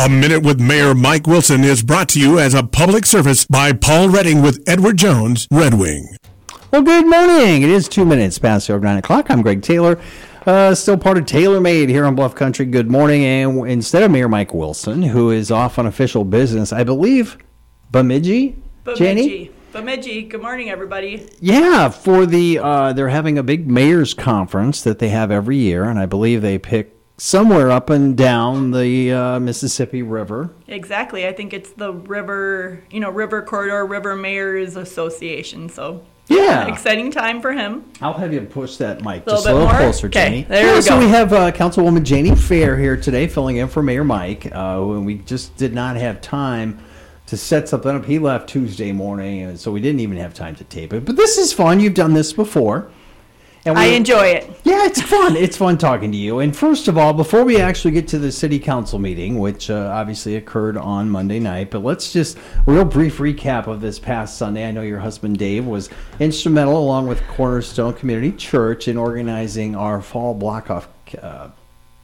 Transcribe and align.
A 0.00 0.08
Minute 0.08 0.42
with 0.42 0.58
Mayor 0.58 0.94
Mike 0.94 1.26
Wilson 1.26 1.62
is 1.62 1.82
brought 1.82 2.08
to 2.10 2.18
you 2.18 2.38
as 2.38 2.54
a 2.54 2.62
public 2.62 3.04
service 3.04 3.44
by 3.44 3.74
Paul 3.74 4.08
Redding 4.08 4.40
with 4.40 4.64
Edward 4.66 4.96
Jones, 4.96 5.46
Red 5.50 5.74
Wing. 5.74 6.16
Well, 6.70 6.80
good 6.80 7.06
morning. 7.06 7.60
It 7.60 7.68
is 7.68 7.86
two 7.86 8.06
minutes 8.06 8.38
past 8.38 8.66
the 8.66 8.72
hour 8.72 8.80
nine 8.80 8.96
o'clock. 8.96 9.30
I'm 9.30 9.42
Greg 9.42 9.60
Taylor, 9.60 10.00
uh, 10.46 10.74
still 10.74 10.96
part 10.96 11.18
of 11.18 11.26
Taylor 11.26 11.60
Made 11.60 11.90
here 11.90 12.06
on 12.06 12.14
Bluff 12.14 12.34
Country. 12.34 12.64
Good 12.64 12.90
morning. 12.90 13.24
And 13.24 13.68
instead 13.68 14.02
of 14.02 14.10
Mayor 14.10 14.26
Mike 14.26 14.54
Wilson, 14.54 15.02
who 15.02 15.30
is 15.30 15.50
off 15.50 15.78
on 15.78 15.84
official 15.84 16.24
business, 16.24 16.72
I 16.72 16.82
believe 16.82 17.36
Bemidji, 17.90 18.56
Jenny? 18.96 19.28
Bemidji. 19.28 19.52
Bemidji. 19.72 20.22
Good 20.22 20.40
morning, 20.40 20.70
everybody. 20.70 21.28
Yeah, 21.40 21.90
for 21.90 22.24
the 22.24 22.58
uh, 22.58 22.94
they're 22.94 23.10
having 23.10 23.36
a 23.36 23.42
big 23.42 23.70
mayor's 23.70 24.14
conference 24.14 24.80
that 24.80 24.98
they 24.98 25.10
have 25.10 25.30
every 25.30 25.58
year, 25.58 25.84
and 25.84 25.98
I 25.98 26.06
believe 26.06 26.40
they 26.40 26.56
pick 26.56 26.96
somewhere 27.24 27.70
up 27.70 27.90
and 27.90 28.16
down 28.16 28.70
the 28.70 29.12
uh, 29.12 29.38
Mississippi 29.40 30.02
River. 30.02 30.48
Exactly. 30.68 31.26
I 31.26 31.32
think 31.34 31.52
it's 31.52 31.70
the 31.72 31.92
River, 31.92 32.82
you 32.90 32.98
know, 32.98 33.10
River 33.10 33.42
Corridor 33.42 33.84
River 33.84 34.16
Mayors 34.16 34.74
Association. 34.76 35.68
So 35.68 36.02
Yeah. 36.28 36.66
exciting 36.66 37.10
time 37.10 37.42
for 37.42 37.52
him. 37.52 37.84
I'll 38.00 38.14
have 38.14 38.32
you 38.32 38.40
push 38.40 38.76
that 38.78 39.04
mic 39.04 39.26
Little 39.26 39.34
just 39.34 39.46
a 39.46 39.52
little 39.52 39.68
more? 39.68 39.76
closer, 39.76 40.06
Okay, 40.06 40.24
Jenny. 40.24 40.42
there 40.48 40.66
yeah, 40.66 40.74
we 40.76 40.80
So 40.80 40.94
go. 40.94 40.98
we 40.98 41.08
have 41.08 41.32
uh, 41.34 41.52
Councilwoman 41.52 42.04
Janie 42.04 42.34
Farrar 42.34 42.76
here 42.78 42.96
today, 42.96 43.26
filling 43.26 43.56
in 43.58 43.68
for 43.68 43.82
Mayor 43.82 44.04
Mike. 44.04 44.46
Uh, 44.50 44.80
when 44.80 45.04
we 45.04 45.16
just 45.16 45.54
did 45.58 45.74
not 45.74 45.96
have 45.96 46.22
time 46.22 46.78
to 47.26 47.36
set 47.36 47.68
something 47.68 47.94
up. 47.94 48.06
He 48.06 48.18
left 48.18 48.48
Tuesday 48.48 48.90
morning, 48.92 49.42
and 49.42 49.60
so 49.60 49.70
we 49.70 49.80
didn't 49.80 50.00
even 50.00 50.16
have 50.16 50.32
time 50.34 50.56
to 50.56 50.64
tape 50.64 50.92
it. 50.94 51.04
But 51.04 51.14
this 51.16 51.36
is 51.38 51.52
fun. 51.52 51.78
You've 51.78 51.94
done 51.94 52.14
this 52.14 52.32
before. 52.32 52.90
And 53.66 53.78
I 53.78 53.88
we- 53.90 53.96
enjoy 53.96 54.26
it. 54.26 54.50
yeah, 54.64 54.86
it's 54.86 55.02
fun. 55.02 55.36
It's 55.36 55.56
fun 55.56 55.76
talking 55.76 56.10
to 56.12 56.16
you. 56.16 56.38
And 56.38 56.56
first 56.56 56.88
of 56.88 56.96
all, 56.96 57.12
before 57.12 57.44
we 57.44 57.60
actually 57.60 57.90
get 57.90 58.08
to 58.08 58.18
the 58.18 58.32
city 58.32 58.58
council 58.58 58.98
meeting, 58.98 59.38
which 59.38 59.68
uh, 59.70 59.90
obviously 59.92 60.36
occurred 60.36 60.78
on 60.78 61.10
Monday 61.10 61.38
night, 61.40 61.70
but 61.70 61.82
let's 61.84 62.10
just 62.12 62.38
a 62.38 62.40
real 62.66 62.86
brief 62.86 63.18
recap 63.18 63.66
of 63.66 63.80
this 63.82 63.98
past 63.98 64.38
Sunday. 64.38 64.66
I 64.66 64.70
know 64.70 64.80
your 64.82 65.00
husband 65.00 65.38
Dave 65.38 65.66
was 65.66 65.90
instrumental, 66.18 66.78
along 66.78 67.06
with 67.08 67.22
Cornerstone 67.28 67.92
Community 67.92 68.32
Church, 68.32 68.88
in 68.88 68.96
organizing 68.96 69.76
our 69.76 70.00
fall 70.00 70.32
block 70.34 70.70
off. 70.70 70.88
Uh, 71.20 71.48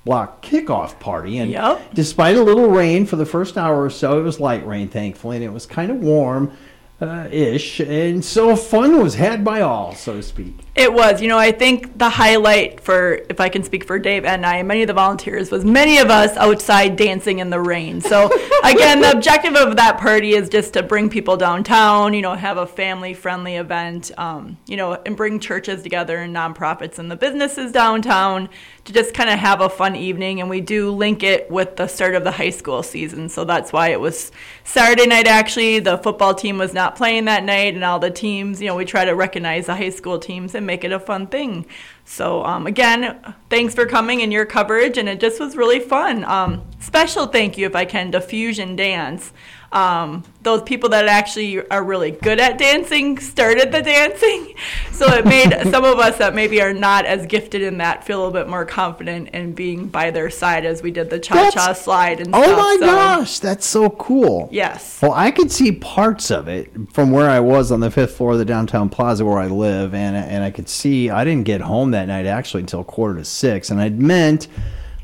Block 0.04 0.40
kickoff 0.40 1.00
party, 1.00 1.38
and 1.38 1.50
Yep. 1.50 1.94
despite 1.94 2.36
a 2.36 2.40
little 2.40 2.68
rain 2.68 3.06
for 3.06 3.16
the 3.16 3.26
first 3.26 3.58
hour 3.58 3.82
or 3.82 3.90
so, 3.90 4.20
it 4.20 4.22
was 4.22 4.38
light 4.38 4.64
rain, 4.64 4.86
thankfully, 4.86 5.34
and 5.34 5.44
it 5.44 5.52
was 5.52 5.66
kind 5.66 5.90
of 5.90 5.96
warm, 5.96 6.52
uh, 7.00 7.28
ish, 7.30 7.78
and 7.80 8.24
so 8.24 8.56
fun 8.56 9.02
was 9.02 9.16
had 9.16 9.44
by 9.44 9.60
all, 9.60 9.94
so 9.94 10.14
to 10.14 10.22
speak. 10.22 10.54
It 10.74 10.92
was, 10.92 11.20
you 11.20 11.28
know, 11.28 11.38
I 11.38 11.52
think 11.52 11.98
the 11.98 12.08
highlight 12.08 12.80
for, 12.80 13.14
if 13.30 13.38
I 13.38 13.50
can 13.50 13.62
speak 13.62 13.84
for 13.84 13.98
Dave 13.98 14.24
and 14.24 14.46
I, 14.46 14.56
and 14.56 14.68
many 14.68 14.82
of 14.82 14.86
the 14.86 14.94
volunteers, 14.94 15.50
was 15.50 15.64
many 15.64 15.98
of 15.98 16.08
us 16.08 16.36
outside 16.38 16.96
dancing 16.96 17.38
in 17.38 17.50
the 17.50 17.60
rain. 17.60 18.00
So, 18.00 18.30
again, 18.64 19.00
the 19.00 19.12
objective 19.12 19.56
of 19.56 19.76
that 19.76 19.98
party 19.98 20.32
is 20.32 20.48
just 20.48 20.72
to 20.74 20.82
bring 20.82 21.10
people 21.10 21.36
downtown, 21.36 22.14
you 22.14 22.22
know, 22.22 22.34
have 22.34 22.56
a 22.56 22.66
family 22.66 23.12
friendly 23.12 23.56
event, 23.56 24.10
um, 24.18 24.56
you 24.66 24.76
know, 24.78 24.94
and 24.94 25.16
bring 25.16 25.38
churches 25.38 25.82
together 25.82 26.18
and 26.18 26.34
nonprofits 26.34 26.98
and 26.98 27.10
the 27.10 27.16
businesses 27.16 27.72
downtown 27.72 28.48
to 28.84 28.92
just 28.92 29.12
kind 29.12 29.28
of 29.28 29.38
have 29.38 29.60
a 29.60 29.68
fun 29.68 29.96
evening. 29.96 30.40
And 30.40 30.48
we 30.48 30.60
do 30.60 30.90
link 30.90 31.22
it 31.22 31.50
with 31.50 31.76
the 31.76 31.88
start 31.88 32.14
of 32.14 32.24
the 32.24 32.30
high 32.30 32.50
school 32.50 32.82
season. 32.82 33.28
So 33.28 33.44
that's 33.44 33.72
why 33.72 33.88
it 33.88 34.00
was 34.00 34.30
Saturday 34.64 35.06
night, 35.06 35.26
actually. 35.26 35.80
The 35.80 35.98
football 35.98 36.34
team 36.34 36.58
was 36.58 36.72
not 36.72 36.85
playing 36.94 37.24
that 37.24 37.42
night, 37.42 37.74
and 37.74 37.82
all 37.82 37.98
the 37.98 38.10
teams, 38.10 38.60
you 38.60 38.68
know, 38.68 38.76
we 38.76 38.84
try 38.84 39.04
to 39.04 39.14
recognize 39.14 39.66
the 39.66 39.74
high 39.74 39.90
school 39.90 40.18
teams 40.18 40.54
and 40.54 40.66
make 40.66 40.84
it 40.84 40.92
a 40.92 41.00
fun 41.00 41.26
thing. 41.26 41.66
So, 42.04 42.44
um, 42.44 42.66
again, 42.66 43.34
thanks 43.50 43.74
for 43.74 43.86
coming 43.86 44.22
and 44.22 44.32
your 44.32 44.46
coverage, 44.46 44.98
and 44.98 45.08
it 45.08 45.18
just 45.18 45.40
was 45.40 45.56
really 45.56 45.80
fun. 45.80 46.24
Um, 46.24 46.62
special 46.78 47.26
thank 47.26 47.58
you, 47.58 47.66
if 47.66 47.74
I 47.74 47.84
can, 47.84 48.12
to 48.12 48.20
Fusion 48.20 48.76
Dance. 48.76 49.32
Um, 49.72 50.22
those 50.42 50.62
people 50.62 50.88
that 50.90 51.06
actually 51.06 51.68
are 51.70 51.82
really 51.82 52.12
good 52.12 52.38
at 52.38 52.56
dancing 52.56 53.18
started 53.18 53.72
the 53.72 53.82
dancing. 53.82 54.54
So 54.92 55.06
it 55.12 55.24
made 55.26 55.50
some 55.70 55.84
of 55.84 55.98
us 55.98 56.18
that 56.18 56.34
maybe 56.34 56.62
are 56.62 56.72
not 56.72 57.04
as 57.04 57.26
gifted 57.26 57.62
in 57.62 57.78
that 57.78 58.04
feel 58.04 58.18
a 58.18 58.20
little 58.24 58.32
bit 58.32 58.48
more 58.48 58.64
confident 58.64 59.30
in 59.30 59.52
being 59.52 59.88
by 59.88 60.10
their 60.12 60.30
side 60.30 60.64
as 60.64 60.82
we 60.82 60.90
did 60.92 61.10
the 61.10 61.18
cha 61.18 61.50
cha 61.50 61.72
slide 61.72 62.20
and 62.20 62.30
Oh 62.34 62.42
stuff. 62.42 62.56
my 62.56 62.76
So, 62.78 62.86
gosh, 62.86 63.38
that's 63.40 63.66
so 63.66 63.90
cool. 63.90 64.48
Yes. 64.52 65.00
Well, 65.02 65.12
I 65.12 65.30
could 65.32 65.50
see 65.50 65.72
parts 65.72 66.30
of 66.30 66.46
it 66.48 66.70
from 66.92 67.10
where 67.10 67.28
I 67.28 67.40
was 67.40 67.72
on 67.72 67.80
the 67.80 67.90
fifth 67.90 68.16
floor 68.16 68.32
of 68.32 68.38
the 68.38 68.44
downtown 68.44 68.88
plaza 68.88 69.24
where 69.24 69.38
I 69.38 69.48
live, 69.48 69.94
and 69.94 70.16
and 70.16 70.44
I 70.44 70.50
could 70.52 70.68
see 70.68 71.10
I 71.10 71.24
didn't 71.24 71.44
get 71.44 71.60
home 71.60 71.90
that 71.90 72.06
night 72.06 72.26
actually 72.26 72.60
until 72.60 72.84
quarter 72.84 73.18
to 73.18 73.24
six, 73.24 73.68
and 73.70 73.80
I'd 73.80 74.00
meant 74.00 74.46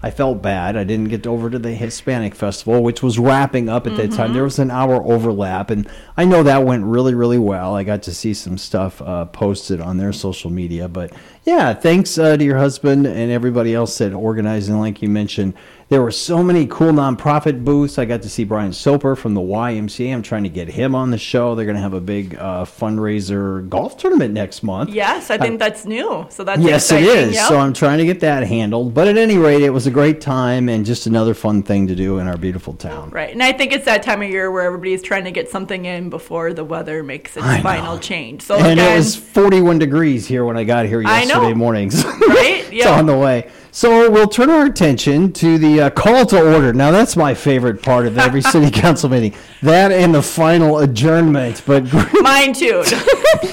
I 0.02 0.10
felt 0.10 0.42
bad. 0.42 0.76
I 0.76 0.82
didn't 0.82 1.10
get 1.10 1.26
over 1.26 1.48
to 1.48 1.58
the 1.58 1.74
Hispanic 1.74 2.34
festival, 2.34 2.82
which 2.82 3.02
was 3.02 3.18
wrapping 3.18 3.68
up 3.68 3.86
at 3.86 3.96
that 3.96 4.10
time. 4.10 4.32
There 4.32 4.42
was 4.42 4.58
an 4.58 4.70
hour 4.70 4.96
overlap, 5.04 5.70
and 5.70 5.88
I 6.16 6.24
know 6.24 6.42
that 6.42 6.64
went 6.64 6.84
really, 6.84 7.14
really 7.14 7.38
well. 7.38 7.76
I 7.76 7.84
got 7.84 8.02
to 8.04 8.14
see 8.14 8.34
some 8.34 8.58
stuff 8.58 9.00
uh, 9.00 9.26
posted 9.26 9.80
on 9.80 9.98
their 9.98 10.12
social 10.12 10.50
media, 10.50 10.88
but 10.88 11.12
yeah, 11.44 11.75
thanks 11.75 12.19
uh, 12.19 12.36
to 12.36 12.44
your 12.44 12.58
husband 12.58 13.04
and 13.04 13.32
everybody 13.32 13.75
else 13.75 13.98
that 13.98 14.12
organized. 14.12 14.69
And 14.69 14.78
like 14.78 15.03
you 15.03 15.08
mentioned, 15.08 15.54
there 15.88 16.00
were 16.00 16.12
so 16.12 16.42
many 16.42 16.66
cool 16.66 16.92
nonprofit 16.92 17.64
booths. 17.64 17.98
I 17.98 18.04
got 18.04 18.22
to 18.22 18.30
see 18.30 18.44
Brian 18.44 18.72
Soper 18.72 19.14
from 19.16 19.34
the 19.34 19.41
YMCA. 19.41 20.10
I'm 20.14 20.22
trying 20.22 20.44
to 20.44 20.48
get 20.48 20.69
him 20.69 20.94
on 20.94 21.10
the 21.10 21.19
show. 21.19 21.54
They're 21.54 21.66
going 21.66 21.76
to 21.76 21.82
have 21.82 21.92
a 21.92 22.00
big 22.00 22.36
uh, 22.36 22.64
fundraiser 22.64 23.69
golf 23.69 23.98
tournament 23.98 24.32
next 24.32 24.62
month. 24.62 24.88
Yes, 24.91 25.31
I 25.31 25.36
think 25.36 25.58
that's 25.58 25.84
new. 25.84 26.26
So 26.31 26.44
that's 26.44 26.62
Yes, 26.62 26.91
it 26.92 27.02
exciting. 27.02 27.28
is. 27.31 27.34
Yep. 27.34 27.48
So 27.48 27.58
I'm 27.58 27.75
trying 27.75 27.98
to 27.98 28.06
get 28.06 28.20
that 28.20 28.44
handled. 28.44 28.94
But 28.94 29.08
at 29.08 29.19
any 29.19 29.36
rate, 29.36 29.62
it 29.62 29.70
was 29.70 29.86
a 29.86 29.91
great 29.91 30.20
time 30.20 30.69
and 30.69 30.86
just 30.86 31.06
another 31.06 31.34
fun 31.34 31.62
thing 31.62 31.88
to 31.88 31.94
do 31.97 32.19
in 32.19 32.26
our 32.28 32.38
beautiful 32.38 32.72
town. 32.72 33.10
Right, 33.10 33.31
and 33.31 33.42
I 33.42 33.52
think 33.52 33.72
it's 33.72 33.84
that 33.84 34.02
time 34.02 34.22
of 34.22 34.31
year 34.31 34.50
where 34.50 34.62
everybody's 34.62 35.02
trying 35.02 35.25
to 35.25 35.32
get 35.32 35.50
something 35.50 35.84
in 35.84 36.08
before 36.08 36.54
the 36.54 36.64
weather 36.64 37.02
makes 37.02 37.36
its 37.36 37.44
final 37.62 37.98
change. 37.98 38.42
So 38.42 38.56
And 38.56 38.78
again, 38.78 38.92
it 38.94 38.97
was 38.97 39.16
41 39.16 39.78
degrees 39.78 40.26
here 40.26 40.44
when 40.44 40.56
I 40.56 40.64
got 40.64 40.86
here 40.86 41.02
know. 41.31 41.31
Yesterday 41.34 41.54
mornings. 41.54 42.04
right? 42.04 42.65
it's 42.70 42.87
on 42.87 43.06
the 43.06 43.16
way. 43.16 43.50
So 43.75 44.10
we'll 44.10 44.28
turn 44.28 44.50
our 44.50 44.66
attention 44.66 45.32
to 45.32 45.56
the 45.56 45.82
uh, 45.82 45.91
call 45.91 46.26
to 46.26 46.54
order. 46.54 46.75
Now 46.75 46.91
that's 46.91 47.16
my 47.16 47.32
favorite 47.32 47.81
part 47.81 48.06
of 48.06 48.19
every 48.19 48.43
city 48.43 48.70
council 48.81 49.09
meeting. 49.09 49.34
That 49.62 49.91
and 49.91 50.15
the 50.15 50.20
final 50.22 50.81
adjournment. 50.81 51.62
But 51.65 51.91
Mine 52.20 52.53
too. 52.53 52.84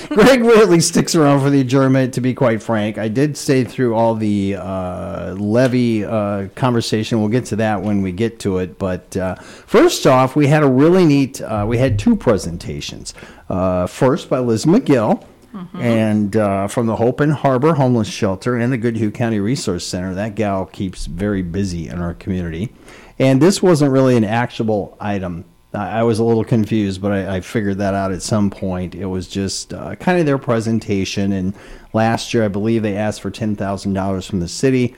Greg 0.10 0.44
Whitley 0.44 0.82
sticks 0.82 1.16
around 1.16 1.40
for 1.40 1.50
the 1.50 1.62
adjournment. 1.62 2.16
To 2.16 2.22
be 2.22 2.34
quite 2.34 2.62
frank, 2.62 2.98
I 2.98 3.08
did 3.08 3.38
stay 3.38 3.64
through 3.64 3.96
all 3.96 4.14
the 4.14 4.58
uh, 4.58 5.36
levy 5.36 6.04
uh, 6.04 6.50
conversation. 6.50 7.22
We'll 7.22 7.30
get 7.30 7.46
to 7.46 7.56
that 7.58 7.82
when 7.82 8.02
we 8.02 8.12
get 8.12 8.42
to 8.42 8.58
it. 8.58 8.78
But 8.78 9.16
uh, 9.16 9.36
first 9.36 10.06
off, 10.06 10.36
we 10.36 10.48
had 10.48 10.64
a 10.64 10.70
really 10.70 11.06
neat. 11.06 11.40
Uh, 11.40 11.66
we 11.66 11.78
had 11.78 11.98
two 11.98 12.18
presentations. 12.18 13.14
Uh, 13.48 13.88
first 13.88 14.30
by 14.30 14.40
Liz 14.40 14.66
Magill. 14.66 15.26
And 15.74 16.36
uh, 16.36 16.68
from 16.68 16.86
the 16.86 16.96
Hope 16.96 17.20
and 17.20 17.34
Harbor 17.34 17.74
Homeless 17.74 18.08
Shelter 18.08 18.56
and 18.56 18.72
the 18.72 18.78
Goodhue 18.78 19.12
County 19.12 19.40
Resource 19.40 19.86
Center, 19.86 20.14
that 20.14 20.36
gal 20.36 20.66
keeps 20.66 21.08
very 21.08 21.42
busy 21.42 21.88
in 21.88 22.00
our 22.00 22.14
community. 22.14 22.74
And 23.18 23.42
this 23.42 23.62
wasn't 23.62 23.92
really 23.92 24.16
an 24.16 24.24
actionable 24.24 24.96
item. 25.00 25.46
I 25.74 26.00
I 26.00 26.04
was 26.04 26.20
a 26.20 26.24
little 26.24 26.44
confused, 26.44 27.02
but 27.02 27.12
I, 27.12 27.38
I 27.38 27.42
figured 27.42 27.78
that 27.80 27.94
out 27.94 28.12
at 28.12 28.22
some 28.22 28.50
point. 28.50 28.96
It 28.96 29.06
was 29.06 29.28
just 29.28 29.74
uh, 29.74 29.96
kind 29.96 30.20
of 30.20 30.26
their 30.26 30.38
presentation. 30.38 31.32
And 31.32 31.54
last 31.94 32.34
year, 32.34 32.46
I 32.46 32.48
believe 32.48 32.82
they 32.82 32.96
asked 32.96 33.22
for 33.22 33.32
ten 33.32 33.56
thousand 33.56 33.94
dollars 33.94 34.26
from 34.26 34.40
the 34.40 34.48
city, 34.48 34.96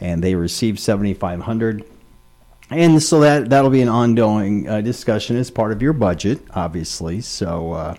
and 0.00 0.22
they 0.22 0.34
received 0.34 0.78
seventy 0.78 1.14
five 1.14 1.40
hundred. 1.40 1.84
And 2.70 3.02
so 3.02 3.20
that 3.20 3.50
that'll 3.50 3.70
be 3.70 3.82
an 3.82 3.88
ongoing 3.88 4.68
uh, 4.68 4.80
discussion 4.80 5.36
as 5.36 5.50
part 5.50 5.72
of 5.72 5.82
your 5.82 5.92
budget, 5.92 6.40
obviously. 6.54 7.20
So 7.20 7.72
uh, 7.72 7.94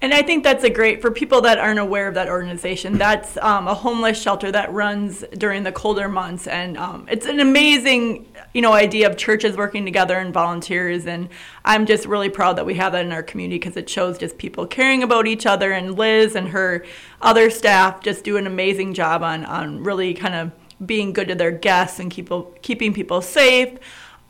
And 0.00 0.14
I 0.14 0.22
think 0.22 0.44
that's 0.44 0.62
a 0.62 0.70
great 0.70 1.02
for 1.02 1.10
people 1.10 1.40
that 1.40 1.58
aren't 1.58 1.80
aware 1.80 2.06
of 2.06 2.14
that 2.14 2.28
organization. 2.28 2.98
That's 2.98 3.36
um, 3.38 3.66
a 3.66 3.74
homeless 3.74 4.20
shelter 4.20 4.52
that 4.52 4.72
runs 4.72 5.24
during 5.36 5.64
the 5.64 5.72
colder 5.72 6.08
months, 6.08 6.46
and 6.46 6.76
um, 6.78 7.08
it's 7.10 7.26
an 7.26 7.40
amazing, 7.40 8.32
you 8.54 8.62
know, 8.62 8.72
idea 8.72 9.10
of 9.10 9.16
churches 9.16 9.56
working 9.56 9.84
together 9.84 10.16
and 10.16 10.32
volunteers. 10.32 11.06
And 11.06 11.28
I'm 11.64 11.84
just 11.84 12.06
really 12.06 12.28
proud 12.28 12.56
that 12.58 12.66
we 12.66 12.74
have 12.74 12.92
that 12.92 13.04
in 13.04 13.10
our 13.10 13.24
community 13.24 13.58
because 13.58 13.76
it 13.76 13.88
shows 13.88 14.18
just 14.18 14.38
people 14.38 14.66
caring 14.66 15.02
about 15.02 15.26
each 15.26 15.46
other. 15.46 15.72
And 15.72 15.98
Liz 15.98 16.36
and 16.36 16.50
her 16.50 16.84
other 17.20 17.50
staff 17.50 18.00
just 18.00 18.22
do 18.22 18.36
an 18.36 18.46
amazing 18.46 18.94
job 18.94 19.24
on 19.24 19.44
on 19.44 19.82
really 19.82 20.14
kind 20.14 20.34
of 20.36 20.52
being 20.86 21.12
good 21.12 21.26
to 21.26 21.34
their 21.34 21.50
guests 21.50 21.98
and 21.98 22.10
keep, 22.10 22.30
keeping 22.62 22.92
people 22.94 23.20
safe. 23.20 23.78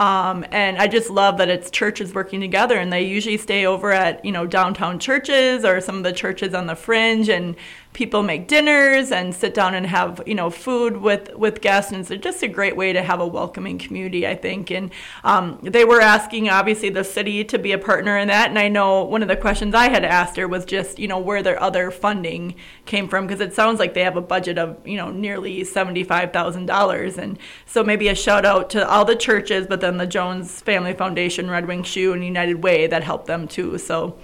Um, 0.00 0.44
and 0.52 0.78
I 0.78 0.86
just 0.86 1.10
love 1.10 1.38
that 1.38 1.48
it's 1.48 1.70
churches 1.70 2.14
working 2.14 2.40
together, 2.40 2.78
and 2.78 2.92
they 2.92 3.02
usually 3.02 3.36
stay 3.36 3.66
over 3.66 3.90
at 3.90 4.24
you 4.24 4.30
know 4.30 4.46
downtown 4.46 4.98
churches 4.98 5.64
or 5.64 5.80
some 5.80 5.96
of 5.96 6.02
the 6.04 6.12
churches 6.12 6.54
on 6.54 6.66
the 6.66 6.76
fringe, 6.76 7.28
and 7.28 7.56
people 7.98 8.22
make 8.22 8.46
dinners 8.46 9.10
and 9.10 9.34
sit 9.34 9.52
down 9.52 9.74
and 9.74 9.84
have 9.84 10.22
you 10.24 10.34
know 10.36 10.50
food 10.50 10.98
with 10.98 11.34
with 11.34 11.60
guests. 11.60 11.90
And 11.90 12.08
it's 12.08 12.22
just 12.22 12.44
a 12.44 12.48
great 12.48 12.76
way 12.76 12.92
to 12.92 13.02
have 13.02 13.18
a 13.18 13.26
welcoming 13.26 13.76
community 13.76 14.24
i 14.24 14.36
think. 14.36 14.70
And 14.70 14.92
um, 15.24 15.58
they 15.62 15.84
were 15.84 16.00
asking 16.00 16.48
obviously 16.48 16.90
the 16.90 17.02
city 17.02 17.42
to 17.42 17.58
be 17.58 17.72
a 17.72 17.78
partner 17.78 18.16
in 18.16 18.28
that. 18.28 18.50
And 18.50 18.58
i 18.58 18.68
know 18.68 19.02
one 19.02 19.22
of 19.22 19.26
the 19.26 19.36
questions 19.36 19.74
i 19.74 19.88
had 19.88 20.04
asked 20.04 20.36
her 20.36 20.46
was 20.46 20.64
just 20.64 21.00
you 21.00 21.08
know 21.08 21.18
where 21.18 21.42
their 21.42 21.60
other 21.60 21.90
funding 21.90 22.54
came 22.86 23.08
from. 23.08 23.26
Because 23.26 23.40
it 23.40 23.52
sounds 23.52 23.80
like 23.80 23.94
they 23.94 24.04
have 24.04 24.16
a 24.16 24.20
budget 24.20 24.58
of 24.58 24.78
you 24.86 24.96
know 24.96 25.10
nearly 25.10 25.62
$75000 25.62 27.18
and 27.18 27.36
so 27.66 27.82
maybe 27.82 28.06
a 28.06 28.14
shout 28.14 28.44
out 28.44 28.70
to 28.70 28.88
all 28.88 29.04
the 29.04 29.16
churches 29.16 29.66
but 29.66 29.80
then 29.80 29.96
the 29.96 30.06
jones 30.06 30.60
family 30.60 30.94
foundation 30.94 31.50
red 31.50 31.66
wing 31.66 31.82
shoe 31.82 32.12
and 32.12 32.24
united 32.24 32.62
way 32.62 32.86
that 32.86 33.02
helped 33.02 33.26
them 33.26 33.48
too. 33.48 33.76
So 33.76 34.16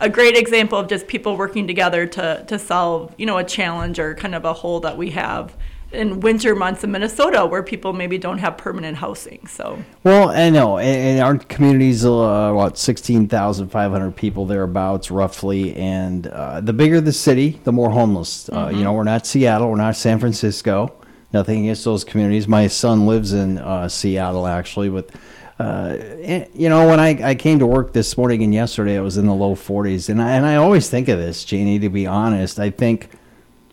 a 0.00 0.08
great 0.08 0.36
example 0.36 0.78
of 0.78 0.88
just 0.88 1.06
people 1.06 1.36
working 1.36 1.66
together 1.66 2.06
to 2.06 2.44
to 2.48 2.58
solve 2.58 3.14
you 3.18 3.26
know 3.26 3.38
a 3.38 3.44
challenge 3.44 3.98
or 3.98 4.14
kind 4.14 4.34
of 4.34 4.44
a 4.44 4.52
hole 4.52 4.80
that 4.80 4.96
we 4.96 5.10
have 5.10 5.56
in 5.92 6.20
winter 6.20 6.54
months 6.54 6.84
in 6.84 6.92
Minnesota 6.92 7.44
where 7.46 7.62
people 7.62 7.92
maybe 7.92 8.16
don't 8.16 8.38
have 8.38 8.56
permanent 8.56 8.96
housing. 8.96 9.46
So 9.46 9.82
well, 10.04 10.30
I 10.30 10.50
know, 10.50 10.78
and, 10.78 11.20
our 11.20 11.36
community's 11.38 12.04
uh, 12.04 12.52
what 12.52 12.78
sixteen 12.78 13.28
thousand 13.28 13.68
five 13.68 13.90
hundred 13.90 14.16
people 14.16 14.46
thereabouts 14.46 15.10
roughly, 15.10 15.74
and 15.76 16.26
uh, 16.26 16.60
the 16.60 16.72
bigger 16.72 17.00
the 17.00 17.12
city, 17.12 17.60
the 17.64 17.72
more 17.72 17.90
homeless. 17.90 18.48
Uh, 18.48 18.66
mm-hmm. 18.66 18.78
You 18.78 18.84
know, 18.84 18.92
we're 18.92 19.04
not 19.04 19.26
Seattle, 19.26 19.70
we're 19.70 19.76
not 19.76 19.96
San 19.96 20.18
Francisco. 20.18 20.94
Nothing 21.32 21.60
against 21.60 21.84
those 21.84 22.02
communities. 22.02 22.48
My 22.48 22.66
son 22.66 23.06
lives 23.06 23.32
in 23.32 23.58
uh, 23.58 23.88
Seattle 23.88 24.48
actually, 24.48 24.88
but 24.88 25.10
uh, 25.60 26.46
you 26.54 26.70
know, 26.70 26.88
when 26.88 26.98
I, 26.98 27.30
I 27.30 27.34
came 27.34 27.58
to 27.58 27.66
work 27.66 27.92
this 27.92 28.16
morning 28.16 28.42
and 28.42 28.54
yesterday, 28.54 28.96
it 28.96 29.02
was 29.02 29.18
in 29.18 29.26
the 29.26 29.34
low 29.34 29.54
40s. 29.54 30.08
And 30.08 30.22
I, 30.22 30.30
and 30.32 30.46
I 30.46 30.56
always 30.56 30.88
think 30.88 31.08
of 31.08 31.18
this, 31.18 31.44
Jeannie, 31.44 31.78
to 31.80 31.90
be 31.90 32.06
honest. 32.06 32.58
I 32.58 32.70
think 32.70 33.10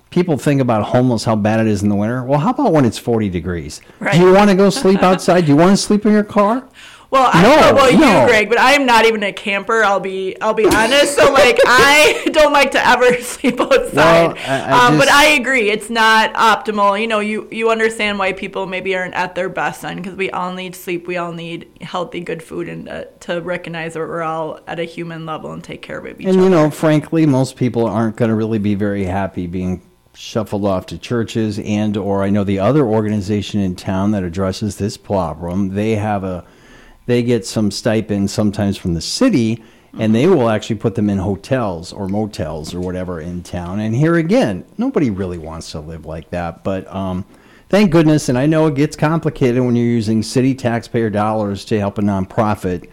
people 0.10 0.38
think 0.38 0.60
about 0.60 0.88
homeless, 0.88 1.24
how 1.24 1.38
bad 1.38 1.62
it 1.62 1.68
is 1.68 1.84
in 1.84 1.88
the 1.88 1.96
winter. 1.96 2.26
Well, 2.26 2.40
how 2.40 2.50
about 2.50 2.74
when 2.74 2.84
it's 2.84 2.98
40 2.98 3.30
degrees? 3.30 3.80
Right. 4.02 4.16
Do 4.16 4.20
you 4.20 4.34
want 4.34 4.50
to 4.50 4.56
go 4.58 4.70
sleep 4.70 5.02
outside? 5.02 5.46
Do 5.46 5.48
you 5.48 5.56
want 5.56 5.72
to 5.72 5.78
sleep 5.78 6.06
in 6.06 6.12
your 6.12 6.26
car? 6.26 6.68
Well, 7.10 7.30
I 7.34 7.42
don't 7.42 7.62
know 7.62 7.70
about 7.70 8.00
no. 8.00 8.22
you, 8.22 8.28
Greg, 8.28 8.50
but 8.50 8.58
I 8.58 8.74
am 8.74 8.86
not 8.86 9.06
even 9.06 9.24
a 9.24 9.32
camper. 9.32 9.84
I'll 9.84 10.02
be 10.02 10.40
I'll 10.42 10.54
be 10.54 10.66
honest. 10.66 11.16
So 11.16 11.32
like 11.32 11.58
I 11.66 12.28
don't 12.34 12.52
like 12.52 12.72
to 12.72 12.86
ever 12.86 13.14
sleep 13.22 13.60
outside. 13.62 13.94
Well, 13.94 14.36
I, 14.46 14.60
I 14.60 14.88
um, 14.88 14.96
just, 14.96 15.06
but 15.06 15.14
I 15.14 15.28
agree, 15.28 15.70
it's 15.70 15.90
not 15.90 16.34
optimal. 16.34 17.00
You 17.00 17.08
know, 17.08 17.20
you 17.20 17.48
you 17.50 17.70
understand 17.70 18.20
why 18.20 18.34
people 18.34 18.66
maybe 18.66 18.96
aren't 18.96 19.14
at 19.14 19.36
their 19.36 19.48
best 19.48 19.84
then 19.84 19.98
because 19.98 20.16
we 20.16 20.30
all 20.32 20.54
need 20.54 20.76
sleep. 20.76 21.08
We 21.08 21.16
all 21.16 21.32
need 21.32 21.70
healthy, 21.82 22.20
good 22.20 22.44
food, 22.44 22.68
and 22.68 22.90
uh, 22.90 23.06
to 23.22 23.42
recognize 23.42 23.94
that 23.94 24.00
we're 24.00 24.22
all 24.22 24.60
at 24.68 24.80
a 24.80 24.84
human 24.84 25.26
level 25.26 25.54
and 25.54 25.64
take 25.64 25.82
care 25.82 26.00
of 26.00 26.06
it. 26.06 26.18
and 26.18 26.28
other. 26.28 26.40
you 26.42 26.50
know, 26.50 26.70
frankly, 26.70 27.26
most 27.26 27.56
people 27.56 27.86
aren't 27.86 28.18
going 28.18 28.30
to 28.30 28.36
really 28.36 28.60
be 28.60 28.76
very 28.76 29.06
happy 29.06 29.48
being 29.48 29.82
shuffled 30.14 30.66
off 30.66 30.88
to 30.88 30.98
churches 30.98 31.60
and 31.60 31.96
or 31.96 32.24
I 32.24 32.32
know 32.32 32.44
the 32.44 32.58
other 32.58 32.84
organization 32.84 33.62
in 33.62 33.76
town 33.76 34.12
that 34.12 34.24
addresses 34.24 34.78
this 34.78 34.98
problem. 34.98 35.76
They 35.76 35.96
have 35.96 36.24
a 36.24 36.44
they 37.08 37.24
get 37.24 37.46
some 37.46 37.72
stipend 37.72 38.30
sometimes 38.30 38.78
from 38.78 38.94
the 38.94 39.02
city 39.02 39.64
and 40.00 40.14
they 40.14 40.28
will 40.28 40.50
actually 40.50 40.76
put 40.76 40.96
them 40.96 41.10
in 41.10 41.18
hotels 41.18 41.92
or 41.92 42.08
motels 42.08 42.74
or 42.74 42.80
whatever 42.80 43.20
in 43.20 43.42
town. 43.42 43.80
And 43.80 43.96
here 43.96 44.16
again, 44.16 44.66
nobody 44.78 45.10
really 45.10 45.38
wants 45.38 45.72
to 45.72 45.80
live 45.80 46.06
like 46.06 46.30
that. 46.30 46.64
But 46.64 46.94
um, 46.94 47.26
thank 47.70 47.92
goodness, 47.92 48.30
and 48.30 48.38
I 48.38 48.46
know 48.46 48.68
it 48.68 48.76
gets 48.76 48.96
complicated 48.96 49.64
when 49.64 49.76
you're 49.76 49.86
using 49.86 50.22
city 50.22 50.54
taxpayer 50.54 51.10
dollars 51.10 51.66
to 51.66 51.80
help 51.80 51.98
a 51.98 52.02
nonprofit. 52.02 52.90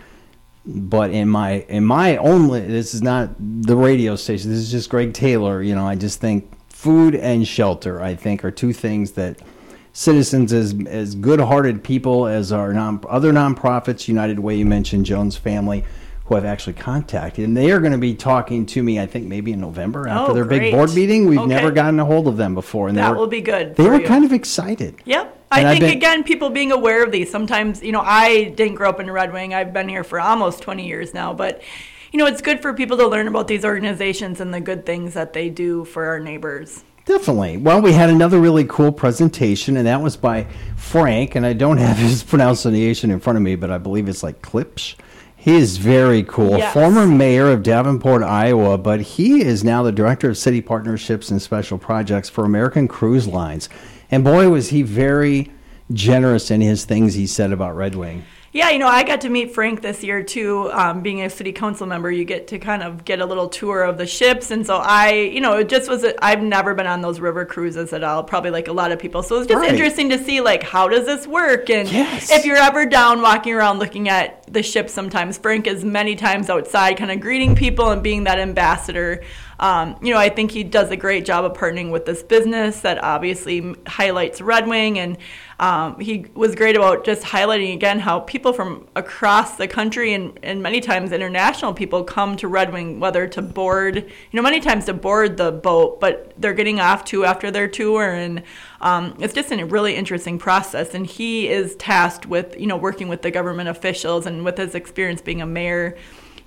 But 0.67 1.11
in 1.11 1.29
my 1.29 1.67
in 1.69 1.85
my 1.85 2.17
only 2.17 2.61
this 2.61 2.95
is 2.95 3.03
not 3.03 3.35
the 3.39 3.77
radio 3.77 4.17
station. 4.17 4.51
This 4.51 4.61
is 4.61 4.71
just 4.71 4.89
Greg 4.89 5.13
Taylor. 5.13 5.61
You 5.61 5.75
know, 5.75 5.87
I 5.87 5.95
just 5.95 6.21
think 6.21 6.51
food 6.71 7.15
and 7.15 7.47
shelter. 7.47 8.01
I 8.01 8.15
think 8.15 8.47
are 8.47 8.51
two 8.51 8.73
things 8.73 9.13
that 9.13 9.41
citizens 9.95 10.53
as 10.53 10.75
as 10.87 11.15
good-hearted 11.15 11.83
people 11.83 12.27
as 12.27 12.53
our 12.53 12.75
non, 12.75 13.03
other 13.09 13.33
nonprofits, 13.33 14.07
United 14.07 14.39
Way, 14.41 14.57
you 14.57 14.67
mentioned 14.67 15.07
Jones 15.07 15.37
Family, 15.37 15.85
who 16.27 16.35
I've 16.35 16.45
actually 16.45 16.75
contacted, 16.75 17.45
and 17.47 17.57
they 17.57 17.71
are 17.71 17.81
going 17.81 17.93
to 17.93 17.99
be 17.99 18.15
talking 18.15 18.67
to 18.67 18.83
me. 18.83 19.01
I 19.01 19.07
think 19.07 19.27
maybe 19.27 19.53
in 19.53 19.61
November 19.61 20.07
after 20.07 20.33
oh, 20.33 20.35
their 20.35 20.45
great. 20.45 20.59
big 20.59 20.75
board 20.75 20.95
meeting. 20.95 21.27
We've 21.27 21.39
okay. 21.39 21.49
never 21.49 21.71
gotten 21.71 21.99
a 22.01 22.05
hold 22.05 22.29
of 22.29 22.37
them 22.37 22.55
before, 22.55 22.89
and 22.89 22.99
that 22.99 23.13
were, 23.13 23.17
will 23.17 23.27
be 23.27 23.41
good. 23.41 23.77
They 23.77 23.89
were 23.89 24.01
you. 24.01 24.07
kind 24.07 24.25
of 24.25 24.33
excited. 24.33 24.97
Yep. 25.07 25.41
I 25.51 25.63
think 25.71 25.81
been, 25.83 25.97
again, 25.97 26.25
people 26.25 26.51
being 26.51 26.73
aware 26.73 27.05
of 27.05 27.13
these. 27.13 27.31
Sometimes, 27.31 27.81
you 27.81 27.93
know, 27.93 28.03
I 28.03 28.47
didn't 28.57 28.75
grow 28.75 28.89
up 28.89 28.99
in 28.99 29.09
Red 29.09 29.33
Wing. 29.33 29.55
I've 29.55 29.73
been 29.73 29.89
here 29.89 30.03
for 30.03 30.19
almost 30.21 30.63
20 30.63 30.85
years 30.85 31.15
now, 31.15 31.33
but 31.33 31.63
you 32.11 32.19
know, 32.19 32.27
it's 32.27 32.43
good 32.43 32.61
for 32.61 32.75
people 32.75 32.97
to 32.97 33.07
learn 33.07 33.29
about 33.29 33.47
these 33.47 33.65
organizations 33.65 34.41
and 34.41 34.53
the 34.53 34.61
good 34.61 34.85
things 34.85 35.15
that 35.15 35.33
they 35.33 35.51
do 35.51 35.85
for 35.85 36.07
our 36.07 36.19
neighbors. 36.19 36.83
Definitely. 37.05 37.59
Well, 37.59 37.83
we 37.83 37.93
had 37.93 38.09
another 38.09 38.41
really 38.41 38.65
cool 38.65 38.91
presentation, 38.91 39.77
and 39.77 39.87
that 39.87 40.01
was 40.01 40.17
by 40.17 40.47
Frank, 40.77 41.35
and 41.35 41.45
I 41.45 41.53
don't 41.53 41.77
have 41.77 41.97
his 41.99 42.23
pronunciation 42.23 43.11
in 43.11 43.21
front 43.21 43.37
of 43.37 43.43
me, 43.43 43.57
but 43.57 43.71
I 43.71 43.79
believe 43.79 44.09
it's 44.09 44.23
like 44.23 44.41
Klipsch. 44.41 44.95
He 45.37 45.57
is 45.57 45.77
very 45.77 46.23
cool. 46.23 46.57
Yes. 46.57 46.73
Former 46.73 47.07
mayor 47.07 47.51
of 47.51 47.63
Davenport, 47.63 48.23
Iowa, 48.23 48.79
but 48.79 49.03
he 49.03 49.43
is 49.43 49.63
now 49.63 49.83
the 49.83 49.93
director 49.93 50.31
of 50.31 50.39
city 50.39 50.63
partnerships 50.63 51.31
and 51.31 51.43
special 51.43 51.77
projects 51.77 52.31
for 52.31 52.47
American 52.47 52.89
Cruise 52.89 53.27
Lines. 53.29 53.69
And 54.11 54.25
boy, 54.25 54.49
was 54.49 54.71
he 54.71 54.81
very 54.81 55.51
generous 55.93 56.51
in 56.51 56.63
his 56.63 56.87
things 56.87 57.13
he 57.13 57.27
said 57.27 57.53
about 57.53 57.77
Red 57.77 57.95
Wing. 57.95 58.25
Yeah, 58.55 58.71
you 58.71 58.79
know, 58.79 58.87
I 58.87 59.03
got 59.03 59.23
to 59.23 59.29
meet 59.29 59.53
Frank 59.53 59.83
this 59.83 60.05
year 60.05 60.23
too. 60.23 60.71
Um, 60.71 61.03
being 61.03 61.23
a 61.23 61.29
city 61.29 61.51
council 61.51 61.89
member, 61.89 62.09
you 62.09 62.25
get 62.25 62.47
to 62.49 62.61
kind 62.61 62.85
of 62.85 63.05
get 63.05 63.21
a 63.21 63.27
little 63.27 63.49
tour 63.49 63.83
of 63.83 63.99
the 63.99 64.07
ships, 64.07 64.53
and 64.53 64.65
so 64.65 64.77
I, 64.77 65.11
you 65.11 65.41
know, 65.41 65.59
it 65.59 65.69
just 65.69 65.91
was. 65.91 66.05
i 66.23 66.31
have 66.31 66.41
never 66.41 66.73
been 66.73 66.87
on 66.87 67.01
those 67.01 67.19
river 67.19 67.45
cruises 67.45 67.93
at 67.93 68.05
all. 68.05 68.23
Probably 68.23 68.53
like 68.53 68.69
a 68.69 68.73
lot 68.73 68.93
of 68.93 69.01
people. 69.01 69.25
So 69.25 69.41
it's 69.41 69.49
just 69.49 69.59
right. 69.59 69.73
interesting 69.73 70.11
to 70.11 70.23
see 70.23 70.41
like 70.41 70.63
how 70.63 70.87
does 70.87 71.05
this 71.05 71.27
work, 71.27 71.69
and 71.69 71.91
yes. 71.91 72.31
if 72.31 72.45
you're 72.47 72.57
ever 72.57 72.87
down 72.87 73.23
walking 73.23 73.55
around 73.55 73.81
looking 73.81 74.09
at 74.09 74.47
the 74.47 74.63
ship, 74.63 74.89
sometimes 74.89 75.37
Frank 75.37 75.67
is 75.67 75.85
many 75.85 76.15
times 76.15 76.49
outside, 76.49 76.97
kind 76.97 77.11
of 77.11 77.19
greeting 77.19 77.57
people 77.57 77.91
and 77.91 78.05
being 78.05 78.23
that 78.23 78.39
ambassador. 78.39 79.25
Um, 79.59 79.97
you 80.03 80.13
know, 80.13 80.19
I 80.19 80.29
think 80.29 80.51
he 80.51 80.65
does 80.65 80.91
a 80.91 80.97
great 80.97 81.25
job 81.25 81.45
of 81.45 81.53
partnering 81.53 81.91
with 81.91 82.07
this 82.07 82.23
business 82.23 82.81
that 82.81 83.03
obviously 83.03 83.75
highlights 83.87 84.41
Red 84.41 84.67
Wing 84.67 84.99
and 84.99 85.19
um, 85.61 86.01
he 86.01 86.27
was 86.35 86.55
great 86.55 86.77
about 86.77 87.05
just 87.05 87.23
highlighting 87.23 87.75
again 87.75 88.01
how 88.01 88.21
people 88.21 88.53
from 88.53 88.89
across 88.97 89.57
the 89.57 89.69
country 89.69 90.13
and, 90.13 90.39
and 90.43 90.63
many 90.63 90.81
times 90.81 91.13
international 91.13 91.73
people 91.73 92.03
come 92.03 92.37
to 92.37 92.49
Red 92.49 92.73
Wing, 92.73 92.99
whether 92.99 93.27
to 93.29 93.43
board, 93.43 93.97
you 93.97 94.05
know, 94.33 94.43
many 94.43 94.61
times 94.61 94.87
to 94.87 94.95
board 94.95 95.37
the 95.37 95.53
boat, 95.53 96.01
but 96.01 96.33
they're 96.39 96.55
getting 96.55 96.81
off 96.81 97.05
too 97.05 97.25
after 97.25 97.51
their 97.51 97.69
tour. 97.69 98.13
And 98.13 98.43
um, 98.81 99.17
it's 99.21 99.33
just 99.33 99.53
a 99.53 99.65
really 99.65 99.95
interesting 99.95 100.39
process. 100.39 100.95
And 100.95 101.07
he 101.07 101.49
is 101.49 101.77
tasked 101.77 102.27
with, 102.27 102.59
you 102.59 102.67
know, 102.67 102.77
working 102.77 103.09
with 103.09 103.23
the 103.23 103.31
government 103.31 103.69
officials 103.69 104.27
and 104.27 104.45
with 104.45 104.59
his 104.59 104.75
experience 104.75 105.21
being 105.21 105.41
a 105.41 105.47
mayor 105.47 105.97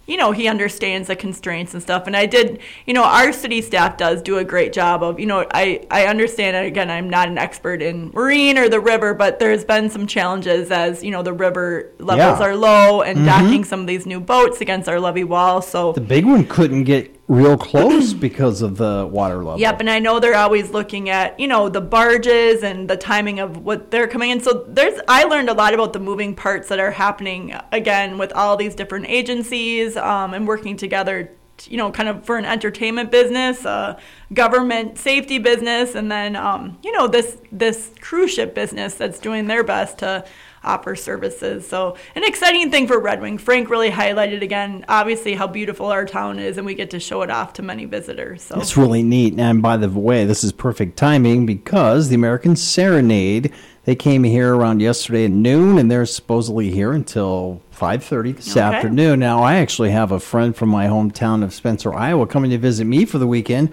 you 0.08 0.18
know, 0.18 0.32
he 0.32 0.48
understands 0.48 1.10
the 1.10 1.16
constraints 1.16 1.74
and 1.74 1.84
stuff. 1.84 2.08
And 2.08 2.16
I 2.16 2.26
did, 2.26 2.60
you 2.86 2.94
know, 2.94 3.04
our 3.04 3.34
city 3.34 3.62
staff 3.62 3.98
does 3.98 4.22
do 4.22 4.38
a 4.38 4.44
great 4.44 4.74
job 4.74 5.04
of, 5.04 5.20
you 5.20 5.26
know, 5.26 5.46
I, 5.54 5.86
I 5.92 6.08
understand, 6.08 6.56
again, 6.66 6.90
I'm 6.90 7.10
not 7.10 7.28
an 7.28 7.38
expert 7.38 7.82
in 7.82 8.12
marine 8.12 8.58
or 8.58 8.70
the 8.70 8.80
river, 8.80 9.14
but 9.14 9.38
there's 9.40 9.66
been 9.66 9.90
some 9.90 10.08
challenges 10.08 10.72
as, 10.72 11.04
you 11.04 11.12
know, 11.12 11.22
the 11.22 11.34
river 11.34 11.92
levels 12.00 12.40
yeah. 12.40 12.46
are 12.46 12.56
low 12.56 13.02
and 13.02 13.20
mm-hmm. 13.20 13.28
docking 13.28 13.64
some 13.66 13.82
of 13.82 13.88
these 13.88 14.06
new 14.06 14.22
boats 14.22 14.62
against 14.62 14.88
our 14.88 15.00
levee 15.00 15.26
wall. 15.26 15.62
So 15.62 15.92
the 15.92 16.02
big 16.02 16.26
one 16.26 16.46
couldn't 16.48 16.86
get 16.86 17.17
real 17.28 17.58
close 17.70 18.14
because 18.14 18.62
of 18.62 18.78
the 18.78 19.08
water 19.10 19.38
level. 19.38 19.60
Yep, 19.60 19.80
and 19.82 19.90
I 19.90 20.00
know 20.00 20.20
they're 20.20 20.36
always 20.36 20.72
looking 20.72 21.10
at 21.10 21.40
you 21.40 21.48
know 21.48 21.70
the 21.70 21.82
barges 21.82 22.64
and 22.64 22.90
the 22.90 22.98
timing 22.98 23.40
of 23.40 23.58
what 23.58 23.92
they're 23.92 24.08
coming 24.08 24.32
in. 24.32 24.40
So 24.40 24.66
there's 24.68 25.00
I 25.08 25.24
learned 25.26 25.50
a 25.50 25.54
lot 25.54 25.74
about 25.74 25.94
the 25.94 26.00
moving 26.00 26.36
parts 26.36 26.70
that 26.70 26.80
are 26.80 26.92
happening 26.92 27.54
again 27.72 28.18
with 28.18 28.32
all 28.34 28.58
these 28.58 28.76
different 28.76 29.08
agencies 29.08 29.98
um, 29.98 30.34
and 30.34 30.48
working 30.48 30.78
together. 30.78 31.32
You 31.64 31.78
know, 31.78 31.92
kind 31.92 32.08
of 32.08 32.24
for 32.24 32.38
an 32.38 32.46
entertainment 32.46 33.10
business, 33.10 33.66
a 33.66 33.98
government 34.32 35.00
safety 35.00 35.40
business, 35.40 35.96
and 35.96 36.12
then 36.12 36.36
um, 36.36 36.78
you 36.84 36.92
know 36.92 37.08
this 37.08 37.38
this 37.52 37.92
cruise 38.00 38.32
ship 38.32 38.54
business 38.54 38.94
that's 38.94 39.20
doing 39.20 39.48
their 39.48 39.64
best 39.64 39.98
to 40.00 40.24
offer 40.68 40.96
services. 40.96 41.68
So, 41.68 41.96
an 42.16 42.24
exciting 42.24 42.70
thing 42.70 42.88
for 42.88 43.00
Red 43.00 43.22
Wing. 43.22 43.38
Frank 43.38 43.70
really 43.70 43.90
highlighted 43.90 44.42
again, 44.42 44.86
obviously, 44.88 45.34
how 45.34 45.48
beautiful 45.48 45.88
our 45.88 46.06
town 46.06 46.38
is, 46.38 46.58
and 46.58 46.66
we 46.66 46.76
get 46.76 46.92
to 46.92 47.00
show 47.00 47.22
it 47.22 47.32
off 47.32 47.54
to 47.54 47.64
many 47.64 47.86
visitors. 47.86 48.44
So, 48.44 48.60
it's 48.60 48.78
really 48.78 49.02
neat. 49.02 49.40
And 49.40 49.62
by 49.62 49.78
the 49.78 49.90
way, 49.90 50.26
this 50.26 50.44
is 50.44 50.52
perfect 50.52 50.98
timing 50.98 51.46
because 51.46 52.10
the 52.10 52.16
American 52.16 52.56
Serenade. 52.56 53.52
They 53.86 53.96
came 53.96 54.26
here 54.26 54.54
around 54.54 54.82
yesterday 54.82 55.24
at 55.24 55.32
noon, 55.32 55.78
and 55.78 55.90
they're 55.90 56.06
supposedly 56.06 56.72
here 56.72 56.92
until 56.92 57.62
5:30 57.72 58.36
this 58.36 58.52
okay. 58.52 58.60
afternoon. 58.60 59.18
Now, 59.22 59.42
I 59.42 59.56
actually 59.56 59.92
have 59.92 60.12
a 60.12 60.20
friend 60.20 60.54
from 60.54 60.68
my 60.68 60.88
hometown 60.88 61.42
of 61.42 61.54
Spencer, 61.54 61.94
Iowa, 61.94 62.28
coming 62.28 62.52
to 62.52 62.58
visit 62.58 62.84
me 62.84 63.06
for 63.06 63.18
the 63.18 63.28
weekend. 63.28 63.70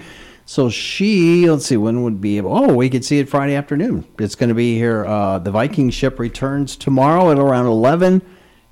So 0.46 0.68
she, 0.68 1.48
let's 1.48 1.66
see, 1.66 1.76
when 1.76 2.02
would 2.02 2.20
be? 2.20 2.40
Oh, 2.40 2.74
we 2.74 2.90
could 2.90 3.04
see 3.04 3.18
it 3.18 3.28
Friday 3.28 3.54
afternoon. 3.54 4.04
It's 4.18 4.34
going 4.34 4.50
to 4.50 4.54
be 4.54 4.76
here. 4.76 5.04
Uh, 5.06 5.38
the 5.38 5.50
Viking 5.50 5.88
ship 5.90 6.18
returns 6.18 6.76
tomorrow 6.76 7.30
at 7.30 7.38
around 7.38 7.66
eleven, 7.66 8.20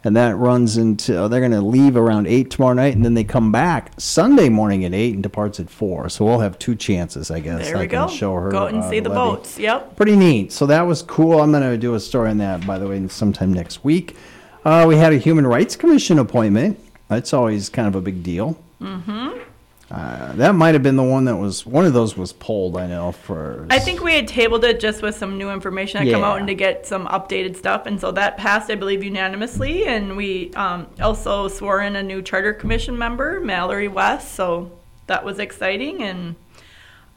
and 0.05 0.14
that 0.17 0.37
runs 0.37 0.76
until 0.76 1.31
they're 1.31 1.41
going 1.41 1.52
to 1.52 1.62
leave 1.62 1.97
around 1.97 2.26
eight 2.26 2.50
tomorrow 2.50 2.75
night, 2.75 2.95
and 2.95 3.02
then 3.05 3.14
they 3.14 3.25
come 3.25 3.50
back 3.50 3.93
Sunday 3.99 4.50
morning 4.50 4.85
at 4.85 4.93
eight 4.93 5.14
and 5.14 5.23
departs 5.23 5.61
at 5.61 5.71
four. 5.71 6.11
So 6.11 6.26
we'll 6.26 6.41
have 6.41 6.59
two 6.59 6.75
chances, 6.75 7.31
I 7.31 7.41
guess. 7.41 7.67
There 7.67 7.79
I 7.79 7.81
we 7.83 7.88
can 7.88 8.07
go. 8.07 8.12
Show 8.12 8.35
her. 8.35 8.50
Go 8.50 8.64
out 8.64 8.75
and 8.75 8.83
uh, 8.83 8.91
see 8.91 9.00
the 9.00 9.09
levee. 9.09 9.37
boats. 9.37 9.59
Yep. 9.59 9.97
Pretty 9.97 10.17
neat. 10.17 10.52
So 10.52 10.67
that 10.67 10.83
was 10.83 11.00
cool. 11.00 11.41
I'm 11.41 11.52
going 11.52 11.62
to 11.62 11.79
do 11.79 11.95
a 11.95 12.00
story 12.00 12.29
on 12.31 12.38
that, 12.38 12.67
by 12.67 12.79
the 12.79 12.87
way, 12.87 13.09
sometime 13.09 13.52
next 13.52 13.83
week. 13.83 14.14
Uh, 14.64 14.85
we 14.87 14.97
had 14.97 15.12
a 15.14 15.19
Human 15.19 15.47
Rights 15.47 15.75
Commission 15.76 16.19
appointment. 16.19 16.79
That's 17.09 17.33
always 17.33 17.69
kind 17.71 17.88
of 17.88 17.95
a 17.95 18.00
big 18.00 18.23
deal. 18.23 18.62
Mm-hmm. 18.81 19.38
Uh, 19.93 20.33
that 20.37 20.55
might 20.55 20.73
have 20.75 20.83
been 20.83 20.97
the 20.97 21.03
one 21.03 21.27
that 21.27 21.37
was 21.37 21.67
one 21.67 21.85
of 21.85 21.93
those 21.93 22.17
was 22.17 22.33
pulled. 22.33 22.79
I 22.79 22.87
know 22.87 23.13
for. 23.13 23.67
I 23.69 23.79
think 23.79 24.03
we 24.03 24.15
had 24.15 24.27
tabled 24.27 24.65
it 24.65 24.81
just 24.81 25.03
with 25.03 25.15
some 25.15 25.37
new 25.37 25.51
information 25.51 26.03
to 26.03 26.11
come 26.11 26.25
out 26.25 26.39
and 26.39 26.47
to 26.49 26.55
get 26.55 26.87
some 26.87 27.07
updated 27.09 27.57
stuff, 27.57 27.85
and 27.85 28.01
so 28.01 28.11
that 28.13 28.39
passed, 28.39 28.71
I 28.71 28.75
believe, 28.75 29.05
unanimously. 29.05 29.85
And 29.85 30.17
we 30.17 30.51
um, 30.55 30.87
also 30.99 31.47
swore 31.49 31.83
in 31.83 31.95
a 31.95 32.03
new 32.03 32.23
charter 32.23 32.55
commission 32.55 32.97
member, 32.97 33.39
Mallory 33.41 33.89
West. 33.89 34.35
So 34.35 34.73
that 35.09 35.27
was 35.27 35.39
exciting, 35.39 36.03
and 36.03 36.37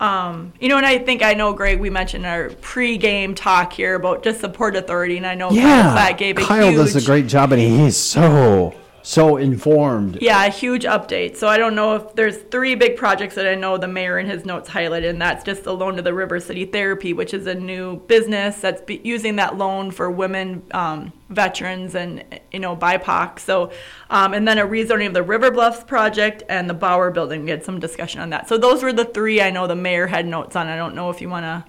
um, 0.01 0.51
you 0.59 0.67
know, 0.67 0.75
and 0.75 0.85
I 0.85 0.97
think 0.97 1.23
I 1.23 1.33
know, 1.33 1.53
Greg. 1.53 1.79
We 1.79 1.89
mentioned 1.89 2.25
our 2.25 2.49
pre-game 2.49 3.35
talk 3.35 3.71
here 3.71 3.95
about 3.95 4.21
just 4.21 4.41
support 4.41 4.75
authority, 4.75 5.15
and 5.15 5.25
I 5.25 5.35
know 5.35 5.47
Kyle 5.47 5.57
yeah, 5.57 5.95
Klatt 5.95 6.17
gave 6.17 6.37
a 6.39 6.41
Kyle 6.41 6.69
huge, 6.71 6.75
does 6.75 6.95
a 6.97 7.05
great 7.05 7.27
job, 7.27 7.53
and 7.53 7.61
he's 7.61 7.95
so 7.95 8.75
so 9.05 9.37
informed. 9.37 10.17
Yeah, 10.19 10.43
a 10.43 10.49
huge 10.49 10.83
update. 10.83 11.35
So 11.37 11.47
I 11.47 11.57
don't 11.59 11.75
know 11.75 11.95
if 11.95 12.15
there's 12.15 12.37
three 12.37 12.73
big 12.73 12.97
projects 12.97 13.35
that 13.35 13.47
I 13.47 13.53
know 13.53 13.77
the 13.77 13.87
mayor 13.87 14.17
in 14.17 14.25
his 14.25 14.45
notes 14.45 14.67
highlighted, 14.67 15.11
and 15.11 15.21
that's 15.21 15.43
just 15.43 15.63
the 15.63 15.75
loan 15.75 15.95
to 15.97 16.01
the 16.01 16.13
River 16.13 16.39
City 16.39 16.65
Therapy, 16.65 17.13
which 17.13 17.31
is 17.31 17.45
a 17.45 17.53
new 17.53 17.97
business 18.07 18.59
that's 18.59 18.81
be 18.81 19.01
using 19.03 19.35
that 19.35 19.57
loan 19.57 19.91
for 19.91 20.09
women, 20.09 20.63
um, 20.71 21.13
veterans, 21.29 21.93
and 21.93 22.23
you 22.51 22.59
know 22.59 22.75
BIPOC. 22.75 23.39
So, 23.39 23.71
um, 24.09 24.33
and 24.33 24.47
then 24.47 24.57
a 24.57 24.65
rezoning 24.65 25.07
of 25.07 25.13
the 25.13 25.23
River 25.23 25.51
Bluffs 25.51 25.83
project 25.83 26.41
and 26.49 26.67
the 26.67 26.73
Bauer 26.73 27.11
Building. 27.11 27.43
We 27.43 27.51
had 27.51 27.63
some 27.63 27.79
discussion 27.79 28.21
on 28.21 28.31
that. 28.31 28.49
So 28.49 28.57
those 28.57 28.81
were 28.81 28.91
the 28.91 29.05
three 29.05 29.39
I 29.39 29.51
know 29.51 29.67
the 29.67 29.75
mayor 29.75 30.07
had 30.07 30.25
notes 30.25 30.55
on. 30.55 30.67
I 30.67 30.75
don't 30.75 30.95
know 30.95 31.11
if 31.11 31.21
you 31.21 31.29
want 31.29 31.43
to 31.45 31.63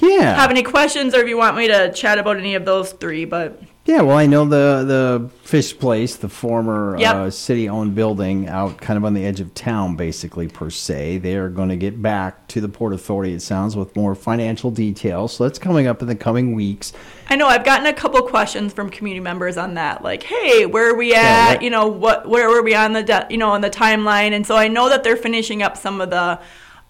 Yeah. 0.00 0.34
have 0.36 0.50
any 0.50 0.62
questions 0.62 1.14
or 1.14 1.20
if 1.20 1.28
you 1.28 1.36
want 1.36 1.54
me 1.54 1.68
to 1.68 1.92
chat 1.92 2.18
about 2.18 2.38
any 2.38 2.54
of 2.54 2.64
those 2.64 2.92
three, 2.92 3.26
but 3.26 3.60
Yeah, 3.88 4.02
well, 4.02 4.18
I 4.18 4.26
know 4.26 4.44
the 4.44 4.84
the 4.86 5.30
fish 5.48 5.78
place, 5.78 6.16
the 6.16 6.28
former 6.28 6.94
Yep. 6.98 7.14
uh, 7.14 7.30
city-owned 7.30 7.94
building 7.94 8.46
out 8.46 8.82
kind 8.82 8.98
of 8.98 9.04
on 9.06 9.14
the 9.14 9.24
edge 9.24 9.40
of 9.40 9.54
town, 9.54 9.96
basically 9.96 10.46
per 10.46 10.68
se. 10.68 11.16
They 11.18 11.36
are 11.36 11.48
going 11.48 11.70
to 11.70 11.76
get 11.76 12.02
back 12.02 12.46
to 12.48 12.60
the 12.60 12.68
port 12.68 12.92
authority. 12.92 13.32
It 13.32 13.40
sounds 13.40 13.76
with 13.76 13.96
more 13.96 14.14
financial 14.14 14.70
details. 14.70 15.32
So 15.36 15.44
that's 15.44 15.58
coming 15.58 15.86
up 15.86 16.02
in 16.02 16.08
the 16.08 16.14
coming 16.16 16.52
weeks. 16.54 16.92
I 17.30 17.36
know 17.36 17.46
I've 17.46 17.64
gotten 17.64 17.86
a 17.86 17.94
couple 17.94 18.20
questions 18.24 18.74
from 18.74 18.90
community 18.90 19.20
members 19.24 19.56
on 19.56 19.72
that, 19.74 20.04
like, 20.04 20.22
"Hey, 20.22 20.66
where 20.66 20.90
are 20.90 20.94
we 20.94 21.12
Yeah, 21.12 21.20
at? 21.22 21.48
what- 21.54 21.62
you 21.62 21.70
know, 21.70 21.86
what 21.86 22.28
where 22.28 22.50
were 22.50 22.60
we 22.62 22.74
on 22.74 22.92
the 22.92 23.02
de- 23.02 23.26
you 23.30 23.38
know 23.38 23.48
on 23.48 23.62
the 23.62 23.70
timeline?" 23.70 24.32
And 24.32 24.46
so 24.46 24.54
I 24.54 24.68
know 24.68 24.90
that 24.90 25.02
they're 25.02 25.16
finishing 25.16 25.62
up 25.62 25.78
some 25.78 26.02
of 26.02 26.10
the 26.10 26.38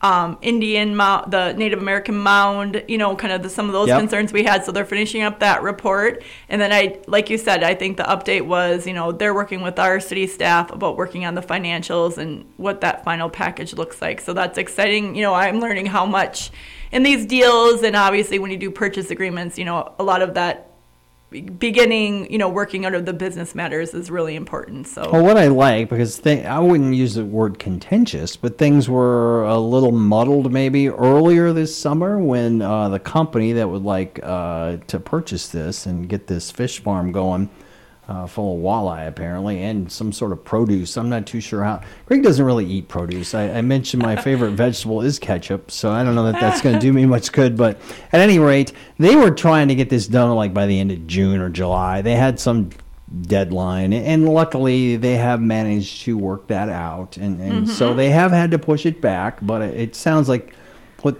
um, 0.00 0.38
Indian 0.42 0.94
mound, 0.94 1.32
the 1.32 1.52
Native 1.54 1.80
American 1.80 2.16
mound, 2.16 2.84
you 2.86 2.98
know, 2.98 3.16
kind 3.16 3.32
of 3.32 3.42
the, 3.42 3.50
some 3.50 3.66
of 3.66 3.72
those 3.72 3.88
Yep. 3.88 3.98
concerns 3.98 4.32
we 4.32 4.44
had. 4.44 4.64
So 4.64 4.70
they're 4.70 4.84
finishing 4.84 5.22
up 5.22 5.40
that 5.40 5.62
report, 5.62 6.22
and 6.48 6.60
then 6.60 6.72
I, 6.72 6.98
like 7.06 7.30
you 7.30 7.38
said, 7.38 7.64
I 7.64 7.74
think 7.74 7.96
the 7.96 8.04
update 8.04 8.46
was, 8.46 8.86
you 8.86 8.92
know, 8.92 9.10
they're 9.12 9.34
working 9.34 9.60
with 9.60 9.78
our 9.78 9.98
city 9.98 10.26
staff 10.26 10.70
about 10.70 10.96
working 10.96 11.24
on 11.24 11.34
the 11.34 11.42
financials 11.42 12.16
and 12.18 12.44
what 12.56 12.80
that 12.82 13.04
final 13.04 13.28
package 13.28 13.74
looks 13.74 14.00
like. 14.00 14.20
So 14.20 14.32
that's 14.32 14.56
exciting. 14.58 15.16
You 15.16 15.22
know, 15.22 15.34
I'm 15.34 15.58
learning 15.60 15.86
how 15.86 16.06
much 16.06 16.50
in 16.92 17.02
these 17.02 17.26
deals, 17.26 17.82
and 17.82 17.96
obviously 17.96 18.38
when 18.38 18.50
you 18.50 18.56
do 18.56 18.70
purchase 18.70 19.10
agreements, 19.10 19.58
you 19.58 19.64
know, 19.64 19.94
a 19.98 20.04
lot 20.04 20.22
of 20.22 20.34
that 20.34 20.67
beginning, 21.30 22.30
you 22.32 22.38
know, 22.38 22.48
working 22.48 22.86
out 22.86 22.94
of 22.94 23.04
the 23.04 23.12
business 23.12 23.54
matters 23.54 23.92
is 23.92 24.10
really 24.10 24.34
important. 24.34 24.86
So. 24.86 25.10
Well, 25.10 25.22
what 25.22 25.36
I 25.36 25.48
like 25.48 25.90
because 25.90 26.18
th- 26.18 26.46
I 26.46 26.58
wouldn't 26.58 26.94
use 26.94 27.14
the 27.14 27.24
word 27.24 27.58
contentious, 27.58 28.36
but 28.36 28.56
things 28.56 28.88
were 28.88 29.44
a 29.44 29.58
little 29.58 29.92
muddled 29.92 30.52
maybe 30.52 30.88
earlier 30.88 31.52
this 31.52 31.76
summer 31.76 32.18
when 32.18 32.62
uh, 32.62 32.88
the 32.88 32.98
company 32.98 33.52
that 33.52 33.68
would 33.68 33.84
like 33.84 34.20
uh, 34.22 34.78
to 34.86 34.98
purchase 34.98 35.48
this 35.48 35.84
and 35.84 36.08
get 36.08 36.26
this 36.28 36.50
fish 36.50 36.80
farm 36.80 37.12
going. 37.12 37.50
Uh, 38.08 38.26
full 38.26 38.56
of 38.56 38.62
walleye 38.62 39.06
apparently 39.06 39.62
and 39.62 39.92
some 39.92 40.12
sort 40.12 40.32
of 40.32 40.42
produce. 40.42 40.96
I'm 40.96 41.10
not 41.10 41.26
too 41.26 41.42
sure 41.42 41.62
how. 41.62 41.82
Greg 42.06 42.22
doesn't 42.22 42.42
really 42.42 42.64
eat 42.64 42.88
produce. 42.88 43.34
I, 43.34 43.50
I 43.50 43.60
mentioned 43.60 44.02
my 44.02 44.16
favorite 44.16 44.52
vegetable 44.52 45.02
is 45.02 45.18
ketchup, 45.18 45.70
so 45.70 45.90
I 45.90 46.02
don't 46.04 46.14
know 46.14 46.24
that 46.32 46.40
that's 46.40 46.62
going 46.62 46.74
to 46.74 46.80
do 46.80 46.90
me 46.90 47.04
much 47.04 47.32
good. 47.32 47.54
But 47.54 47.78
at 48.10 48.20
any 48.20 48.38
rate, 48.38 48.72
they 48.98 49.14
were 49.14 49.30
trying 49.30 49.68
to 49.68 49.74
get 49.74 49.90
this 49.90 50.06
done 50.06 50.34
like 50.36 50.54
by 50.54 50.64
the 50.64 50.80
end 50.80 50.90
of 50.90 51.06
June 51.06 51.38
or 51.42 51.50
July. 51.50 52.00
They 52.00 52.14
had 52.14 52.40
some 52.40 52.70
deadline 53.22 53.92
and 53.92 54.28
luckily 54.28 54.96
they 54.96 55.16
have 55.16 55.40
managed 55.40 56.02
to 56.02 56.16
work 56.16 56.46
that 56.48 56.68
out 56.68 57.16
and, 57.16 57.40
and 57.40 57.68
so 57.68 57.94
they 57.94 58.10
have 58.10 58.32
had 58.32 58.50
to 58.50 58.58
push 58.58 58.84
it 58.84 59.00
back 59.00 59.38
but 59.40 59.62
it, 59.62 59.74
it 59.80 59.96
sounds 59.96 60.28
like 60.28 60.54
what 61.00 61.16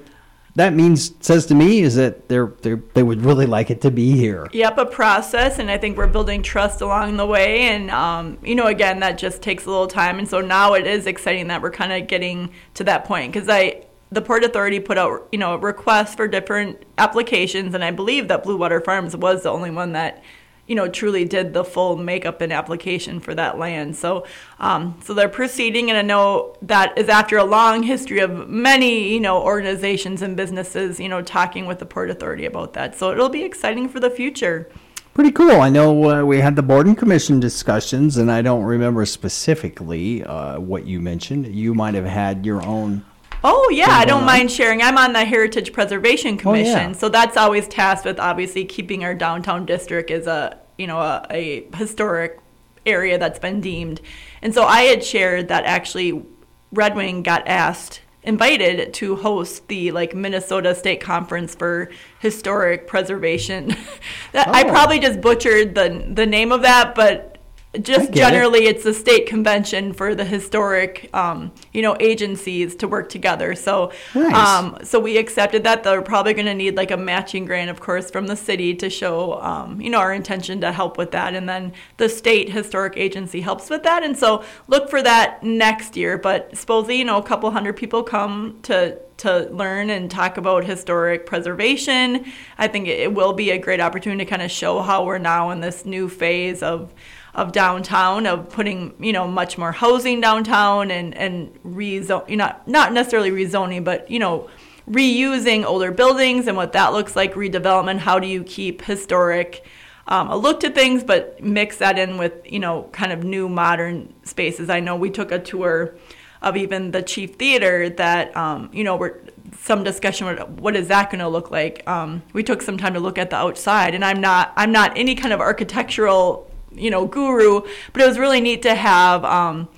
that 0.59 0.75
means 0.75 1.15
says 1.21 1.47
to 1.47 1.55
me 1.55 1.81
is 1.81 1.95
that 1.95 2.29
they're, 2.29 2.53
they're 2.62 2.83
they 2.95 3.03
would 3.03 3.25
really 3.25 3.47
like 3.47 3.71
it 3.71 3.81
to 3.83 3.91
be 3.91 4.17
here 4.17 4.49
Yep, 4.53 4.79
a 4.79 4.87
process, 4.87 5.59
and 5.59 5.71
I 5.71 5.79
think 5.79 5.97
we're 5.97 6.07
building 6.07 6.43
trust 6.43 6.81
along 6.81 7.17
the 7.17 7.27
way. 7.27 7.62
And 7.69 7.91
um, 7.91 8.38
you 8.43 8.55
know, 8.55 8.67
again, 8.67 9.00
that 9.00 9.19
just 9.19 9.43
takes 9.43 9.67
a 9.67 9.71
little 9.71 9.87
time. 9.87 10.19
And 10.19 10.29
so 10.29 10.41
now 10.41 10.75
it 10.75 10.87
is 10.87 11.07
exciting 11.07 11.49
that 11.49 11.62
we're 11.62 11.71
kind 11.71 11.93
of 11.93 12.09
getting 12.09 12.50
to 12.75 12.85
that 12.85 13.05
point 13.05 13.33
because 13.33 13.49
I, 13.49 13.85
the 14.11 14.23
Port 14.23 14.43
Authority 14.43 14.81
put 14.81 14.99
out, 14.99 15.29
you 15.33 15.38
know, 15.38 15.57
requests 15.57 16.15
for 16.15 16.27
different 16.27 16.85
applications, 16.97 17.75
and 17.75 17.85
I 17.85 17.91
believe 17.91 18.29
that 18.29 18.43
Blue 18.43 18.57
Water 18.57 18.81
Farms 18.81 19.15
was 19.15 19.43
the 19.43 19.50
only 19.50 19.71
one 19.71 19.93
that, 19.93 20.23
you 20.68 20.75
know, 20.75 20.87
truly 20.87 21.25
did 21.25 21.54
the 21.54 21.64
full 21.64 21.96
makeup 21.96 22.40
and 22.40 22.52
application 22.52 23.18
for 23.18 23.34
that 23.34 23.58
land. 23.58 23.96
So, 23.96 24.26
um, 24.60 25.00
so 25.02 25.14
they're 25.14 25.28
proceeding, 25.28 25.90
and 25.90 25.98
I 25.98 26.02
know 26.02 26.56
that 26.62 26.96
is 26.96 27.08
after 27.08 27.38
a 27.38 27.44
long 27.44 27.82
history 27.82 28.20
of 28.20 28.48
many, 28.48 29.12
you 29.12 29.20
know, 29.20 29.42
organizations 29.42 30.22
and 30.22 30.37
businesses, 30.37 31.00
you 31.00 31.08
know, 31.08 31.22
talking 31.22 31.66
with 31.66 31.78
the 31.78 31.87
Port 31.87 32.10
Authority 32.10 32.44
about 32.44 32.75
that. 32.75 32.96
So 32.96 33.10
it'll 33.10 33.30
be 33.30 33.42
exciting 33.42 33.88
for 33.88 33.98
the 33.98 34.10
future. 34.10 34.70
pretty 35.14 35.32
cool 35.32 35.60
i 35.60 35.68
know 35.68 36.10
uh, 36.10 36.25
we 36.25 36.38
had 36.38 36.54
the 36.54 36.62
board 36.62 36.87
and 36.87 36.96
commission 36.96 37.40
discussions 37.40 38.18
and 38.18 38.30
i 38.30 38.40
don't 38.40 38.62
remember 38.62 39.04
specifically 39.04 40.22
uh, 40.22 40.60
what 40.60 40.87
you 40.87 41.00
mentioned 41.00 41.44
you 41.46 41.75
might 41.75 41.94
have 41.94 42.04
had 42.04 42.46
your 42.46 42.64
own 42.64 43.04
Oh 43.45 43.68
yeah, 43.71 43.90
I 43.90 44.04
don't 44.04 44.21
on? 44.21 44.26
mind 44.26 44.50
sharing. 44.50 44.83
I'm 44.83 44.99
on 44.99 45.12
the 45.12 45.25
Heritage 45.25 45.73
Preservation 45.73 46.38
Oh, 46.45 46.54
yeah. 46.54 46.64
Commission, 46.73 46.95
so 46.95 47.09
that's 47.09 47.37
always 47.37 47.68
tasked 47.68 48.04
with 48.04 48.18
obviously 48.18 48.64
keeping 48.64 49.04
our 49.04 49.14
downtown 49.14 49.64
district 49.66 50.11
as 50.11 50.26
a 50.26 50.59
you 50.76 50.87
know 50.87 50.99
a, 50.99 51.25
a 51.30 51.68
historic 51.76 52.40
area 52.87 53.18
that's 53.18 53.38
been 53.38 53.61
deemed. 53.61 54.00
And 54.42 54.52
so 54.54 54.64
I 54.64 54.83
had 54.83 55.04
shared 55.04 55.49
that 55.49 55.64
actually 55.64 56.25
Red 56.73 56.97
Wing 56.97 57.23
got 57.23 57.47
asked 57.47 58.00
invited 58.25 58.92
to 58.95 59.16
host 59.16 59.68
the 59.68 59.92
like 59.92 60.14
Minnesota 60.14 60.75
State 60.75 61.00
Conference 61.00 61.54
for 61.54 61.90
Historic 62.18 62.87
Preservation. 62.88 63.68
that, 64.33 64.49
I 64.49 64.64
Oh. 64.64 64.68
probably 64.71 64.99
just 64.99 65.21
butchered 65.21 65.75
the 65.76 66.11
the 66.12 66.26
name 66.26 66.50
of 66.50 66.62
that, 66.62 66.95
but 66.97 67.37
I 67.37 67.38
just 67.80 68.12
get 68.12 68.28
it. 68.28 68.30
generally 68.30 68.66
it's 68.66 68.85
a 68.85 68.94
state 68.94 69.26
convention 69.26 69.92
for 69.92 70.14
the 70.14 70.25
historic 70.25 71.08
um, 71.14 71.52
you 71.73 71.82
know 71.82 71.97
agencies 72.00 72.75
to 72.76 72.88
work 72.88 73.08
together 73.08 73.54
so 73.54 73.92
Nice. 74.14 74.35
um, 74.35 74.78
so 74.82 74.99
we 75.00 75.16
accepted 75.18 75.64
that 75.64 75.82
they're 75.85 76.02
probably 76.02 76.35
going 76.35 76.47
to 76.47 76.54
need 76.54 76.76
like 76.76 76.90
a 76.90 76.97
matching 76.97 77.44
grant 77.44 77.70
of 77.70 77.80
course 77.80 78.11
from 78.11 78.26
the 78.26 78.37
city 78.37 78.75
to 78.76 78.90
show 78.90 79.40
um, 79.40 79.80
you 79.80 79.90
know 79.90 79.99
our 79.99 80.12
intention 80.12 80.61
to 80.61 80.73
help 80.73 80.99
with 80.99 81.11
that 81.12 81.35
and 81.35 81.49
then 81.49 81.73
the 81.97 82.08
state 82.08 82.50
historic 82.50 82.94
agency 82.97 83.40
helps 83.40 83.70
with 83.70 83.82
that 83.82 84.02
and 84.02 84.16
so 84.16 84.44
look 84.66 84.88
for 84.90 85.02
that 85.02 85.42
next 85.42 85.97
year 85.97 86.18
but 86.18 86.56
supposedly 86.56 86.97
you 86.97 87.04
know 87.04 87.18
a 87.18 87.23
couple 87.23 87.50
hundred 87.50 87.75
people 87.75 88.02
come 88.02 88.58
to 88.62 88.99
to 89.18 89.49
learn 89.50 89.90
and 89.90 90.11
talk 90.11 90.37
about 90.37 90.64
historic 90.64 91.26
preservation. 91.26 92.25
I 92.56 92.68
think 92.68 92.87
it 92.88 93.12
will 93.12 93.32
be 93.32 93.50
a 93.50 93.58
great 93.58 93.80
opportunity 93.80 94.25
to 94.25 94.30
kind 94.30 94.42
of 94.42 94.50
show 94.50 94.80
how 94.80 95.04
we're 95.04 95.18
now 95.18 95.50
in 95.50 95.61
this 95.61 95.85
new 95.85 96.08
phase 96.08 96.62
of 96.62 96.94
of 97.38 97.52
downtown 97.52 98.26
of 98.26 98.49
putting 98.50 98.92
you 98.99 99.12
know 99.12 99.26
much 99.26 99.57
more 99.57 99.73
housing 99.73 100.21
downtown 100.21 100.90
and 100.90 101.16
and 101.16 101.54
rezone 101.62 102.37
not 102.37 102.66
not 102.66 102.92
necessarily 102.92 103.30
rezoning 103.30 103.83
but 103.85 104.11
you 104.11 104.18
know 104.18 104.49
reusing 104.90 105.64
older 105.64 105.92
buildings 105.92 106.47
and 106.49 106.57
what 106.57 106.73
that 106.73 106.92
looks 106.92 107.14
like 107.14 107.35
redevelopment 107.35 107.99
how 107.99 108.18
do 108.18 108.26
you 108.26 108.42
keep 108.42 108.83
historic 108.83 109.64
um, 110.09 110.30
a 110.30 110.37
look 110.37 110.61
to 110.61 110.71
things 110.71 111.04
but 111.04 111.40
mix 111.42 111.76
that 111.76 111.99
in 111.99 112.16
with 112.16 112.33
you 112.50 112.59
know 112.59 112.88
kind 112.92 113.12
of 113.12 113.23
new 113.23 113.49
modern 113.49 114.14
spaces. 114.25 114.71
I 114.71 114.80
know 114.80 114.97
we 114.97 115.11
took 115.11 115.30
a 115.30 115.38
tour 115.38 115.97
of 116.40 116.57
even 116.57 116.92
the 116.92 117.02
chief 117.02 117.35
theater 117.35 117.90
that 117.90 118.35
um, 118.37 118.71
you 118.73 118.85
know 118.85 118.97
we're 118.97 119.21
some 119.61 119.85
discussion 119.85 120.26
what 120.57 120.76
is 120.76 120.88
that 120.88 121.11
going 121.11 121.21
to 121.21 121.28
look 121.28 121.50
like? 121.50 121.87
Um, 121.87 122.23
we 122.33 122.42
took 122.42 122.62
some 122.62 122.78
time 122.78 122.95
to 122.95 123.00
look 123.00 123.18
at 123.18 123.30
the 123.30 123.37
outside 123.37 123.95
and 123.95 124.04
i'm 124.04 124.21
not 124.21 124.52
i'm 124.57 124.73
not 124.73 124.97
any 124.97 125.14
kind 125.14 125.33
of 125.33 125.40
architectural 125.40 126.48
you 126.72 126.90
know 126.90 127.06
guru 127.06 127.60
but 127.92 128.02
it 128.02 128.06
was 128.06 128.18
really 128.18 128.40
neat 128.40 128.62
to 128.62 128.75
have 128.75 129.25
um, 129.25 129.68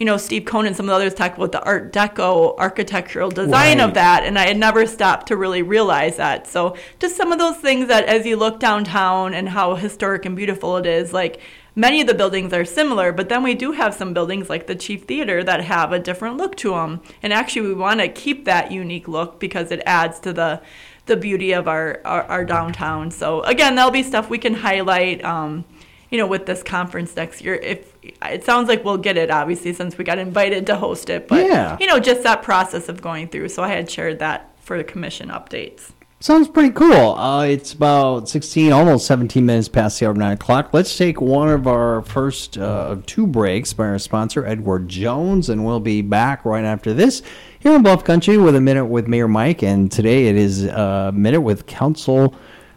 you 0.00 0.06
know, 0.06 0.16
Steve 0.16 0.46
Cohn 0.46 0.66
and 0.66 0.74
some 0.74 0.86
of 0.86 0.88
the 0.88 0.94
others 0.96 1.12
talk 1.12 1.36
about 1.36 1.52
the 1.52 1.62
Art 1.62 1.92
Deco 1.92 2.56
architectural 2.56 3.28
design 3.30 3.76
Right. 3.76 3.80
of 3.80 3.92
that, 3.94 4.24
and 4.24 4.38
I 4.38 4.46
had 4.46 4.56
never 4.56 4.86
stopped 4.86 5.26
to 5.26 5.36
really 5.36 5.60
realize 5.60 6.16
that. 6.16 6.46
So 6.46 6.74
just 6.98 7.18
some 7.18 7.32
of 7.32 7.38
those 7.38 7.58
things 7.58 7.88
that 7.88 8.06
as 8.06 8.24
you 8.24 8.36
look 8.36 8.58
downtown 8.58 9.34
and 9.34 9.50
how 9.50 9.74
historic 9.74 10.24
and 10.24 10.34
beautiful 10.34 10.78
it 10.78 10.86
is, 10.86 11.12
like 11.12 11.38
many 11.76 12.00
of 12.00 12.06
the 12.06 12.14
buildings 12.14 12.54
are 12.54 12.64
similar, 12.64 13.12
but 13.12 13.28
then 13.28 13.42
we 13.42 13.54
do 13.54 13.72
have 13.72 13.92
some 13.92 14.14
buildings 14.14 14.48
like 14.48 14.66
the 14.66 14.74
Chief 14.74 15.04
Theater 15.04 15.44
that 15.44 15.64
have 15.64 15.92
a 15.92 15.98
different 15.98 16.38
look 16.38 16.56
to 16.56 16.70
them. 16.70 17.02
And 17.22 17.34
actually, 17.34 17.68
we 17.68 17.74
want 17.74 18.00
to 18.00 18.08
keep 18.08 18.46
that 18.46 18.72
unique 18.72 19.06
look 19.06 19.38
because 19.38 19.70
it 19.70 19.82
adds 19.84 20.18
to 20.20 20.32
the 20.32 20.62
the 21.04 21.16
beauty 21.16 21.52
of 21.52 21.68
our, 21.68 22.00
our, 22.06 22.22
our 22.22 22.44
downtown. 22.46 23.10
So 23.10 23.42
again, 23.42 23.74
there'll 23.74 23.90
be 23.90 24.02
stuff 24.02 24.30
we 24.30 24.38
can 24.38 24.54
highlight. 24.54 25.22
Um, 25.24 25.66
you 26.10 26.18
know, 26.18 26.26
with 26.26 26.46
this 26.46 26.62
conference 26.62 27.14
next 27.16 27.40
year, 27.42 27.54
if 27.54 27.92
it 28.02 28.44
sounds 28.44 28.68
like 28.68 28.84
we'll 28.84 28.96
get 28.98 29.16
it, 29.16 29.30
obviously, 29.30 29.72
since 29.72 29.96
we 29.96 30.04
got 30.04 30.18
invited 30.18 30.66
to 30.66 30.76
host 30.76 31.08
it. 31.10 31.28
But 31.28 31.46
Yeah. 31.46 31.76
you 31.80 31.86
know, 31.86 32.00
just 32.00 32.22
that 32.24 32.42
process 32.42 32.88
of 32.88 33.00
going 33.00 33.28
through. 33.28 33.48
So 33.48 33.62
I 33.62 33.68
had 33.68 33.90
shared 33.90 34.18
that 34.18 34.50
for 34.60 34.76
the 34.76 34.84
commission 34.84 35.28
updates. 35.28 35.90
Sounds 36.22 36.48
pretty 36.48 36.68
cool. 36.70 37.14
Uh, 37.14 37.44
it's 37.44 37.72
about 37.72 38.28
16, 38.28 38.72
almost 38.72 39.06
17 39.06 39.46
minutes 39.46 39.70
past 39.70 39.98
the 39.98 40.04
hour 40.04 40.10
of 40.12 40.18
9 40.18 40.32
o'clock. 40.32 40.68
Let's 40.74 40.94
take 40.94 41.18
one 41.18 41.48
of 41.48 41.66
our 41.66 42.02
first 42.02 42.58
uh, 42.58 42.96
two 43.06 43.26
breaks 43.26 43.72
by 43.72 43.86
our 43.86 43.98
sponsor, 43.98 44.44
Edward 44.44 44.86
Jones, 44.86 45.48
and 45.48 45.64
we'll 45.64 45.80
be 45.80 46.02
back 46.02 46.44
right 46.44 46.64
after 46.64 46.92
this 46.92 47.22
here 47.58 47.74
in 47.74 47.82
Bluff 47.82 48.04
Country 48.04 48.36
with 48.36 48.54
a 48.54 48.60
minute 48.60 48.84
with 48.84 49.06
Mayor 49.08 49.28
Mike. 49.28 49.62
And 49.62 49.90
today 49.90 50.26
it 50.26 50.36
is 50.36 50.66
a 50.66 51.10
minute 51.14 51.40
with 51.40 51.64
council 51.66 52.34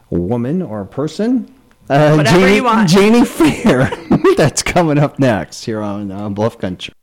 woman 0.10 0.62
or 0.62 0.86
person. 0.86 1.54
Uh, 1.90 2.16
Whatever 2.16 2.40
Janie, 2.40 2.56
you 2.56 2.64
want. 2.64 2.90
Janie 2.90 3.26
Farrar. 3.26 3.92
That's 4.38 4.64
coming 4.64 4.98
up 4.98 5.20
next 5.20 5.66
here 5.66 5.82
on 5.82 6.12
uh, 6.12 6.30
Bluff 6.30 6.58
Country. 6.58 6.94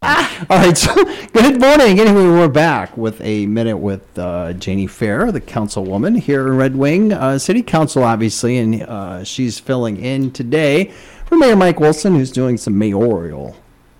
All 0.02 0.14
right, 0.48 0.78
so 0.78 0.94
good 1.32 1.60
morning. 1.60 1.98
Anyway, 1.98 2.22
we're 2.22 2.46
back 2.46 2.96
with 2.96 3.20
a 3.20 3.46
minute 3.46 3.78
with 3.78 4.16
uh, 4.16 4.52
Janie 4.52 4.86
Farrar, 4.86 5.32
the 5.32 5.40
councilwoman 5.40 6.20
here 6.20 6.46
in 6.46 6.56
Red 6.56 6.76
Wing 6.76 7.12
uh, 7.12 7.36
City 7.36 7.64
Council, 7.64 8.04
obviously, 8.04 8.58
and 8.58 8.84
uh, 8.84 9.24
she's 9.24 9.58
filling 9.58 9.96
in 9.96 10.30
today 10.30 10.92
for 11.26 11.36
Mayor 11.36 11.56
Mike 11.56 11.80
Wilson, 11.80 12.14
who's 12.14 12.30
doing 12.30 12.56
some 12.56 12.78
mayoral 12.78 13.56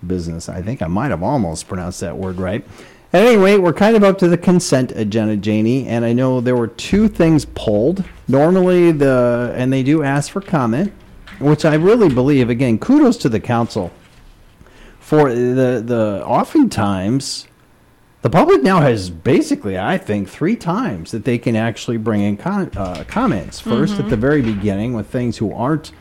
business. 0.07 0.47
I 0.47 0.61
think 0.61 0.81
I 0.81 0.87
might 0.87 1.09
have 1.09 1.21
almost 1.21 1.67
pronounced 1.67 1.99
that 1.99 2.15
word 2.15 2.37
right. 2.37 2.65
At 3.11 3.25
any 3.25 3.35
rate, 3.35 3.57
we're 3.57 3.73
kind 3.73 3.97
of 3.97 4.03
up 4.05 4.17
to 4.19 4.29
the 4.29 4.37
consent 4.37 4.93
agenda, 4.93 5.35
Janie, 5.35 5.85
and 5.85 6.05
I 6.05 6.13
know 6.13 6.39
there 6.39 6.55
were 6.55 6.67
two 6.67 7.09
things 7.09 7.43
pulled. 7.43 8.05
Normally, 8.29 8.93
the 8.93 9.53
and 9.53 9.73
they 9.73 9.83
do 9.83 10.01
ask 10.03 10.31
for 10.31 10.39
comment, 10.39 10.93
which 11.41 11.65
I 11.65 11.73
really 11.73 12.07
believe. 12.07 12.49
Again, 12.49 12.79
kudos 12.79 13.17
to 13.17 13.27
the 13.27 13.41
council 13.41 13.91
for 15.09 15.33
the 15.33 15.81
the 15.83 16.23
oftentimes 16.23 17.47
the 18.21 18.29
public 18.29 18.61
now 18.61 18.79
has 18.79 19.09
basically 19.09 19.75
i 19.75 19.97
think 19.97 20.29
three 20.29 20.55
times 20.55 21.09
that 21.09 21.25
they 21.25 21.35
can 21.39 21.55
actually 21.55 21.97
bring 21.97 22.21
in 22.21 22.37
con- 22.37 22.69
uh, 22.77 23.03
comments. 23.07 23.59
1st 23.59 24.01
at 24.01 24.09
the 24.09 24.15
very 24.15 24.43
beginning 24.43 24.93
with 24.93 25.07
things 25.07 25.37
who 25.37 25.51
aren't 25.51 25.91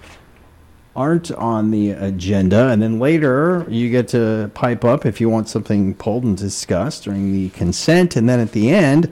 aren't 0.94 1.31
on 1.33 1.71
the 1.71 1.90
agenda 1.92 2.68
and 2.68 2.83
then 2.83 2.99
later 2.99 3.64
you 3.71 3.88
get 3.88 4.09
to 4.09 4.51
pipe 4.53 4.85
up 4.85 5.07
if 5.07 5.23
you 5.23 5.31
want 5.31 5.49
something 5.49 5.94
pulled 5.94 6.25
and 6.25 6.37
discussed 6.37 7.05
during 7.05 7.33
the 7.33 7.49
consent 7.51 8.14
and 8.14 8.29
then 8.29 8.40
at 8.40 8.53
the 8.53 8.68
end 8.68 9.11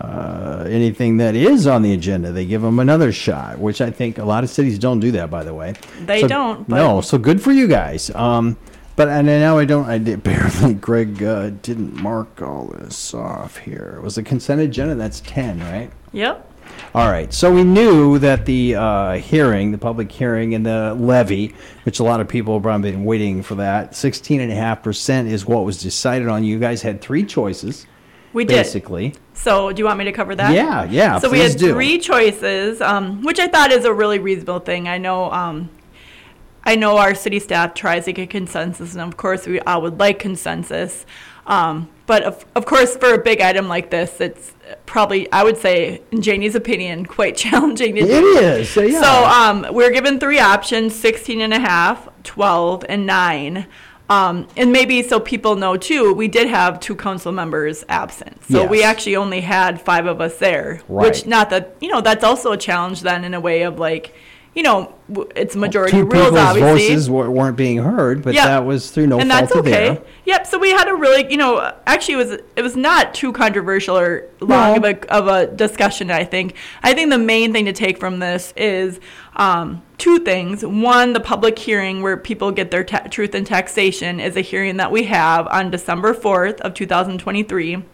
uh, 0.00 0.64
anything 0.68 1.18
that 1.18 1.36
is 1.36 1.68
on 1.68 1.82
the 1.82 1.92
agenda 1.92 2.32
they 2.32 2.46
give 2.46 2.62
them 2.62 2.80
another 2.80 3.12
shot 3.12 3.60
which 3.60 3.80
i 3.80 3.90
think 3.92 4.18
a 4.18 4.24
lot 4.24 4.42
of 4.42 4.50
cities 4.50 4.76
don't 4.76 4.98
do 4.98 5.12
that 5.12 5.30
by 5.30 5.44
the 5.44 5.54
way. 5.54 5.74
They 6.04 6.22
So- 6.22 6.26
don't, 6.28 6.68
but- 6.68 6.76
no 6.76 7.00
so 7.00 7.16
good 7.16 7.40
for 7.40 7.52
you 7.52 7.68
guys. 7.68 8.10
Um, 8.16 8.56
but 8.96 9.08
and 9.08 9.26
now 9.26 9.58
I 9.58 9.64
don't. 9.64 9.88
I 9.88 9.98
did, 9.98 10.18
apparently 10.20 10.74
Greg 10.74 11.22
uh, 11.22 11.50
didn't 11.62 11.94
mark 12.00 12.42
all 12.42 12.66
this 12.78 13.14
off 13.14 13.56
here. 13.58 13.94
It 13.96 14.02
was 14.02 14.18
a 14.18 14.22
consent 14.22 14.60
agenda. 14.60 14.94
That's 14.94 15.20
ten, 15.20 15.60
right? 15.60 15.90
Yep. 16.12 16.46
All 16.94 17.10
right. 17.10 17.32
So 17.32 17.52
we 17.52 17.62
knew 17.64 18.18
that 18.20 18.46
the 18.46 18.74
uh, 18.76 19.12
hearing, 19.14 19.70
the 19.72 19.78
public 19.78 20.10
hearing, 20.10 20.54
and 20.54 20.64
the 20.64 20.94
levy, 20.98 21.54
which 21.84 22.00
a 22.00 22.04
lot 22.04 22.20
of 22.20 22.28
people 22.28 22.54
have 22.54 22.62
probably 22.62 22.90
been 22.92 23.04
waiting 23.04 23.42
for 23.42 23.56
that, 23.56 23.94
sixteen 23.94 24.40
and 24.40 24.50
a 24.52 24.54
half 24.54 24.82
percent 24.82 25.28
is 25.28 25.44
what 25.46 25.64
was 25.64 25.80
decided 25.82 26.28
on. 26.28 26.44
You 26.44 26.58
guys 26.58 26.82
had 26.82 27.00
three 27.00 27.24
choices, 27.24 27.86
We 28.32 28.44
did. 28.44 28.54
basically. 28.54 29.14
So, 29.34 29.72
do 29.72 29.80
you 29.80 29.86
want 29.86 29.98
me 29.98 30.04
to 30.04 30.12
cover 30.12 30.34
that? 30.34 30.52
Yeah, 30.52 30.84
yeah, 30.84 31.18
So 31.18 31.30
we 31.30 31.40
had 31.40 31.56
do. 31.56 31.72
three 31.72 31.98
choices, 31.98 32.80
um, 32.82 33.22
which 33.22 33.38
I 33.38 33.48
thought 33.48 33.72
is 33.72 33.84
a 33.84 33.92
really 33.92 34.18
reasonable 34.18 34.60
thing. 34.60 34.86
I 34.86 34.98
know, 34.98 35.30
um, 35.32 35.70
I 36.70 36.76
know 36.76 36.98
our 36.98 37.16
city 37.16 37.40
staff 37.40 37.74
tries 37.74 38.04
to 38.04 38.12
get 38.12 38.30
consensus, 38.30 38.92
and 38.92 39.02
of 39.02 39.16
course, 39.16 39.44
we 39.44 39.58
all 39.58 39.82
would 39.82 39.98
like 39.98 40.20
consensus. 40.20 41.04
Um, 41.44 41.88
but 42.06 42.22
of, 42.22 42.46
of 42.54 42.64
course, 42.64 42.96
for 42.96 43.12
a 43.12 43.18
big 43.18 43.40
item 43.40 43.66
like 43.66 43.90
this, 43.90 44.20
it's 44.20 44.52
probably, 44.86 45.30
I 45.32 45.42
would 45.42 45.56
say, 45.56 46.00
in 46.12 46.22
Janie's 46.22 46.54
opinion, 46.54 47.06
quite 47.16 47.36
challenging 47.36 47.96
to 47.96 48.02
It 48.02 48.22
is. 48.22 48.70
So, 48.70 48.82
yeah. 48.82 49.00
So 49.00 49.08
um, 49.08 49.74
we're 49.74 49.90
given 49.90 50.20
three 50.20 50.38
options 50.38 50.94
16 50.94 51.40
and 51.40 51.52
a 51.52 51.58
half, 51.58 52.08
12, 52.22 52.84
and 52.88 53.04
9. 53.04 53.66
Um, 54.08 54.46
and 54.56 54.70
maybe 54.70 55.02
so 55.02 55.18
people 55.18 55.56
know 55.56 55.76
too, 55.76 56.14
we 56.14 56.28
did 56.28 56.48
have 56.48 56.78
two 56.78 56.94
council 56.94 57.32
members 57.32 57.84
absent. 57.88 58.44
So 58.44 58.64
we 58.64 58.84
actually 58.84 59.16
only 59.16 59.40
had 59.40 59.80
five 59.80 60.06
of 60.06 60.20
us 60.20 60.36
there. 60.38 60.82
Right. 60.88 61.06
Which, 61.06 61.26
not 61.26 61.50
that, 61.50 61.74
you 61.80 61.88
know, 61.88 62.00
that's 62.00 62.22
also 62.22 62.52
a 62.52 62.56
challenge 62.56 63.00
then 63.00 63.24
in 63.24 63.34
a 63.34 63.40
way 63.40 63.62
of 63.62 63.80
like, 63.80 64.14
you 64.54 64.64
know, 64.64 64.92
it's 65.36 65.54
majority 65.54 65.92
Two 65.92 66.04
rules, 66.04 66.12
people's 66.24 66.38
obviously 66.40 66.88
voices 66.88 67.08
weren't 67.10 67.56
being 67.56 67.78
heard, 67.78 68.22
but 68.22 68.34
Yeah. 68.34 68.46
that 68.48 68.64
was 68.64 68.90
through 68.90 69.06
no 69.06 69.18
and 69.20 69.30
fault 69.30 69.40
that's 69.42 69.52
of 69.52 69.58
okay. 69.60 69.70
their. 69.70 70.02
Yep. 70.24 70.46
So 70.48 70.58
we 70.58 70.70
had 70.70 70.88
a 70.88 70.94
really, 70.94 71.30
you 71.30 71.36
know, 71.36 71.72
actually 71.86 72.14
it 72.14 72.16
was 72.16 72.30
it 72.56 72.62
was 72.62 72.76
not 72.76 73.14
too 73.14 73.32
controversial 73.32 73.96
or 73.96 74.24
long 74.40 74.72
No. 74.72 74.76
of 74.76 74.84
a 74.84 75.12
of 75.12 75.26
a 75.28 75.46
discussion. 75.46 76.10
I 76.10 76.24
think. 76.24 76.54
I 76.82 76.94
think 76.94 77.10
the 77.10 77.18
main 77.18 77.52
thing 77.52 77.64
to 77.66 77.72
take 77.72 77.98
from 77.98 78.18
this 78.18 78.52
is 78.56 78.98
um, 79.36 79.82
two 79.98 80.18
things. 80.18 80.64
One, 80.66 81.12
the 81.12 81.20
public 81.20 81.56
hearing 81.58 82.02
where 82.02 82.16
people 82.16 82.50
get 82.50 82.70
their 82.72 82.82
ta- 82.84 83.06
truth 83.10 83.34
in 83.36 83.44
taxation 83.44 84.18
is 84.18 84.36
a 84.36 84.40
hearing 84.40 84.78
that 84.78 84.90
we 84.90 85.04
have 85.04 85.46
on 85.48 85.70
December 85.70 86.12
fourth 86.12 86.60
of 86.62 86.74
two 86.74 86.86
thousand 86.86 87.18
twenty 87.18 87.44
three. 87.44 87.84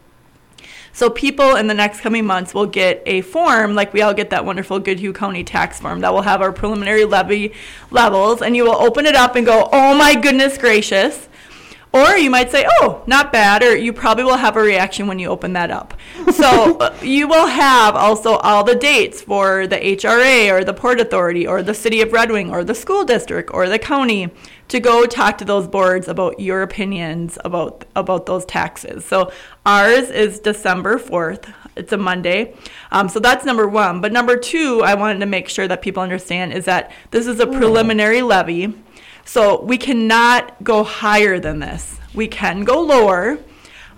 So 0.96 1.10
people 1.10 1.56
in 1.56 1.66
the 1.66 1.74
next 1.74 2.00
coming 2.00 2.24
months 2.24 2.54
will 2.54 2.64
get 2.64 3.02
a 3.04 3.20
form, 3.20 3.74
like 3.74 3.92
we 3.92 4.00
all 4.00 4.14
get 4.14 4.30
that 4.30 4.46
wonderful 4.46 4.78
Goodhue 4.78 5.12
County 5.12 5.44
tax 5.44 5.78
form 5.78 6.00
that 6.00 6.10
will 6.10 6.22
have 6.22 6.40
our 6.40 6.52
preliminary 6.52 7.04
levy 7.04 7.52
levels, 7.90 8.40
and 8.40 8.56
you 8.56 8.64
will 8.64 8.76
open 8.76 9.04
it 9.04 9.14
up 9.14 9.36
and 9.36 9.44
go, 9.44 9.68
"Oh 9.74 9.94
my 9.94 10.14
goodness 10.14 10.56
gracious!" 10.56 11.28
Or 11.92 12.16
you 12.16 12.30
might 12.30 12.50
say, 12.50 12.66
oh, 12.80 13.02
not 13.06 13.32
bad, 13.32 13.62
or 13.62 13.74
you 13.74 13.92
probably 13.92 14.24
will 14.24 14.36
have 14.36 14.56
a 14.56 14.60
reaction 14.60 15.06
when 15.06 15.18
you 15.18 15.28
open 15.28 15.54
that 15.54 15.70
up. 15.70 15.94
So 16.32 16.76
uh, 16.80 16.94
you 17.00 17.26
will 17.28 17.46
have 17.46 17.94
also 17.94 18.36
all 18.36 18.64
the 18.64 18.74
dates 18.74 19.22
for 19.22 19.66
the 19.66 19.76
HRA 19.76 20.52
or 20.52 20.62
the 20.62 20.74
Port 20.74 21.00
Authority 21.00 21.46
or 21.46 21.62
the 21.62 21.72
City 21.72 22.02
of 22.02 22.12
Red 22.12 22.30
Wing 22.30 22.50
or 22.50 22.64
the 22.64 22.74
school 22.74 23.04
district 23.04 23.50
or 23.54 23.68
the 23.68 23.78
county 23.78 24.30
to 24.68 24.80
go 24.80 25.06
talk 25.06 25.38
to 25.38 25.44
those 25.44 25.68
boards 25.68 26.08
about 26.08 26.40
your 26.40 26.62
opinions 26.62 27.38
about 27.44 27.84
about 27.94 28.26
those 28.26 28.44
taxes. 28.44 29.04
So 29.04 29.32
ours 29.64 30.10
is 30.10 30.40
December 30.40 30.98
4th. 30.98 31.52
It's 31.76 31.92
a 31.92 31.98
Monday. 31.98 32.54
Um, 32.90 33.08
so 33.08 33.20
that's 33.20 33.44
number 33.44 33.68
one. 33.68 34.00
But 34.00 34.10
number 34.10 34.36
two, 34.36 34.82
I 34.82 34.94
wanted 34.94 35.20
to 35.20 35.26
make 35.26 35.48
sure 35.48 35.68
that 35.68 35.82
people 35.82 36.02
understand 36.02 36.54
is 36.54 36.64
that 36.64 36.90
this 37.10 37.26
is 37.26 37.38
a 37.38 37.46
preliminary 37.46 38.22
levy. 38.22 38.74
So 39.26 39.62
we 39.62 39.76
cannot 39.76 40.62
go 40.64 40.84
higher 40.84 41.38
than 41.38 41.58
this. 41.58 41.98
We 42.14 42.28
can 42.28 42.64
go 42.64 42.80
lower. 42.80 43.38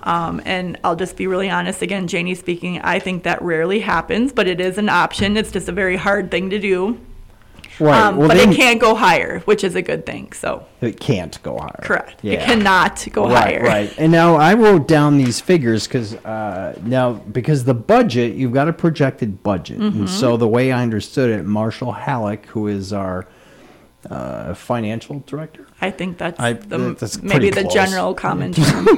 Um, 0.02 0.40
and 0.44 0.78
I'll 0.82 0.96
just 0.96 1.16
be 1.16 1.26
really 1.26 1.50
honest 1.50 1.82
again, 1.82 2.08
Janie 2.08 2.34
speaking, 2.34 2.80
I 2.80 2.98
think 2.98 3.24
that 3.24 3.42
rarely 3.42 3.80
happens, 3.80 4.32
but 4.32 4.46
it 4.46 4.60
is 4.60 4.78
an 4.78 4.88
option. 4.88 5.36
It's 5.36 5.50
just 5.50 5.68
a 5.68 5.72
very 5.72 5.96
hard 5.96 6.30
thing 6.30 6.50
to 6.50 6.58
do. 6.58 6.98
Right. 7.80 8.00
Um, 8.00 8.16
well, 8.16 8.28
but 8.28 8.36
then 8.36 8.52
it 8.52 8.56
can't 8.56 8.80
go 8.80 8.94
higher, 8.94 9.40
which 9.40 9.62
is 9.62 9.74
a 9.76 9.82
good 9.82 10.04
thing. 10.04 10.32
So, 10.32 10.66
it 10.80 10.98
can't 10.98 11.40
go 11.42 11.58
higher. 11.58 11.80
correct. 11.82 12.24
It 12.24 12.40
cannot 12.40 13.06
go 13.12 13.28
right, 13.28 13.36
higher. 13.58 13.62
Right. 13.62 13.94
And 13.98 14.10
now 14.10 14.36
I 14.36 14.54
wrote 14.54 14.88
down 14.88 15.16
these 15.18 15.40
figures 15.40 15.86
because 15.86 16.14
uh, 16.16 16.76
now 16.82 17.12
because 17.12 17.64
the 17.64 17.74
budget 17.74 18.34
you've 18.34 18.52
got 18.52 18.68
a 18.68 18.72
projected 18.72 19.42
budget, 19.42 19.78
Mm-hmm. 19.78 20.00
and 20.00 20.10
so 20.10 20.36
the 20.36 20.48
way 20.48 20.72
I 20.72 20.82
understood 20.82 21.30
it, 21.30 21.44
Marshall 21.44 21.92
Hallock, 21.92 22.46
who 22.46 22.66
is 22.68 22.92
our 22.92 23.26
uh, 24.10 24.54
financial 24.54 25.22
director. 25.26 25.66
I 25.80 25.90
think 25.90 26.18
that's, 26.18 26.38
I- 26.40 26.54
the, 26.54 26.94
that's 26.94 27.22
maybe 27.22 27.50
the 27.50 27.64
general 27.64 28.14
common 28.14 28.52
term. 28.54 28.88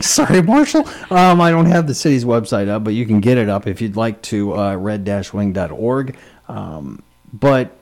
Sorry, 0.00 0.42
Marshall. 0.42 0.86
Um, 1.10 1.40
I 1.40 1.50
don't 1.50 1.66
have 1.66 1.86
the 1.86 1.94
city's 1.94 2.24
website 2.24 2.68
up, 2.68 2.84
but 2.84 2.94
you 2.94 3.06
can 3.06 3.20
get 3.20 3.38
it 3.38 3.48
up 3.48 3.66
if 3.66 3.80
you'd 3.80 3.96
like 3.96 4.20
to. 4.22 4.54
Uh, 4.56 4.76
red-wing.org. 4.76 6.16
Um, 6.48 7.02
but 7.32 7.77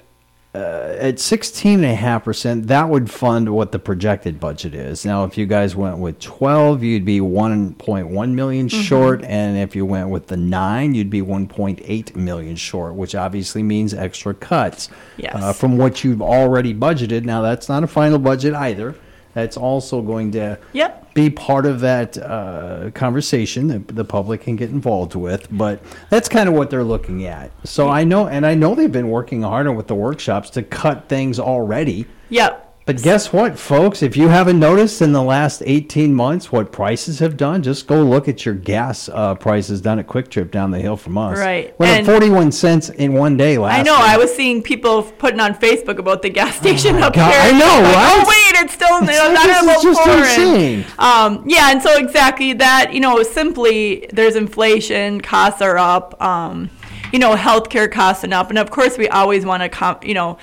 uh, 0.57 0.97
at 0.99 1.17
16.5%, 1.17 2.67
that 2.69 2.89
would 2.89 3.11
fund 3.11 3.49
what 3.55 3.73
the 3.73 3.79
projected 3.79 4.41
budget 4.41 4.75
is. 4.75 5.05
Now, 5.05 5.25
if 5.25 5.37
you 5.37 5.45
guys 5.47 5.77
went 5.77 5.99
with 5.99 6.19
12, 6.21 6.83
you'd 6.83 7.05
be 7.05 7.21
1.1 7.21 8.31
million 8.33 8.67
Mm-hmm. 8.69 8.81
short, 8.83 9.23
and 9.25 9.59
if 9.59 9.77
you 9.77 9.85
went 9.85 10.09
with 10.09 10.29
the 10.29 10.37
9, 10.37 10.95
you'd 10.95 11.11
be 11.11 11.21
1.8 11.23 12.17
million 12.17 12.57
short, 12.57 12.95
which 12.95 13.15
obviously 13.15 13.63
means 13.63 13.93
extra 13.93 14.33
cuts 14.35 14.89
Yes. 15.19 15.35
uh, 15.35 15.53
from 15.53 15.77
what 15.77 16.03
you've 16.03 16.23
already 16.23 16.73
budgeted. 16.75 17.25
Now, 17.25 17.43
that's 17.43 17.69
not 17.69 17.85
a 17.85 17.87
final 17.87 18.19
budget 18.19 18.55
either. 18.55 18.95
That's 19.35 19.57
also 19.59 20.01
going 20.01 20.33
to 20.33 20.59
Yep. 20.73 21.06
Be 21.17 21.31
part 21.31 21.65
of 21.65 21.81
that 21.81 22.19
uh, 22.19 22.91
conversation 22.93 23.69
that 23.69 23.89
the 23.89 24.05
public 24.05 24.43
can 24.43 24.55
get 24.55 24.69
involved 24.69 25.15
with. 25.15 25.49
But 25.51 25.83
that's 26.11 26.29
kind 26.29 26.47
of 26.47 26.55
what 26.55 26.69
they're 26.69 26.85
looking 26.85 27.25
at. 27.25 27.51
So 27.65 27.89
I 27.89 28.05
know, 28.05 28.29
and 28.29 28.45
I 28.45 28.55
know 28.55 28.75
they've 28.75 28.93
been 28.93 29.09
working 29.09 29.43
harder 29.43 29.73
with 29.73 29.87
the 29.87 29.95
workshops 29.95 30.51
to 30.51 30.63
cut 30.63 31.09
things 31.09 31.41
already. 31.41 32.07
yep. 32.29 32.66
But 32.87 33.03
guess 33.03 33.33
what, 33.33 33.59
folks? 33.59 34.01
If 34.01 34.17
you 34.17 34.29
haven't 34.29 34.61
noticed 34.61 35.03
in 35.03 35.11
the 35.11 35.21
last 35.23 35.61
18 35.67 36.15
months 36.15 36.53
what 36.53 36.71
prices 36.71 37.19
have 37.19 37.37
done, 37.37 37.61
just 37.65 37.89
go 37.89 38.01
look 38.05 38.29
at 38.29 38.47
your 38.47 38.55
gas 38.55 39.09
uh, 39.09 39.35
prices 39.35 39.81
down 39.81 39.99
at 39.99 40.07
Kwik 40.07 40.29
Trip 40.31 40.53
down 40.53 40.71
the 40.71 40.79
hill 40.79 40.97
from 40.97 41.19
us. 41.19 41.37
Right. 41.37 41.77
Went 41.81 41.99
And- 41.99 42.09
up 42.09 42.15
41 42.15 42.53
cents 42.53 42.89
in 42.91 43.15
one 43.15 43.37
day 43.37 43.59
last 43.59 43.81
I 43.81 43.83
know. 43.83 43.97
week. 43.97 44.09
I 44.09 44.17
was 44.17 44.33
seeing 44.33 44.63
people 44.63 45.03
putting 45.03 45.41
on 45.41 45.55
Facebook 45.55 45.99
about 45.99 46.23
the 46.23 46.31
gas 46.31 46.55
station 46.59 46.95
up 47.03 47.15
God, 47.15 47.29
here. 47.33 47.41
I 47.43 47.51
know, 47.59 47.83
Like, 47.83 47.97
right? 47.97 48.13
Oh 48.15 48.25
wait, 48.29 48.63
it's 48.63 48.75
still 48.75 49.01
This 49.01 49.19
not 49.19 49.77
is 49.77 49.83
just 49.83 50.01
foreign. 50.05 50.21
insane. 50.21 50.85
Um, 51.01 51.43
yeah, 51.45 51.73
and 51.73 51.83
so 51.83 51.97
exactly 51.99 52.53
that. 52.53 52.93
You 52.93 53.01
know, 53.01 53.21
simply 53.25 54.07
there's 54.13 54.37
inflation, 54.37 55.21
costs 55.23 55.61
are 55.61 55.77
up. 55.77 56.23
Um, 56.23 56.71
you 57.13 57.19
know, 57.19 57.35
healthcare 57.35 57.91
costs 57.91 58.23
are 58.25 58.33
up, 58.33 58.51
and 58.51 58.61
of 58.61 58.71
course 58.71 58.97
we 58.97 59.09
always 59.09 59.45
want 59.45 59.65
to, 59.65 59.69
com- 59.69 59.99
you 60.05 60.15
know. 60.15 60.39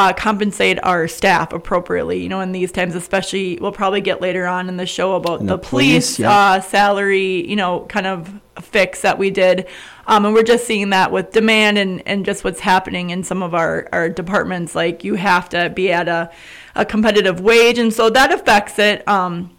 Uh, 0.00 0.14
compensate 0.14 0.82
our 0.82 1.06
staff 1.06 1.52
appropriately, 1.52 2.22
you 2.22 2.28
know, 2.30 2.40
in 2.40 2.52
these 2.52 2.72
times, 2.72 2.94
especially. 2.94 3.58
We'll 3.60 3.70
probably 3.70 4.00
get 4.00 4.22
later 4.22 4.46
on 4.46 4.70
in 4.70 4.78
the 4.78 4.86
show 4.86 5.14
about 5.14 5.40
the, 5.40 5.44
the 5.44 5.58
police, 5.58 6.16
police, 6.16 6.18
yeah. 6.20 6.32
uh, 6.32 6.60
salary, 6.62 7.46
you 7.46 7.54
know, 7.54 7.84
kind 7.86 8.06
of 8.06 8.40
fix 8.62 9.02
that 9.02 9.18
we 9.18 9.28
did. 9.28 9.68
Um, 10.06 10.24
and 10.24 10.32
we're 10.32 10.42
just 10.42 10.66
seeing 10.66 10.88
that 10.88 11.12
with 11.12 11.32
demand 11.32 11.76
and, 11.76 12.02
and 12.06 12.24
just 12.24 12.44
what's 12.44 12.60
happening 12.60 13.10
in 13.10 13.22
some 13.24 13.42
of 13.42 13.54
our, 13.54 13.90
our 13.92 14.08
departments. 14.08 14.74
Like 14.74 15.04
you 15.04 15.16
have 15.16 15.50
to 15.50 15.68
be 15.68 15.92
at 15.92 16.08
a, 16.08 16.30
a 16.74 16.86
competitive 16.86 17.40
wage. 17.40 17.76
And 17.76 17.92
so 17.92 18.08
that 18.08 18.32
affects 18.32 18.78
it. 18.78 19.06
Um, 19.06 19.54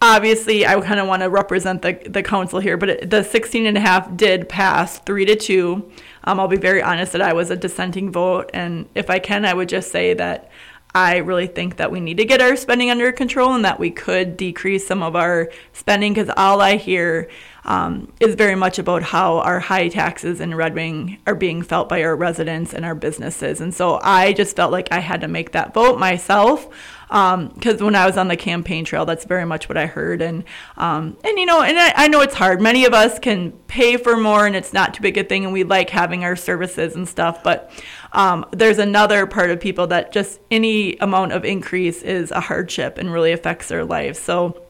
obviously, 0.00 0.66
I 0.66 0.80
kind 0.80 0.98
of 0.98 1.06
want 1.06 1.22
to 1.22 1.30
represent 1.30 1.82
the, 1.82 2.00
the 2.04 2.24
council 2.24 2.58
here, 2.58 2.76
but 2.76 2.88
it, 2.88 3.10
the 3.10 3.22
16 3.22 3.64
and 3.64 3.78
a 3.78 3.80
half 3.80 4.16
did 4.16 4.48
pass 4.48 4.98
three 4.98 5.24
to 5.24 5.36
two. 5.36 5.88
Um, 6.24 6.38
I'll 6.38 6.48
be 6.48 6.56
very 6.56 6.82
honest 6.82 7.12
that 7.12 7.22
I 7.22 7.32
was 7.32 7.50
a 7.50 7.56
dissenting 7.56 8.10
vote. 8.10 8.50
And 8.54 8.88
if 8.94 9.10
I 9.10 9.18
can, 9.18 9.44
I 9.44 9.54
would 9.54 9.68
just 9.68 9.90
say 9.90 10.14
that 10.14 10.50
I 10.94 11.18
really 11.18 11.46
think 11.46 11.76
that 11.76 11.90
we 11.90 12.00
need 12.00 12.18
to 12.18 12.24
get 12.24 12.42
our 12.42 12.54
spending 12.56 12.90
under 12.90 13.10
control 13.12 13.54
and 13.54 13.64
that 13.64 13.80
we 13.80 13.90
could 13.90 14.36
decrease 14.36 14.86
some 14.86 15.02
of 15.02 15.16
our 15.16 15.50
spending 15.72 16.12
because 16.12 16.30
all 16.36 16.60
I 16.60 16.76
hear 16.76 17.30
um, 17.64 18.12
is 18.20 18.34
very 18.34 18.56
much 18.56 18.78
about 18.78 19.02
how 19.02 19.38
our 19.38 19.60
high 19.60 19.88
taxes 19.88 20.40
in 20.40 20.54
Red 20.54 20.74
Wing 20.74 21.18
are 21.26 21.34
being 21.34 21.62
felt 21.62 21.88
by 21.88 22.02
our 22.02 22.16
residents 22.16 22.74
and 22.74 22.84
our 22.84 22.94
businesses. 22.94 23.60
And 23.60 23.72
so 23.72 24.00
I 24.02 24.32
just 24.32 24.56
felt 24.56 24.72
like 24.72 24.88
I 24.90 24.98
had 24.98 25.20
to 25.20 25.28
make 25.28 25.52
that 25.52 25.72
vote 25.72 25.98
myself 25.98 26.68
because 27.12 27.82
when 27.82 27.94
I 27.94 28.06
was 28.06 28.16
on 28.16 28.28
the 28.28 28.38
campaign 28.38 28.86
trail, 28.86 29.04
that's 29.04 29.26
very 29.26 29.44
much 29.44 29.68
what 29.68 29.76
I 29.76 29.84
heard. 29.84 30.22
And 30.22 30.44
um, 30.78 31.18
and 31.22 31.38
you 31.38 31.44
know, 31.44 31.60
and 31.60 31.78
I, 31.78 31.92
I 31.94 32.08
know 32.08 32.22
it's 32.22 32.34
hard. 32.34 32.62
Many 32.62 32.86
of 32.86 32.94
us 32.94 33.18
can 33.18 33.52
pay 33.68 33.98
for 33.98 34.16
more, 34.16 34.46
and 34.46 34.56
it's 34.56 34.72
not 34.72 34.94
too 34.94 35.02
big 35.02 35.18
a 35.18 35.24
thing, 35.24 35.44
and 35.44 35.52
we 35.52 35.62
like 35.62 35.90
having 35.90 36.24
our 36.24 36.36
services 36.36 36.96
and 36.96 37.06
stuff. 37.06 37.42
But 37.42 37.70
um, 38.12 38.46
there's 38.52 38.78
another 38.78 39.26
part 39.26 39.50
of 39.50 39.60
people 39.60 39.88
that 39.88 40.10
just 40.12 40.40
any 40.50 40.96
amount 40.96 41.32
of 41.32 41.44
increase 41.44 42.00
is 42.00 42.30
a 42.30 42.40
hardship 42.40 42.96
and 42.96 43.12
really 43.12 43.32
affects 43.32 43.68
their 43.68 43.84
lives. 43.84 44.18
So 44.18 44.62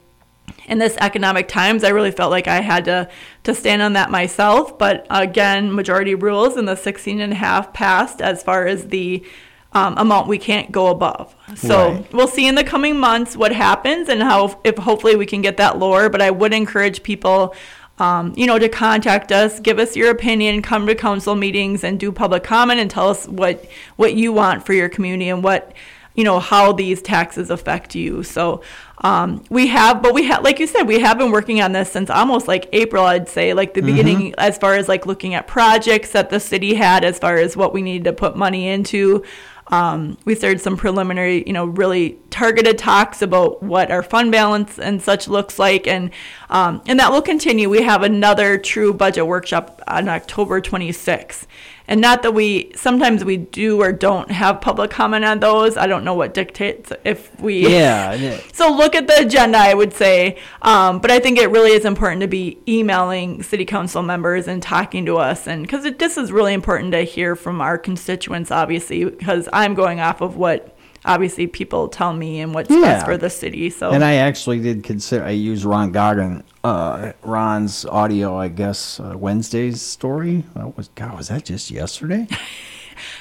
in 0.66 0.78
this 0.78 0.96
economic 1.00 1.48
times, 1.48 1.85
I 1.85 1.88
really 1.88 2.12
felt 2.12 2.31
like 2.31 2.46
I 2.48 2.61
had 2.61 2.85
to 2.87 3.09
to 3.44 3.55
stand 3.55 3.83
on 3.83 3.94
that 3.94 4.11
myself. 4.11 4.78
But 4.78 5.07
again, 5.11 5.74
majority 5.74 6.14
rules 6.14 6.57
and 6.57 6.68
the 6.68 6.76
16 6.76 7.20
and 7.20 7.33
a 7.33 7.37
half 7.37 7.72
passed 7.72 8.20
as 8.22 8.42
far 8.42 8.66
as 8.66 8.87
the 8.88 9.24
um, 9.72 9.94
amount 9.96 10.28
we 10.28 10.38
can't 10.38 10.70
go 10.70 10.88
above. 10.88 11.35
So 11.57 11.92
Right. 11.92 12.12
we'll 12.12 12.28
see 12.28 12.46
in 12.46 12.55
the 12.55 12.64
coming 12.64 12.98
months 12.98 13.37
what 13.37 13.52
happens 13.52 14.09
and 14.09 14.22
how 14.22 14.61
if 14.64 14.76
hopefully 14.76 15.16
we 15.16 15.26
can 15.26 15.42
get 15.42 15.57
that 15.57 15.78
lower. 15.78 16.09
But 16.09 16.22
I 16.22 16.31
would 16.31 16.52
encourage 16.55 17.02
people. 17.02 17.55
Um, 17.98 18.33
you 18.37 18.46
know, 18.46 18.59
to 18.59 18.68
contact 18.70 19.31
us, 19.31 19.61
give 19.61 19.78
us 19.78 19.94
your 19.96 20.11
opinion, 20.11 20.62
come 20.62 20.87
to 20.87 20.94
council 20.94 21.35
meetings 21.37 21.85
and 21.85 22.00
do 22.00 22.11
public 22.11 22.42
comment 22.42 22.81
and 22.81 22.90
tell 22.90 23.09
us 23.11 23.28
what 23.28 23.66
what 23.96 24.14
you 24.14 24.33
want 24.33 24.64
for 24.66 24.72
your 24.72 24.88
community 24.88 25.28
and 25.28 25.44
what 25.44 25.72
you 26.14 26.25
know 26.25 26.40
how 26.40 26.72
these 26.72 27.01
taxes 27.03 27.51
affect 27.51 27.94
you. 27.94 28.22
So 28.22 28.62
um, 28.98 29.42
we 29.51 29.66
have, 29.68 30.03
but 30.03 30.14
we 30.14 30.25
have, 30.25 30.44
like 30.44 30.61
you 30.61 30.66
said, 30.66 30.85
we 30.85 31.01
have 31.01 31.18
been 31.18 31.33
working 31.33 31.61
on 31.61 31.72
this 31.72 31.90
since 31.90 32.09
almost 32.11 32.46
like 32.46 32.68
April. 32.72 33.05
I'd 33.05 33.29
say 33.29 33.53
like 33.53 33.75
the 33.75 33.83
beginning, 33.83 34.35
as 34.38 34.59
far 34.59 34.75
as 34.75 34.88
like 34.88 35.07
looking 35.07 35.35
at 35.35 35.46
projects 35.46 36.12
that 36.12 36.31
the 36.31 36.38
city 36.38 36.75
had, 36.75 37.05
as 37.05 37.18
far 37.18 37.37
as 37.37 37.57
what 37.57 37.72
we 37.72 37.83
needed 37.83 38.05
to 38.05 38.12
put 38.12 38.37
money 38.37 38.68
into. 38.68 39.25
Um, 39.68 40.18
we 40.27 40.35
started 40.35 40.61
some 40.61 40.77
preliminary, 40.77 41.44
you 41.46 41.53
know, 41.53 41.64
really 41.64 42.18
targeted 42.31 42.77
talks 42.77 43.22
about 43.22 43.62
what 43.62 43.90
our 43.90 44.03
fund 44.03 44.31
balance 44.31 44.79
and 44.79 45.01
such 45.01 45.29
looks 45.29 45.59
like, 45.59 45.87
and 45.87 46.11
um, 46.51 46.83
and 46.87 47.01
that 47.01 47.11
will 47.11 47.22
continue. 47.22 47.70
We 47.70 47.83
have 47.83 48.03
another 48.03 48.59
true 48.59 48.92
budget 48.92 49.27
workshop 49.27 49.81
on 49.87 50.09
October 50.09 50.61
26th, 50.61 51.46
and 51.92 52.00
not 52.00 52.22
that 52.22 52.33
we 52.33 52.72
sometimes 52.74 53.22
we 53.22 53.37
do 53.37 53.83
or 53.83 53.92
don't 53.92 54.31
have 54.31 54.62
public 54.62 54.90
comment 54.90 55.26
on 55.26 55.40
those. 55.40 55.76
I 55.76 55.87
don't 55.87 56.05
know 56.05 56.14
what 56.14 56.33
dictates 56.33 56.90
if 57.05 57.38
we 57.38 57.68
Yeah. 57.68 58.14
yeah. 58.14 58.40
so 58.55 58.72
look 58.72 58.94
at 58.94 59.07
the 59.07 59.20
agenda, 59.20 59.59
I 59.59 59.74
would 59.74 59.92
say. 59.92 60.38
Um, 60.62 61.00
but 61.00 61.11
I 61.11 61.20
think 61.20 61.38
it 61.38 61.48
really 61.48 61.72
is 61.72 61.85
important 61.85 62.22
to 62.22 62.28
be 62.28 62.59
emailing 62.66 63.42
city 63.42 63.66
council 63.66 64.02
members 64.02 64.48
and 64.48 64.62
talking 64.62 65.05
to 65.05 65.18
us, 65.18 65.46
and 65.46 65.64
because 65.64 65.85
this 65.98 66.16
is 66.16 66.33
really 66.33 66.55
important 66.55 66.92
to 66.92 67.02
hear 67.02 67.37
from 67.37 67.61
our 67.61 67.76
constituents, 67.76 68.50
obviously, 68.50 69.05
because 69.05 69.46
I'm 69.52 69.74
going 69.74 70.00
off 70.00 70.22
of 70.22 70.38
what 70.38 70.74
obviously 71.05 71.47
people 71.47 71.88
tell 71.88 72.12
me 72.12 72.41
and 72.41 72.55
what's 72.55 72.71
Yeah. 72.71 72.81
best 72.81 73.07
for 73.07 73.17
the 73.17 73.31
city. 73.31 73.71
So 73.71 73.91
And 73.91 74.05
I 74.05 74.15
actually 74.15 74.61
did 74.61 74.85
consider. 74.85 75.25
I 75.25 75.31
used 75.31 75.65
Ron 75.65 75.93
Goggin, 75.93 76.43
uh, 76.65 77.12
Ron's 77.23 77.85
audio. 77.87 78.37
I 78.37 78.49
guess 78.49 79.01
uh, 79.01 79.15
Wednesday's 79.17 79.81
story. 79.81 80.45
That 80.55 80.77
was 80.77 80.88
God. 80.95 81.17
Was 81.17 81.29
that 81.29 81.45
just 81.45 81.71
yesterday? 81.71 82.27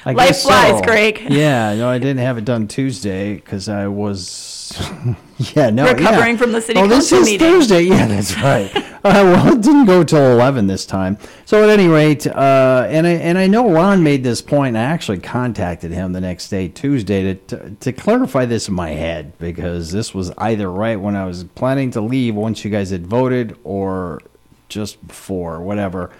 I 0.04 0.12
Life 0.12 0.38
flies, 0.42 0.80
Greg. 0.82 1.26
Yeah, 1.30 1.74
no, 1.74 1.88
I 1.88 1.98
didn't 1.98 2.18
have 2.18 2.38
it 2.38 2.44
done 2.44 2.68
Tuesday 2.68 3.34
because 3.34 3.68
I 3.68 3.86
was 3.86 4.62
Yeah, 5.54 5.70
no, 5.70 5.92
Recovering 5.92 6.32
yeah. 6.32 6.36
from 6.36 6.52
the 6.52 6.60
city 6.60 6.78
oh, 6.78 6.86
this 6.86 7.10
is 7.12 7.26
meeting. 7.26 7.38
Thursday. 7.38 7.82
Yeah, 7.82 8.06
that's 8.06 8.36
right. 8.42 8.74
uh, 8.76 8.90
well, 9.02 9.52
it 9.54 9.60
didn't 9.60 9.86
go 9.86 10.04
till 10.04 10.32
eleven 10.32 10.66
this 10.66 10.86
time. 10.86 11.18
So 11.44 11.62
at 11.62 11.68
any 11.68 11.88
rate, 11.88 12.26
uh, 12.26 12.86
and 12.88 13.06
I 13.06 13.10
and 13.10 13.36
I 13.38 13.46
know 13.48 13.70
Ron 13.70 14.02
made 14.02 14.22
this 14.22 14.40
point. 14.40 14.76
I 14.76 14.82
actually 14.82 15.18
contacted 15.18 15.90
him 15.90 16.12
the 16.12 16.20
next 16.20 16.48
day, 16.48 16.68
Tuesday, 16.68 17.34
to, 17.34 17.34
to 17.34 17.70
to 17.80 17.92
clarify 17.92 18.44
this 18.44 18.68
in 18.68 18.74
my 18.74 18.90
head 18.90 19.36
because 19.38 19.90
this 19.90 20.14
was 20.14 20.30
either 20.38 20.70
right 20.70 21.00
when 21.00 21.16
I 21.16 21.24
was 21.24 21.44
planning 21.44 21.90
to 21.92 22.00
leave 22.00 22.34
once 22.34 22.64
you 22.64 22.70
guys 22.70 22.90
had 22.90 23.06
voted, 23.06 23.56
or 23.64 24.20
just 24.68 25.06
before, 25.06 25.60
whatever. 25.60 26.10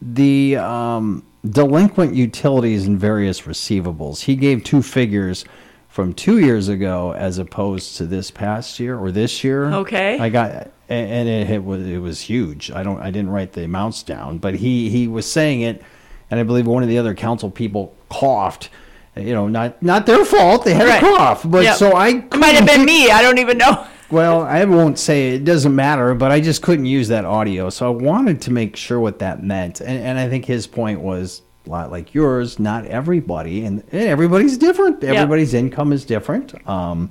The 0.00 0.56
um, 0.56 1.24
delinquent 1.48 2.14
utilities 2.14 2.86
and 2.86 2.98
various 2.98 3.42
receivables. 3.42 4.20
He 4.22 4.36
gave 4.36 4.62
two 4.64 4.82
figures 4.82 5.44
from 5.88 6.14
two 6.14 6.38
years 6.38 6.68
ago 6.68 7.12
as 7.12 7.38
opposed 7.38 7.96
to 7.98 8.06
this 8.06 8.30
past 8.30 8.78
year 8.80 8.96
or 8.98 9.10
this 9.10 9.42
year. 9.44 9.66
Okay. 9.66 10.18
I 10.18 10.28
got 10.28 10.70
and 10.88 11.28
it, 11.28 11.50
it 11.50 11.64
was 11.64 11.86
it 11.86 11.98
was 11.98 12.20
huge. 12.20 12.70
I 12.70 12.82
don't 12.82 13.00
I 13.00 13.10
didn't 13.10 13.30
write 13.30 13.52
the 13.52 13.64
amounts 13.64 14.02
down, 14.02 14.38
but 14.38 14.54
he 14.54 14.88
he 14.90 15.08
was 15.08 15.30
saying 15.30 15.62
it, 15.62 15.82
and 16.30 16.38
I 16.38 16.42
believe 16.44 16.66
one 16.66 16.82
of 16.82 16.88
the 16.88 16.98
other 16.98 17.14
council 17.14 17.50
people 17.50 17.94
coughed. 18.08 18.70
You 19.16 19.34
know, 19.34 19.48
not 19.48 19.82
not 19.82 20.06
their 20.06 20.24
fault. 20.24 20.64
They 20.64 20.72
had 20.74 20.86
Right. 20.88 21.02
a 21.02 21.06
cough, 21.06 21.42
but 21.44 21.64
Yep. 21.64 21.76
so 21.76 21.92
I 21.94 22.24
might 22.34 22.54
have 22.54 22.66
been 22.66 22.84
me. 22.84 23.10
I 23.10 23.20
don't 23.20 23.38
even 23.38 23.58
know. 23.58 23.86
Well, 24.12 24.42
I 24.42 24.64
won't 24.64 24.98
say 24.98 25.30
it 25.30 25.44
doesn't 25.44 25.74
matter, 25.74 26.14
but 26.14 26.30
I 26.30 26.40
just 26.40 26.62
couldn't 26.62 26.84
use 26.84 27.08
that 27.08 27.24
audio. 27.24 27.70
So 27.70 27.86
I 27.86 27.96
wanted 27.96 28.42
to 28.42 28.52
make 28.52 28.76
sure 28.76 29.00
what 29.00 29.18
that 29.20 29.42
meant. 29.42 29.80
And, 29.80 29.98
and 29.98 30.18
I 30.18 30.28
think 30.28 30.44
his 30.44 30.66
point 30.66 31.00
was 31.00 31.40
a 31.66 31.70
lot 31.70 31.90
like 31.90 32.12
yours. 32.12 32.58
Not 32.58 32.84
everybody, 32.86 33.64
and, 33.64 33.82
and 33.90 34.02
everybody's 34.02 34.58
different. 34.58 35.02
Everybody's 35.02 35.54
income 35.54 35.92
is 35.92 36.04
different. 36.04 36.54
Um, 36.68 37.10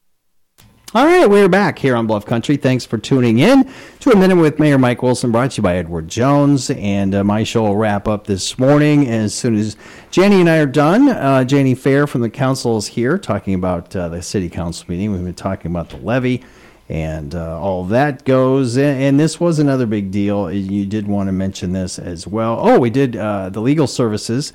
All 0.93 1.07
right, 1.07 1.31
we're 1.31 1.49
back 1.49 1.79
here 1.79 1.95
on 1.95 2.09
Bluff 2.09 2.27
Country. 2.27 2.57
Thanks 2.57 2.85
for 2.85 2.99
tuning 2.99 3.39
in 3.39 3.73
to 4.01 4.11
a 4.11 4.17
minute 4.17 4.35
with 4.35 4.59
Mayor 4.59 4.77
Mike 4.77 5.05
Wilson, 5.05 5.31
brought 5.31 5.53
to 5.53 5.59
you 5.59 5.63
by 5.63 5.77
Edward 5.77 6.09
Jones. 6.09 6.69
And 6.69 7.15
uh, 7.15 7.23
my 7.23 7.45
show 7.45 7.63
will 7.63 7.77
wrap 7.77 8.09
up 8.09 8.27
this 8.27 8.59
morning 8.59 9.07
as 9.07 9.33
soon 9.33 9.55
as 9.55 9.77
Janie 10.11 10.41
and 10.41 10.51
I 10.51 10.59
are 10.59 10.67
done. 10.67 11.09
Uh, 11.09 11.45
Janie 11.45 11.77
Farrar 11.77 12.09
from 12.09 12.23
the 12.23 12.29
council 12.29 12.77
is 12.77 12.89
here 12.89 13.19
talking 13.19 13.55
about 13.55 13.95
uh, 13.95 14.09
the 14.09 14.21
city 14.21 14.49
council 14.49 14.87
meeting. 14.89 15.13
We've 15.13 15.23
been 15.23 15.33
talking 15.33 15.71
about 15.71 15.91
the 15.91 15.99
levy 15.99 16.43
and 16.89 17.37
uh, 17.37 17.61
all 17.61 17.85
that 17.85 18.25
goes. 18.25 18.77
And, 18.77 19.01
and 19.01 19.21
this 19.21 19.39
was 19.39 19.61
another 19.61 19.87
big 19.87 20.11
deal. 20.11 20.51
You 20.51 20.87
did 20.87 21.07
want 21.07 21.29
to 21.29 21.33
mention 21.33 21.71
this 21.71 22.01
as 22.01 22.27
well. 22.27 22.59
Oh, 22.61 22.81
we 22.81 22.91
did 22.91 23.15
uh, 23.15 23.49
the 23.49 23.61
legal 23.61 23.87
services. 23.87 24.53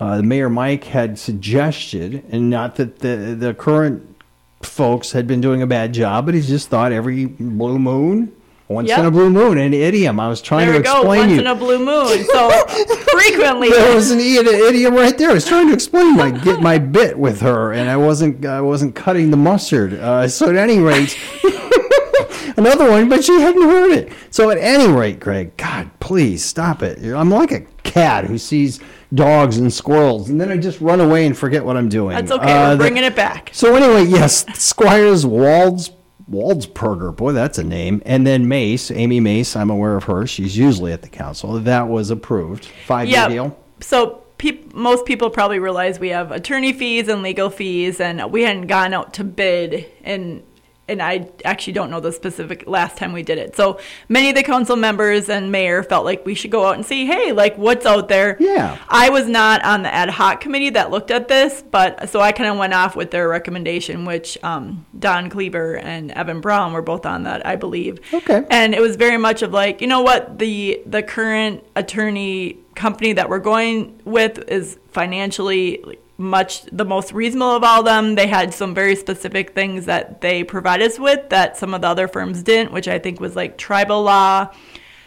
Uh, 0.00 0.22
Mayor 0.22 0.48
Mike 0.48 0.84
had 0.84 1.18
suggested, 1.18 2.24
and 2.30 2.48
not 2.48 2.76
that 2.76 3.00
the 3.00 3.36
the 3.38 3.52
current 3.52 4.17
folks 4.62 5.12
had 5.12 5.26
been 5.26 5.40
doing 5.40 5.62
a 5.62 5.66
bad 5.66 5.92
job, 5.92 6.26
but 6.26 6.34
he 6.34 6.40
just 6.40 6.68
thought 6.68 6.92
every 6.92 7.26
blue 7.26 7.78
moon, 7.78 8.32
once 8.68 8.88
Yep. 8.88 8.98
in 8.98 9.06
a 9.06 9.10
blue 9.10 9.30
moon, 9.30 9.56
an 9.58 9.72
idiom. 9.72 10.20
I 10.20 10.28
was 10.28 10.42
trying 10.42 10.66
There 10.66 10.72
to 10.74 10.78
we 10.80 10.84
go. 10.84 10.92
explain 11.00 11.20
Once 11.20 11.32
you. 11.32 11.40
in 11.40 11.46
a 11.46 11.54
blue 11.54 11.78
moon. 11.78 12.24
So 12.24 12.50
frequently. 13.12 13.70
there 13.70 13.94
was 13.94 14.10
an 14.10 14.20
idiom 14.20 14.94
right 14.94 15.16
there. 15.16 15.30
I 15.30 15.34
was 15.34 15.46
trying 15.46 15.68
to 15.68 15.72
explain 15.74 16.16
my 16.16 16.30
get 16.30 16.60
my 16.60 16.78
bit 16.78 17.18
with 17.18 17.40
her, 17.40 17.72
and 17.72 17.88
I 17.88 17.96
wasn't 17.96 18.44
I 18.44 18.60
wasn't 18.60 18.94
cutting 18.94 19.30
the 19.30 19.36
mustard. 19.38 19.94
Uh, 19.94 20.28
so 20.28 20.50
at 20.50 20.56
any 20.56 20.78
rate, 20.80 21.16
another 22.56 22.90
one, 22.90 23.08
but 23.08 23.24
she 23.24 23.40
hadn't 23.40 23.62
heard 23.62 23.92
it. 23.92 24.12
So 24.30 24.50
at 24.50 24.58
any 24.58 24.92
rate, 24.92 25.20
Greg, 25.20 25.56
God, 25.56 25.90
please 26.00 26.44
stop 26.44 26.82
it. 26.82 26.98
I'm 27.04 27.30
like 27.30 27.52
a 27.52 27.60
cat 27.98 28.24
who 28.24 28.38
sees 28.38 28.80
dogs 29.14 29.58
and 29.58 29.72
squirrels, 29.72 30.28
and 30.28 30.40
then 30.40 30.50
I 30.50 30.56
just 30.56 30.80
run 30.80 31.00
away 31.00 31.26
and 31.26 31.36
forget 31.36 31.64
what 31.64 31.76
I'm 31.76 31.88
doing. 31.88 32.16
That's 32.16 32.32
okay. 32.32 32.52
Uh, 32.52 32.70
We're 32.70 32.76
bringing 32.76 33.04
it 33.04 33.16
back. 33.16 33.50
so 33.52 33.74
anyway, 33.74 34.04
yes, 34.10 34.44
Squires 34.58 35.24
Walds 35.24 35.90
Waldspurger, 36.30 37.16
boy, 37.16 37.32
that's 37.32 37.58
a 37.58 37.64
name, 37.64 38.02
and 38.04 38.26
then 38.26 38.48
Mace, 38.48 38.90
Amy 38.90 39.18
Mace. 39.18 39.56
I'm 39.56 39.70
aware 39.70 39.96
of 39.96 40.04
her. 40.04 40.26
She's 40.26 40.58
usually 40.58 40.92
at 40.92 41.02
the 41.02 41.08
council. 41.08 41.58
That 41.60 41.88
was 41.88 42.10
approved. 42.10 42.66
Five 42.86 43.08
year 43.08 43.28
deal. 43.28 43.58
So 43.80 44.24
peop, 44.36 44.74
most 44.74 45.06
people 45.06 45.30
probably 45.30 45.58
realize 45.58 45.98
we 45.98 46.10
have 46.10 46.30
attorney 46.30 46.72
fees 46.72 47.08
and 47.08 47.22
legal 47.22 47.48
fees, 47.48 47.98
and 48.00 48.30
we 48.30 48.42
hadn't 48.42 48.66
gone 48.66 48.92
out 48.92 49.14
to 49.14 49.24
bid, 49.24 49.86
and 50.04 50.42
and 50.88 51.02
I 51.02 51.28
actually 51.44 51.74
don't 51.74 51.90
know 51.90 52.00
the 52.00 52.12
specific 52.12 52.66
last 52.66 52.96
time 52.96 53.12
we 53.12 53.22
did 53.22 53.38
it. 53.38 53.56
So 53.56 53.78
many 54.08 54.30
of 54.30 54.34
the 54.34 54.42
council 54.42 54.76
members 54.76 55.28
and 55.28 55.52
mayor 55.52 55.82
felt 55.82 56.04
like 56.04 56.24
we 56.24 56.34
should 56.34 56.50
go 56.50 56.66
out 56.66 56.74
and 56.76 56.84
see, 56.84 57.06
hey, 57.06 57.32
like 57.32 57.56
what's 57.56 57.86
out 57.86 58.08
there. 58.08 58.36
Yeah. 58.40 58.78
I 58.88 59.10
was 59.10 59.26
not 59.26 59.64
on 59.64 59.82
the 59.82 59.92
ad 59.92 60.10
hoc 60.10 60.40
committee 60.40 60.70
that 60.70 60.90
looked 60.90 61.10
at 61.10 61.28
this, 61.28 61.62
but 61.70 62.08
so 62.08 62.20
I 62.20 62.32
kind 62.32 62.50
of 62.50 62.56
went 62.56 62.74
off 62.74 62.96
with 62.96 63.10
their 63.10 63.28
recommendation, 63.28 64.04
which 64.04 64.38
um, 64.42 64.86
Don 64.98 65.30
Cleaver 65.30 65.76
and 65.76 66.10
Evan 66.12 66.40
Brown 66.40 66.72
were 66.72 66.82
both 66.82 67.06
on 67.06 67.24
that, 67.24 67.46
I 67.46 67.56
believe. 67.56 68.00
Okay. 68.12 68.44
And 68.50 68.74
it 68.74 68.80
was 68.80 68.96
very 68.96 69.18
much 69.18 69.42
of 69.42 69.52
like, 69.52 69.80
you 69.80 69.86
know 69.86 70.02
what, 70.02 70.38
the 70.38 70.82
the 70.86 71.02
current 71.02 71.64
attorney 71.76 72.58
company 72.74 73.12
that 73.12 73.28
we're 73.28 73.38
going 73.38 74.00
with 74.04 74.38
is 74.48 74.78
financially 74.90 75.98
much 76.18 76.62
the 76.64 76.84
most 76.84 77.12
reasonable 77.12 77.54
of 77.54 77.62
all 77.62 77.82
them. 77.82 78.16
They 78.16 78.26
had 78.26 78.52
some 78.52 78.74
very 78.74 78.96
specific 78.96 79.54
things 79.54 79.86
that 79.86 80.20
they 80.20 80.42
provide 80.42 80.82
us 80.82 80.98
with 80.98 81.30
that 81.30 81.56
some 81.56 81.72
of 81.72 81.80
the 81.80 81.86
other 81.86 82.08
firms 82.08 82.42
didn't, 82.42 82.72
which 82.72 82.88
I 82.88 82.98
think 82.98 83.20
was 83.20 83.36
like 83.36 83.56
tribal 83.56 84.02
law, 84.02 84.52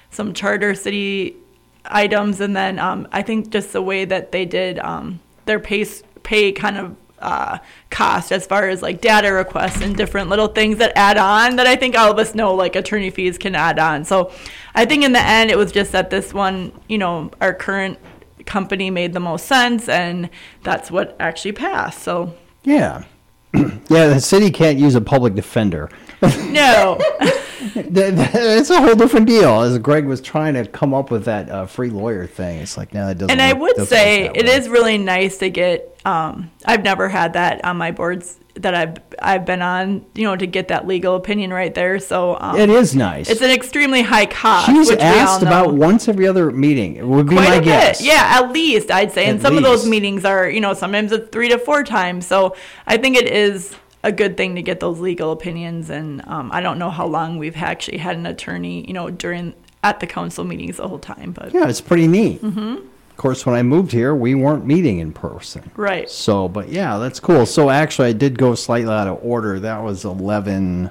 some 0.10 0.34
charter 0.34 0.74
city 0.74 1.36
items, 1.86 2.39
and 2.39 2.56
then 2.56 2.80
um, 2.80 3.08
I 3.12 3.21
think 3.21 3.50
just 3.50 3.74
the 3.74 3.82
way 3.82 4.06
that 4.06 4.32
they 4.32 4.45
did 4.45 4.80
um, 4.80 5.19
their 5.45 5.60
pay 5.60 5.86
pay 6.24 6.54
kind 6.54 6.78
of 6.78 6.95
uh, 7.19 7.60
cost 7.89 8.32
as 8.32 8.47
far 8.47 8.69
as 8.69 8.82
like 8.82 9.02
data 9.02 9.32
requests 9.32 9.82
and 9.82 9.95
different 9.95 10.30
little 10.30 10.47
things 10.47 10.78
that 10.78 10.91
add 10.95 11.17
on 11.17 11.58
that 11.58 11.67
I 11.67 11.76
think 11.76 11.95
all 11.95 12.12
of 12.12 12.17
us 12.17 12.34
know 12.34 12.56
like 12.56 12.76
attorney 12.76 13.12
fees 13.12 13.38
can 13.38 13.54
add 13.54 13.78
on. 13.80 14.06
So 14.06 14.32
I 14.74 14.86
think 14.86 15.04
in 15.04 15.12
the 15.12 15.19
end 15.19 15.52
it 15.52 15.58
was 15.58 15.71
just 15.71 15.91
that 15.91 16.10
this 16.10 16.34
one, 16.34 16.71
you 16.88 16.97
know, 16.97 17.32
our 17.39 17.54
current 17.54 18.00
company 18.45 18.89
made 18.89 19.13
the 19.13 19.19
most 19.19 19.45
sense 19.45 19.88
and 19.89 20.30
that's 20.63 20.91
what 20.91 21.15
actually 21.19 21.54
passed. 21.54 22.04
So 22.04 22.34
Yeah. 22.63 23.04
yeah, 23.54 24.08
the 24.08 24.19
city 24.19 24.49
can't 24.51 24.77
use 24.77 24.95
a 24.95 25.01
public 25.01 25.36
defender. 25.36 25.89
no. 26.21 26.99
It's 27.76 28.69
a 28.69 28.82
whole 28.82 28.95
different 28.95 29.28
deal. 29.28 29.62
As 29.62 29.78
Greg 29.78 30.06
was 30.06 30.21
trying 30.21 30.54
to 30.56 30.65
come 30.65 30.93
up 30.93 31.12
with 31.12 31.26
that 31.26 31.50
uh, 31.50 31.65
free 31.65 31.89
lawyer 31.89 32.26
thing, 32.28 32.60
it's 32.60 32.78
like, 32.78 32.93
no, 32.93 33.08
that 33.08 33.17
doesn't. 33.17 33.32
and 33.32 33.41
I 33.41 33.54
would 33.54 33.88
say 33.88 34.28
work 34.28 34.38
it 34.38 34.45
way. 34.45 34.52
is 34.54 34.69
really 34.69 34.97
nice 34.97 35.38
to 35.39 35.50
get. 35.50 35.88
Um, 36.06 36.50
I've 36.65 36.84
never 36.84 37.08
had 37.10 37.34
that 37.34 37.63
on 37.63 37.78
my 37.78 37.91
boards 37.91 38.39
that 38.56 38.74
I've 38.76 38.97
I've 39.21 39.45
been 39.45 39.62
on. 39.62 40.04
You 40.15 40.24
know, 40.26 40.36
to 40.36 40.47
get 40.47 40.69
that 40.69 40.88
legal 40.88 41.15
opinion 41.15 41.54
right 41.54 41.74
there. 41.74 42.00
So 42.00 42.38
um, 42.39 42.58
It 42.58 42.69
is 42.69 42.95
nice. 42.95 43.30
It's 43.30 43.41
an 43.41 43.52
extremely 43.52 44.02
high 44.02 44.26
cost. 44.26 44.65
She's 44.65 44.89
asked 44.91 45.43
about 45.43 45.74
once 45.76 46.08
every 46.08 46.28
other 46.28 46.52
meeting. 46.52 46.95
It 46.95 47.06
would 47.06 47.28
be 47.30 47.36
Quite 47.36 47.50
my 47.50 47.60
guess. 47.60 48.00
bit. 48.00 48.08
Yeah, 48.08 48.39
at 48.41 48.52
least 48.52 48.89
I'd 48.89 49.12
say. 49.12 49.26
And 49.28 49.38
At 49.38 49.43
some 49.43 49.58
of 49.58 49.63
those 49.63 49.86
meetings 49.88 50.26
are, 50.26 50.50
you 50.50 50.60
know, 50.60 50.74
sometimes 50.74 51.12
it's 51.12 51.30
three 51.30 51.50
to 51.50 51.60
four 51.60 51.84
times. 51.84 52.26
So 52.26 52.56
I 52.88 52.97
think 52.97 53.15
it 53.15 53.30
is 53.32 53.76
a 54.04 54.12
good 54.12 54.38
thing 54.38 54.56
to 54.56 54.62
get 54.62 54.80
those 54.80 55.00
legal 55.00 55.32
opinions. 55.32 55.90
And 55.90 56.26
um, 56.28 56.52
I 56.52 56.62
don't 56.62 56.80
know 56.80 56.90
how 56.90 57.06
long 57.06 57.38
we've 57.38 57.58
actually 57.58 57.98
had 57.98 58.16
an 58.18 58.26
attorney, 58.26 58.86
you 58.88 58.94
know, 58.94 59.10
during 59.10 59.54
at 59.84 60.00
the 60.00 60.08
council 60.08 60.44
meetings 60.44 60.78
the 60.78 60.88
whole 60.88 61.00
time. 61.00 61.32
But 61.32 61.54
Yeah, 61.54 61.68
it's 61.68 61.82
pretty 61.82 62.08
neat. 62.08 62.42
Mm-hmm. 62.42 62.88
Of 63.12 63.18
course, 63.18 63.46
when 63.46 63.56
I 63.56 63.62
moved 63.62 63.92
here, 63.92 64.16
we 64.16 64.34
weren't 64.34 64.66
meeting 64.66 65.00
in 65.00 65.14
person. 65.14 65.70
right, 65.76 66.10
So, 66.10 66.48
but 66.48 66.70
yeah, 66.70 66.98
that's 66.98 67.20
cool. 67.20 67.46
So 67.46 67.70
actually, 67.70 68.10
I 68.10 68.14
did 68.14 68.38
go 68.38 68.56
slightly 68.56 68.92
out 68.92 69.08
of 69.08 69.20
order. 69.24 69.60
That 69.60 69.84
was 69.84 70.06
11. 70.06 70.90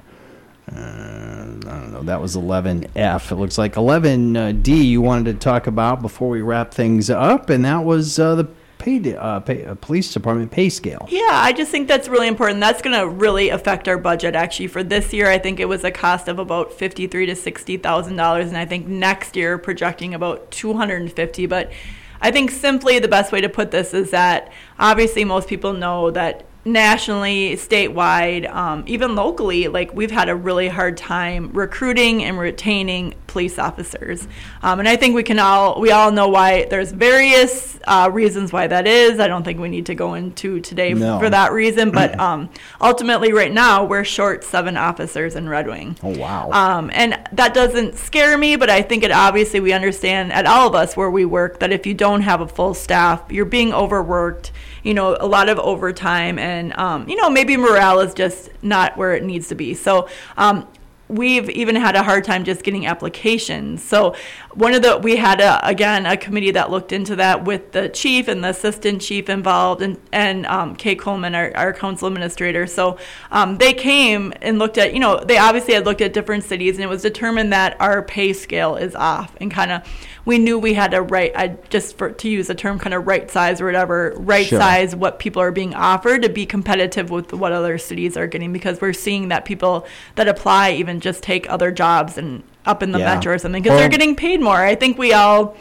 Uh, 0.73 0.75
I 0.77 1.45
don't 1.79 1.91
know. 1.91 2.03
That 2.03 2.21
was 2.21 2.37
11F. 2.37 3.31
It 3.31 3.35
looks 3.35 3.57
like 3.57 3.73
11D 3.73 4.67
you 4.67 5.01
wanted 5.01 5.33
to 5.33 5.39
talk 5.43 5.67
about 5.67 6.01
before 6.01 6.29
we 6.29 6.41
wrap 6.41 6.73
things 6.73 7.09
up, 7.09 7.49
and 7.49 7.65
that 7.65 7.83
was 7.83 8.17
uh, 8.17 8.35
the 8.35 8.47
pay, 8.81 9.15
uh, 9.15 9.39
pay, 9.39 9.65
uh, 9.65 9.75
police 9.75 10.11
department 10.11 10.51
pay 10.51 10.69
scale. 10.69 11.07
Yeah, 11.09 11.29
I 11.31 11.53
just 11.53 11.71
think 11.71 11.87
that's 11.87 12.07
really 12.07 12.27
important. 12.27 12.59
That's 12.59 12.81
going 12.81 12.99
to 12.99 13.07
really 13.07 13.49
affect 13.49 13.87
our 13.87 13.97
budget. 13.97 14.35
Actually, 14.35 14.67
for 14.67 14.83
this 14.83 15.13
year, 15.13 15.29
I 15.29 15.37
think 15.37 15.59
it 15.59 15.69
was 15.69 15.83
a 15.83 15.91
cost 15.91 16.27
of 16.27 16.39
about 16.39 16.73
fifty-three 16.73 17.27
to 17.27 17.35
sixty 17.35 17.77
thousand 17.77 18.15
dollars, 18.15 18.47
and 18.47 18.57
I 18.57 18.65
think 18.65 18.87
next 18.87 19.35
year 19.35 19.57
projecting 19.57 20.13
about 20.13 20.49
two 20.51 20.73
hundred 20.73 21.01
and 21.01 21.11
fifty. 21.11 21.45
But 21.45 21.71
I 22.19 22.31
think 22.31 22.51
simply 22.51 22.99
the 22.99 23.07
best 23.07 23.31
way 23.31 23.41
to 23.41 23.49
put 23.49 23.71
this 23.71 23.93
is 23.93 24.11
that 24.11 24.51
obviously 24.77 25.23
most 25.25 25.47
people 25.47 25.73
know 25.73 26.11
that 26.11 26.45
nationally, 26.63 27.55
statewide, 27.55 28.49
um, 28.53 28.83
even 28.87 29.15
locally, 29.15 29.67
like 29.67 29.93
we've 29.93 30.11
had 30.11 30.29
a 30.29 30.35
really 30.35 30.67
hard 30.67 30.95
time 30.95 31.51
recruiting 31.53 32.23
and 32.23 32.37
retaining 32.37 33.15
police 33.27 33.57
officers. 33.57 34.27
Um, 34.61 34.79
and 34.79 34.87
I 34.87 34.95
think 34.95 35.15
we 35.15 35.23
can 35.23 35.39
all 35.39 35.79
we 35.79 35.91
all 35.91 36.11
know 36.11 36.27
why. 36.27 36.65
There's 36.65 36.91
various 36.91 37.79
uh, 37.85 38.09
reasons 38.11 38.53
why 38.53 38.67
that 38.67 38.85
is. 38.85 39.19
I 39.19 39.27
don't 39.27 39.43
think 39.43 39.59
we 39.59 39.69
need 39.69 39.87
to 39.87 39.95
go 39.95 40.13
into 40.13 40.59
today 40.59 40.93
No. 40.93 41.19
for 41.19 41.29
that 41.29 41.51
reason, 41.51 41.91
but 41.91 42.19
um, 42.19 42.49
ultimately, 42.79 43.33
right 43.33 43.51
now 43.51 43.85
we're 43.85 44.03
short 44.03 44.43
seven 44.43 44.77
officers 44.77 45.35
in 45.35 45.49
Red 45.49 45.67
Wing. 45.67 45.97
Oh, 46.03 46.17
wow. 46.17 46.51
Um, 46.51 46.91
and 46.93 47.19
that 47.31 47.53
doesn't 47.53 47.95
scare 47.95 48.37
me, 48.37 48.55
but 48.55 48.69
I 48.69 48.81
think 48.81 49.03
it 49.03 49.11
obviously 49.11 49.59
we 49.59 49.73
understand 49.73 50.31
at 50.31 50.45
all 50.45 50.67
of 50.67 50.75
us 50.75 50.95
where 50.95 51.09
we 51.09 51.25
work 51.25 51.59
that 51.59 51.71
if 51.71 51.85
you 51.87 51.93
don't 51.93 52.21
have 52.21 52.41
a 52.41 52.47
full 52.47 52.73
staff, 52.73 53.23
you're 53.31 53.45
being 53.45 53.73
overworked. 53.73 54.51
You 54.83 54.93
know, 54.93 55.15
a 55.19 55.27
lot 55.27 55.49
of 55.49 55.59
overtime, 55.59 56.39
and 56.39 56.75
um, 56.77 57.07
you 57.07 57.15
know 57.15 57.29
maybe 57.29 57.57
morale 57.57 57.99
is 57.99 58.13
just 58.13 58.49
not 58.61 58.97
where 58.97 59.13
it 59.15 59.23
needs 59.23 59.47
to 59.49 59.55
be. 59.55 59.73
So. 59.73 60.07
Um, 60.37 60.67
We've 61.11 61.49
even 61.49 61.75
had 61.75 61.97
a 61.97 62.03
hard 62.03 62.23
time 62.23 62.45
just 62.45 62.63
getting 62.63 62.85
applications. 62.85 63.83
So, 63.83 64.15
one 64.53 64.73
of 64.73 64.81
the 64.81 64.97
we 64.97 65.17
had 65.17 65.41
a, 65.41 65.59
again 65.67 66.05
a 66.05 66.15
committee 66.15 66.51
that 66.51 66.71
looked 66.71 66.93
into 66.93 67.17
that 67.17 67.43
with 67.43 67.73
the 67.73 67.89
chief 67.89 68.29
and 68.29 68.41
the 68.41 68.49
assistant 68.49 69.01
chief 69.01 69.29
involved, 69.29 69.81
and 69.81 69.99
and 70.13 70.45
um, 70.45 70.73
Kay 70.73 70.95
Kuhlmann, 70.95 71.35
our, 71.35 71.51
our 71.53 71.73
council 71.73 72.07
administrator. 72.07 72.65
So, 72.65 72.97
um, 73.29 73.57
they 73.57 73.73
came 73.73 74.31
and 74.41 74.57
looked 74.57 74.77
at 74.77 74.93
you 74.93 75.01
know 75.01 75.21
they 75.21 75.37
obviously 75.37 75.73
had 75.73 75.83
looked 75.83 75.99
at 75.99 76.13
different 76.13 76.45
cities, 76.45 76.75
and 76.75 76.83
it 76.85 76.87
was 76.87 77.01
determined 77.01 77.51
that 77.51 77.75
our 77.81 78.01
pay 78.01 78.31
scale 78.31 78.77
is 78.77 78.95
off, 78.95 79.35
and 79.41 79.51
kind 79.51 79.73
of 79.73 79.83
we 80.25 80.37
knew 80.37 80.57
we 80.59 80.73
had 80.73 80.91
to 80.91 81.01
right 81.01 81.31
I 81.35 81.57
just 81.69 81.97
for 81.97 82.11
to 82.11 82.29
use 82.29 82.49
a 82.49 82.55
term 82.55 82.77
kind 82.79 82.93
of 82.93 83.07
right 83.07 83.29
size 83.29 83.59
or 83.59 83.65
whatever 83.65 84.13
right 84.17 84.45
Sure. 84.45 84.59
size 84.59 84.95
what 84.95 85.19
people 85.19 85.41
are 85.41 85.51
being 85.51 85.73
offered 85.73 86.21
to 86.23 86.29
be 86.29 86.45
competitive 86.45 87.09
with 87.09 87.33
what 87.33 87.51
other 87.51 87.77
cities 87.77 88.15
are 88.17 88.27
getting 88.27 88.53
because 88.53 88.79
we're 88.81 88.93
seeing 88.93 89.29
that 89.29 89.45
people 89.45 89.85
that 90.15 90.27
apply 90.27 90.71
even 90.73 90.99
just 90.99 91.23
take 91.23 91.49
other 91.49 91.71
jobs 91.71 92.17
and 92.17 92.43
up 92.65 92.83
in 92.83 92.91
the 92.91 92.99
Yeah. 92.99 93.15
metro 93.15 93.33
or 93.33 93.37
something 93.39 93.61
because 93.63 93.71
Well- 93.71 93.79
they're 93.79 93.89
getting 93.89 94.15
paid 94.15 94.39
more. 94.41 94.63
I 94.63 94.75
think 94.75 94.97
we 94.97 95.13
all 95.13 95.57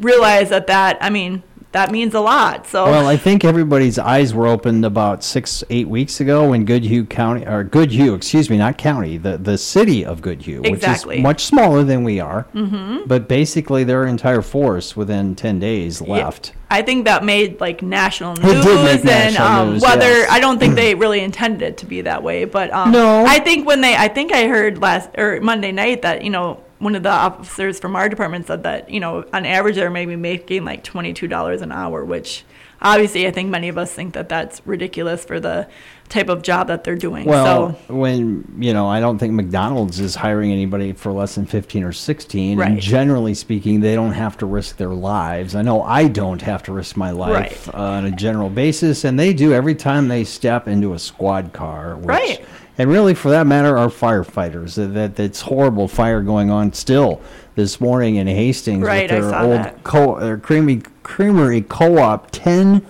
realize 0.00 0.50
that 0.50 0.66
that 0.66 0.98
I 1.00 1.08
mean 1.10 1.42
that 1.74 1.90
means 1.90 2.14
a 2.14 2.20
lot. 2.20 2.68
So 2.68 2.84
Well, 2.84 3.08
I 3.08 3.16
think 3.16 3.44
everybody's 3.44 3.98
eyes 3.98 4.32
were 4.32 4.46
opened 4.46 4.84
about 4.84 5.24
six, 5.24 5.64
eight 5.70 5.88
weeks 5.88 6.20
ago 6.20 6.50
when 6.50 6.64
Goodhue 6.64 7.04
County, 7.04 7.44
or 7.44 7.64
Goodhue, 7.64 8.14
excuse 8.14 8.48
me, 8.48 8.56
not 8.56 8.78
county, 8.78 9.18
the, 9.18 9.38
the 9.38 9.58
city 9.58 10.04
of 10.04 10.22
Goodhue, 10.22 10.62
Exactly. 10.64 11.16
which 11.16 11.18
is 11.18 11.22
much 11.24 11.44
smaller 11.44 11.82
than 11.82 12.04
we 12.04 12.20
are. 12.20 12.46
Mm-hmm. 12.54 13.08
But 13.08 13.28
basically, 13.28 13.82
their 13.82 14.06
entire 14.06 14.40
force 14.40 14.96
within 14.96 15.34
10 15.34 15.58
days 15.58 16.00
left. 16.00 16.52
I 16.70 16.82
think 16.82 17.06
that 17.06 17.24
made 17.24 17.60
like 17.60 17.82
national 17.82 18.36
news, 18.36 18.66
and 18.66 19.04
national 19.04 19.46
um, 19.46 19.70
news, 19.72 19.82
whether 19.82 20.08
yes. 20.08 20.30
I 20.30 20.38
don't 20.38 20.60
think 20.60 20.74
they 20.76 20.94
really 20.94 21.20
intended 21.20 21.62
it 21.62 21.78
to 21.78 21.86
be 21.86 22.02
that 22.02 22.22
way, 22.22 22.44
but 22.44 22.72
um, 22.72 22.92
No. 22.92 23.24
I 23.26 23.40
think 23.40 23.66
when 23.66 23.80
they, 23.80 23.96
I 23.96 24.06
think 24.06 24.32
I 24.32 24.46
heard 24.46 24.80
last 24.80 25.10
or 25.18 25.40
Monday 25.40 25.72
night 25.72 26.02
that 26.02 26.22
you 26.22 26.30
know 26.30 26.63
one 26.84 26.94
of 26.94 27.02
the 27.02 27.10
officers 27.10 27.80
from 27.80 27.96
our 27.96 28.08
department 28.08 28.46
said 28.46 28.62
that 28.62 28.90
you 28.90 29.00
know 29.00 29.24
on 29.32 29.46
average 29.46 29.76
they're 29.76 29.90
maybe 29.90 30.16
making 30.16 30.64
like 30.64 30.84
twenty 30.84 31.12
two 31.14 31.26
dollars 31.26 31.62
an 31.62 31.72
hour, 31.72 32.04
which 32.04 32.44
obviously 32.82 33.26
I 33.26 33.30
think 33.30 33.48
many 33.48 33.68
of 33.68 33.78
us 33.78 33.92
think 33.92 34.12
that 34.14 34.28
that's 34.28 34.60
ridiculous 34.66 35.24
for 35.24 35.40
the 35.40 35.66
type 36.10 36.28
of 36.28 36.42
job 36.42 36.66
that 36.66 36.84
they're 36.84 36.96
doing. 36.96 37.24
Well, 37.24 37.78
so 37.88 37.94
when, 37.94 38.44
you 38.58 38.74
know, 38.74 38.86
I 38.86 39.00
don't 39.00 39.18
think 39.18 39.32
McDonald's 39.32 40.00
is 40.00 40.14
hiring 40.14 40.52
anybody 40.52 40.92
for 40.92 41.10
less 41.10 41.34
than 41.34 41.46
15 41.46 41.82
or 41.82 41.92
16. 41.92 42.58
Right. 42.58 42.70
And 42.72 42.78
generally 42.78 43.32
speaking, 43.32 43.80
they 43.80 43.94
don't 43.94 44.12
have 44.12 44.36
to 44.38 44.46
risk 44.46 44.76
their 44.76 44.90
lives. 44.90 45.54
I 45.54 45.62
know 45.62 45.80
I 45.82 46.08
don't 46.08 46.42
have 46.42 46.62
to 46.64 46.72
risk 46.72 46.98
my 46.98 47.10
life 47.10 47.68
Right. 47.68 47.74
uh, 47.74 47.82
on 47.82 48.04
a 48.04 48.10
general 48.10 48.50
basis, 48.50 49.04
and 49.04 49.18
they 49.18 49.32
do 49.32 49.54
every 49.54 49.74
time 49.74 50.08
they 50.08 50.24
step 50.24 50.68
into 50.68 50.92
a 50.92 50.98
squad 50.98 51.54
car. 51.54 51.96
Which, 51.96 52.06
Right. 52.06 52.44
And 52.76 52.90
really, 52.90 53.14
for 53.14 53.30
that 53.30 53.46
matter, 53.46 53.76
our 53.78 53.88
firefighters. 53.88 54.74
That, 54.74 54.94
that 54.94 55.16
That's 55.16 55.42
horrible 55.42 55.86
fire 55.88 56.22
going 56.22 56.50
on 56.50 56.72
still 56.72 57.20
this 57.54 57.80
morning 57.80 58.16
in 58.16 58.26
Hastings 58.26 58.82
Right, 58.84 59.10
with 59.10 59.22
their 59.30 59.34
old 59.40 59.84
co- 59.84 60.18
their 60.18 60.38
creamy 60.38 60.82
creamery 61.04 61.60
co-op. 61.62 62.30
10 62.32 62.84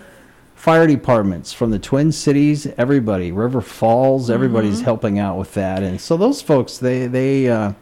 fire 0.55 0.87
departments 0.87 1.53
from 1.53 1.71
the 1.71 1.79
Twin 1.79 2.11
Cities, 2.13 2.67
everybody, 2.79 3.31
River 3.31 3.61
Falls, 3.61 4.31
everybody's 4.31 4.77
Mm-hmm. 4.77 4.85
helping 4.85 5.19
out 5.19 5.37
with 5.37 5.53
that. 5.55 5.83
And 5.83 6.01
so 6.01 6.17
those 6.17 6.41
folks, 6.41 6.79
they 6.79 7.07
they 7.07 7.49
uh, 7.51 7.73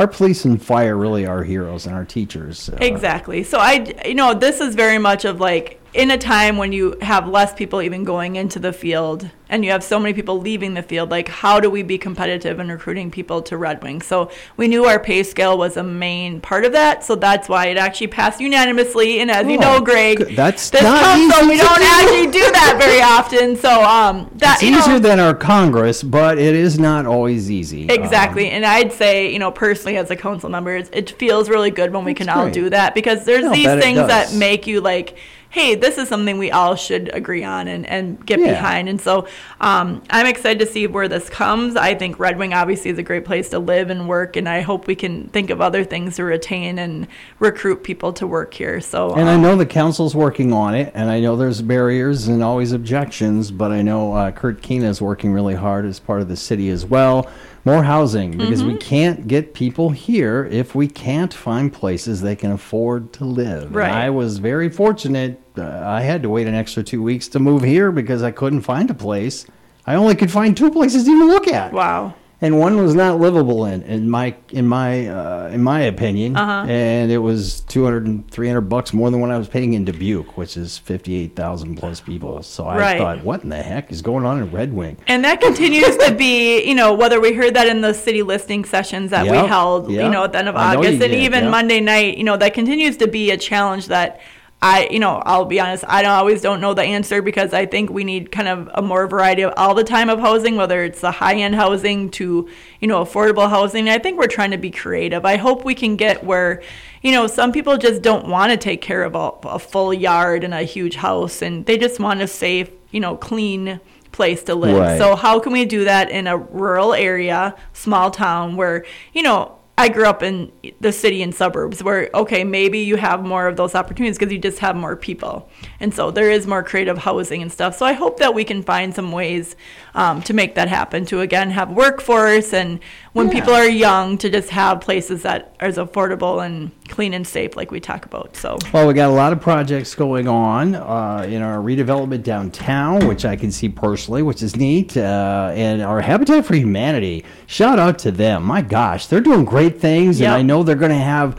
our 0.00 0.08
police 0.08 0.44
and 0.44 0.60
fire 0.60 0.96
really 0.96 1.24
are 1.26 1.44
heroes 1.44 1.86
and 1.86 1.94
our 1.94 2.04
teachers. 2.04 2.68
Uh, 2.70 2.78
Exactly. 2.80 3.44
So 3.44 3.58
I, 3.58 3.94
you 4.04 4.14
know, 4.14 4.34
this 4.34 4.60
is 4.60 4.74
very 4.74 4.98
much 4.98 5.24
of 5.24 5.38
like 5.38 5.78
in 5.94 6.10
a 6.10 6.16
time 6.16 6.56
when 6.56 6.72
you 6.72 6.96
have 7.02 7.28
less 7.28 7.52
people 7.52 7.82
even 7.82 8.02
going 8.02 8.36
into 8.36 8.58
the 8.58 8.72
field 8.72 9.28
and 9.50 9.62
you 9.62 9.70
have 9.70 9.84
so 9.84 9.98
many 10.00 10.14
people 10.14 10.40
leaving 10.40 10.72
the 10.72 10.82
field, 10.82 11.10
like 11.10 11.28
how 11.28 11.60
do 11.60 11.68
we 11.68 11.82
be 11.82 11.98
competitive 11.98 12.58
in 12.58 12.68
recruiting 12.70 13.10
people 13.10 13.42
to 13.42 13.58
Red 13.58 13.82
Wing? 13.82 14.00
So 14.00 14.30
we 14.56 14.68
knew 14.68 14.86
our 14.86 14.98
pay 14.98 15.22
scale 15.22 15.58
was 15.58 15.76
a 15.76 15.82
main 15.82 16.40
part 16.40 16.64
of 16.64 16.72
that. 16.72 17.04
So 17.04 17.14
that's 17.14 17.46
why 17.50 17.66
it 17.66 17.76
actually 17.76 18.06
passed 18.06 18.40
unanimously. 18.40 19.20
And 19.20 19.30
as 19.30 19.46
you 19.46 19.58
Oh, 19.58 19.60
know, 19.60 19.80
Greg. 19.82 20.34
That's 20.34 20.70
this 20.70 20.80
not 20.82 21.02
council, 21.04 21.40
easy 21.42 21.46
we 21.50 21.56
don't 21.58 21.76
do. 21.76 21.84
actually 21.84 22.26
do 22.30 22.50
that 22.52 22.76
very 22.80 23.02
often. 23.02 23.56
So 23.56 23.82
um, 23.84 24.30
that 24.36 24.62
It's 24.62 24.70
know, 24.72 24.78
easier 24.78 24.98
than 24.98 25.20
our 25.20 25.34
Congress, 25.34 26.02
but 26.02 26.38
it 26.38 26.54
is 26.54 26.78
not 26.78 27.04
always 27.04 27.50
easy. 27.50 27.86
Exactly. 27.90 28.48
and 28.48 28.64
I'd 28.64 28.94
say, 28.94 29.30
you 29.30 29.38
know, 29.38 29.50
personally 29.50 29.98
as 29.98 30.10
a 30.10 30.16
council 30.16 30.48
member, 30.48 30.76
it 30.76 31.10
feels 31.18 31.50
really 31.50 31.70
good 31.70 31.92
when 31.92 32.04
we 32.04 32.14
can 32.14 32.30
all 32.30 32.48
do 32.50 32.70
that 32.70 32.94
because 32.94 33.26
there's 33.26 33.44
No, 33.44 33.52
these 33.52 33.66
things 33.66 33.98
that 33.98 34.32
make 34.32 34.66
you 34.66 34.80
like, 34.80 35.18
hey, 35.52 35.74
this 35.74 35.98
is 35.98 36.08
something 36.08 36.38
we 36.38 36.50
all 36.50 36.74
should 36.74 37.10
agree 37.14 37.44
on 37.44 37.68
and, 37.68 37.86
and 37.86 38.24
get 38.24 38.40
Yeah. 38.40 38.54
behind. 38.54 38.88
And 38.88 38.98
so 38.98 39.26
um, 39.60 40.02
I'm 40.08 40.26
excited 40.26 40.58
to 40.60 40.66
see 40.66 40.86
where 40.86 41.08
this 41.08 41.28
comes. 41.28 41.76
I 41.76 41.94
think 41.94 42.18
Red 42.18 42.38
Wing 42.38 42.54
obviously 42.54 42.90
is 42.90 42.96
a 42.96 43.02
great 43.02 43.26
place 43.26 43.50
to 43.50 43.58
live 43.58 43.90
and 43.90 44.08
work, 44.08 44.36
and 44.36 44.48
I 44.48 44.62
hope 44.62 44.86
we 44.86 44.94
can 44.94 45.28
think 45.28 45.50
of 45.50 45.60
other 45.60 45.84
things 45.84 46.16
to 46.16 46.24
retain 46.24 46.78
and 46.78 47.06
recruit 47.38 47.84
people 47.84 48.14
to 48.14 48.26
work 48.26 48.54
here. 48.54 48.80
So 48.80 49.12
And 49.12 49.28
I 49.28 49.34
um, 49.34 49.42
know 49.42 49.54
the 49.54 49.66
council's 49.66 50.14
working 50.14 50.54
on 50.54 50.74
it, 50.74 50.90
and 50.94 51.10
I 51.10 51.20
know 51.20 51.36
there's 51.36 51.60
barriers 51.60 52.28
and 52.28 52.42
always 52.42 52.72
objections, 52.72 53.50
but 53.50 53.72
I 53.72 53.82
know 53.82 54.14
uh, 54.14 54.30
Kurt 54.30 54.62
Keena 54.62 54.88
is 54.88 55.02
working 55.02 55.34
really 55.34 55.54
hard 55.54 55.84
as 55.84 56.00
part 56.00 56.22
of 56.22 56.28
the 56.28 56.36
city 56.36 56.70
as 56.70 56.86
well. 56.86 57.30
More 57.64 57.84
housing, 57.84 58.32
because 58.32 58.60
Mm-hmm. 58.60 58.72
we 58.72 58.76
can't 58.78 59.28
get 59.28 59.54
people 59.54 59.90
here 59.90 60.48
if 60.50 60.74
we 60.74 60.88
can't 60.88 61.32
find 61.32 61.72
places 61.72 62.20
they 62.20 62.34
can 62.34 62.50
afford 62.50 63.12
to 63.14 63.24
live. 63.24 63.64
And 63.64 63.74
Right. 63.76 63.92
I 63.92 64.10
was 64.10 64.38
very 64.38 64.68
fortunate. 64.68 65.40
Uh, 65.56 65.62
I 65.84 66.00
had 66.00 66.22
to 66.22 66.28
wait 66.28 66.46
an 66.48 66.54
extra 66.54 66.82
two 66.82 67.02
weeks 67.02 67.28
to 67.28 67.38
move 67.38 67.62
here 67.62 67.92
because 67.92 68.22
I 68.22 68.30
couldn't 68.32 68.62
find 68.62 68.90
a 68.90 68.94
place. 68.94 69.46
I 69.86 69.94
only 69.94 70.14
could 70.16 70.30
find 70.30 70.56
two 70.56 70.70
places 70.70 71.04
to 71.04 71.10
even 71.10 71.28
look 71.28 71.46
at 71.48 71.72
wow. 71.72 72.14
And 72.42 72.58
one 72.58 72.76
was 72.76 72.94
not 72.94 73.18
livable 73.20 73.64
in 73.64 73.82
in 73.82 74.10
my 74.10 74.34
in 74.50 74.66
my 74.66 75.06
uh, 75.08 75.48
in 75.48 75.62
my 75.62 75.80
opinion 75.82 76.36
Uh-huh. 76.36 76.66
and 76.68 77.10
it 77.10 77.18
was 77.18 77.60
200 77.60 78.06
and 78.06 78.30
300 78.30 78.60
bucks 78.62 78.92
more 78.92 79.10
than 79.10 79.20
what 79.20 79.30
I 79.30 79.38
was 79.38 79.48
paying 79.48 79.72
in 79.74 79.84
Dubuque 79.84 80.36
which 80.36 80.56
is 80.56 80.76
58,000 80.78 81.76
plus 81.76 82.00
people 82.00 82.42
so 82.42 82.64
I 82.66 82.78
Right. 82.78 82.98
thought 82.98 83.24
what 83.24 83.42
in 83.44 83.48
the 83.48 83.62
heck 83.62 83.90
is 83.92 84.02
going 84.02 84.24
on 84.26 84.38
in 84.42 84.50
Red 84.50 84.72
Wing 84.72 84.96
And 85.06 85.24
that 85.24 85.40
continues 85.40 85.96
to 85.98 86.14
be, 86.14 86.62
you 86.68 86.74
know, 86.74 86.92
whether 86.92 87.20
we 87.20 87.32
heard 87.32 87.54
that 87.54 87.66
in 87.68 87.80
the 87.80 87.92
city 87.94 88.22
listing 88.22 88.64
sessions 88.64 89.10
that 89.10 89.24
we 89.24 89.36
Yep, 89.36 89.46
held, 89.46 89.90
you 89.90 90.08
know, 90.08 90.24
at 90.24 90.32
the 90.32 90.38
end 90.38 90.48
of 90.48 90.56
I 90.56 90.74
August, 90.74 91.00
and 91.00 91.12
did, 91.12 91.14
even 91.14 91.44
yep. 91.44 91.50
Monday 91.50 91.80
night, 91.80 92.18
you 92.18 92.24
know, 92.24 92.36
that 92.36 92.52
continues 92.54 92.96
to 92.98 93.06
be 93.08 93.30
a 93.30 93.36
challenge 93.36 93.86
that 93.86 94.20
I, 94.62 94.86
you 94.92 95.00
know, 95.00 95.20
I'll 95.26 95.44
be 95.44 95.58
honest, 95.58 95.84
I 95.88 96.02
don't 96.02 96.12
always 96.12 96.40
don't 96.40 96.60
know 96.60 96.72
the 96.72 96.84
answer 96.84 97.20
because 97.20 97.52
I 97.52 97.66
think 97.66 97.90
we 97.90 98.04
need 98.04 98.30
kind 98.30 98.46
of 98.46 98.70
a 98.74 98.80
more 98.80 99.08
variety 99.08 99.42
of 99.42 99.52
all 99.56 99.74
the 99.74 99.82
time 99.82 100.08
of 100.08 100.20
housing, 100.20 100.54
whether 100.54 100.84
it's 100.84 101.00
the 101.00 101.10
high 101.10 101.34
end 101.34 101.56
housing 101.56 102.10
to, 102.12 102.48
you 102.78 102.86
know, 102.86 103.04
affordable 103.04 103.50
housing. 103.50 103.88
I 103.88 103.98
think 103.98 104.20
we're 104.20 104.28
trying 104.28 104.52
to 104.52 104.58
be 104.58 104.70
creative. 104.70 105.24
I 105.24 105.36
hope 105.36 105.64
we 105.64 105.74
can 105.74 105.96
get 105.96 106.22
where, 106.22 106.62
you 107.02 107.10
know, 107.10 107.26
some 107.26 107.50
people 107.50 107.76
just 107.76 108.02
don't 108.02 108.28
want 108.28 108.52
to 108.52 108.56
take 108.56 108.80
care 108.80 109.02
of 109.02 109.16
a, 109.16 109.30
a 109.48 109.58
full 109.58 109.92
yard 109.92 110.44
and 110.44 110.54
a 110.54 110.62
huge 110.62 110.94
house 110.94 111.42
and 111.42 111.66
they 111.66 111.76
just 111.76 111.98
want 111.98 112.22
a 112.22 112.28
safe, 112.28 112.70
you 112.92 113.00
know, 113.00 113.16
clean 113.16 113.80
place 114.12 114.44
to 114.44 114.54
live. 114.54 114.78
Right. 114.78 114.98
So 114.98 115.16
how 115.16 115.40
can 115.40 115.52
we 115.52 115.64
do 115.64 115.84
that 115.86 116.08
in 116.08 116.28
a 116.28 116.36
rural 116.36 116.94
area, 116.94 117.56
small 117.72 118.12
town 118.12 118.56
where, 118.56 118.84
you 119.12 119.24
know, 119.24 119.58
I 119.82 119.88
grew 119.88 120.04
up 120.06 120.22
in 120.22 120.52
the 120.80 120.92
city 120.92 121.22
and 121.24 121.34
suburbs 121.34 121.82
where, 121.82 122.08
okay, 122.14 122.44
maybe 122.44 122.78
you 122.78 122.94
have 122.96 123.24
more 123.24 123.48
of 123.48 123.56
those 123.56 123.74
opportunities 123.74 124.16
because 124.16 124.32
you 124.32 124.38
just 124.38 124.60
have 124.60 124.76
more 124.76 124.94
people. 124.94 125.50
And 125.80 125.92
so 125.92 126.12
there 126.12 126.30
is 126.30 126.46
more 126.46 126.62
creative 126.62 126.98
housing 126.98 127.42
and 127.42 127.50
stuff. 127.50 127.76
So 127.76 127.84
I 127.84 127.92
hope 127.92 128.20
that 128.20 128.32
we 128.32 128.44
can 128.44 128.62
find 128.62 128.94
some 128.94 129.10
ways 129.10 129.56
um, 129.96 130.22
to 130.22 130.34
make 130.34 130.54
that 130.54 130.68
happen, 130.68 131.04
to 131.06 131.20
again 131.20 131.50
have 131.50 131.72
workforce 131.72 132.54
and 132.54 132.78
when 133.12 133.26
Yeah. 133.26 133.32
people 133.34 133.54
are 133.54 133.66
young 133.68 134.18
to 134.18 134.30
just 134.30 134.50
have 134.50 134.80
places 134.80 135.22
that 135.22 135.54
are 135.60 135.66
as 135.66 135.78
affordable 135.78 136.46
and 136.46 136.70
clean 136.88 137.12
and 137.12 137.26
safe 137.26 137.56
like 137.56 137.70
we 137.72 137.80
talk 137.80 138.04
about. 138.06 138.36
So 138.36 138.56
Well, 138.72 138.86
we 138.86 138.94
got 138.94 139.10
a 139.10 139.12
lot 139.12 139.32
of 139.32 139.40
projects 139.40 139.94
going 139.96 140.28
on 140.28 140.76
uh, 140.76 141.26
in 141.28 141.42
our 141.42 141.58
redevelopment 141.58 142.22
downtown, 142.22 143.06
which 143.08 143.24
I 143.24 143.34
can 143.36 143.50
see 143.50 143.68
personally, 143.68 144.22
which 144.22 144.42
is 144.42 144.54
neat. 144.56 144.96
Uh, 144.96 145.50
and 145.54 145.82
our 145.82 146.00
Habitat 146.00 146.44
for 146.46 146.54
Humanity, 146.54 147.24
shout 147.46 147.78
out 147.80 147.98
to 148.00 148.10
them. 148.12 148.44
My 148.44 148.62
gosh, 148.62 149.06
they're 149.08 149.20
doing 149.20 149.44
great 149.44 149.71
things, 149.80 150.20
and 150.20 150.32
I 150.32 150.42
know 150.42 150.62
they're 150.62 150.76
going 150.76 150.90
to 150.92 150.96
have. 150.96 151.38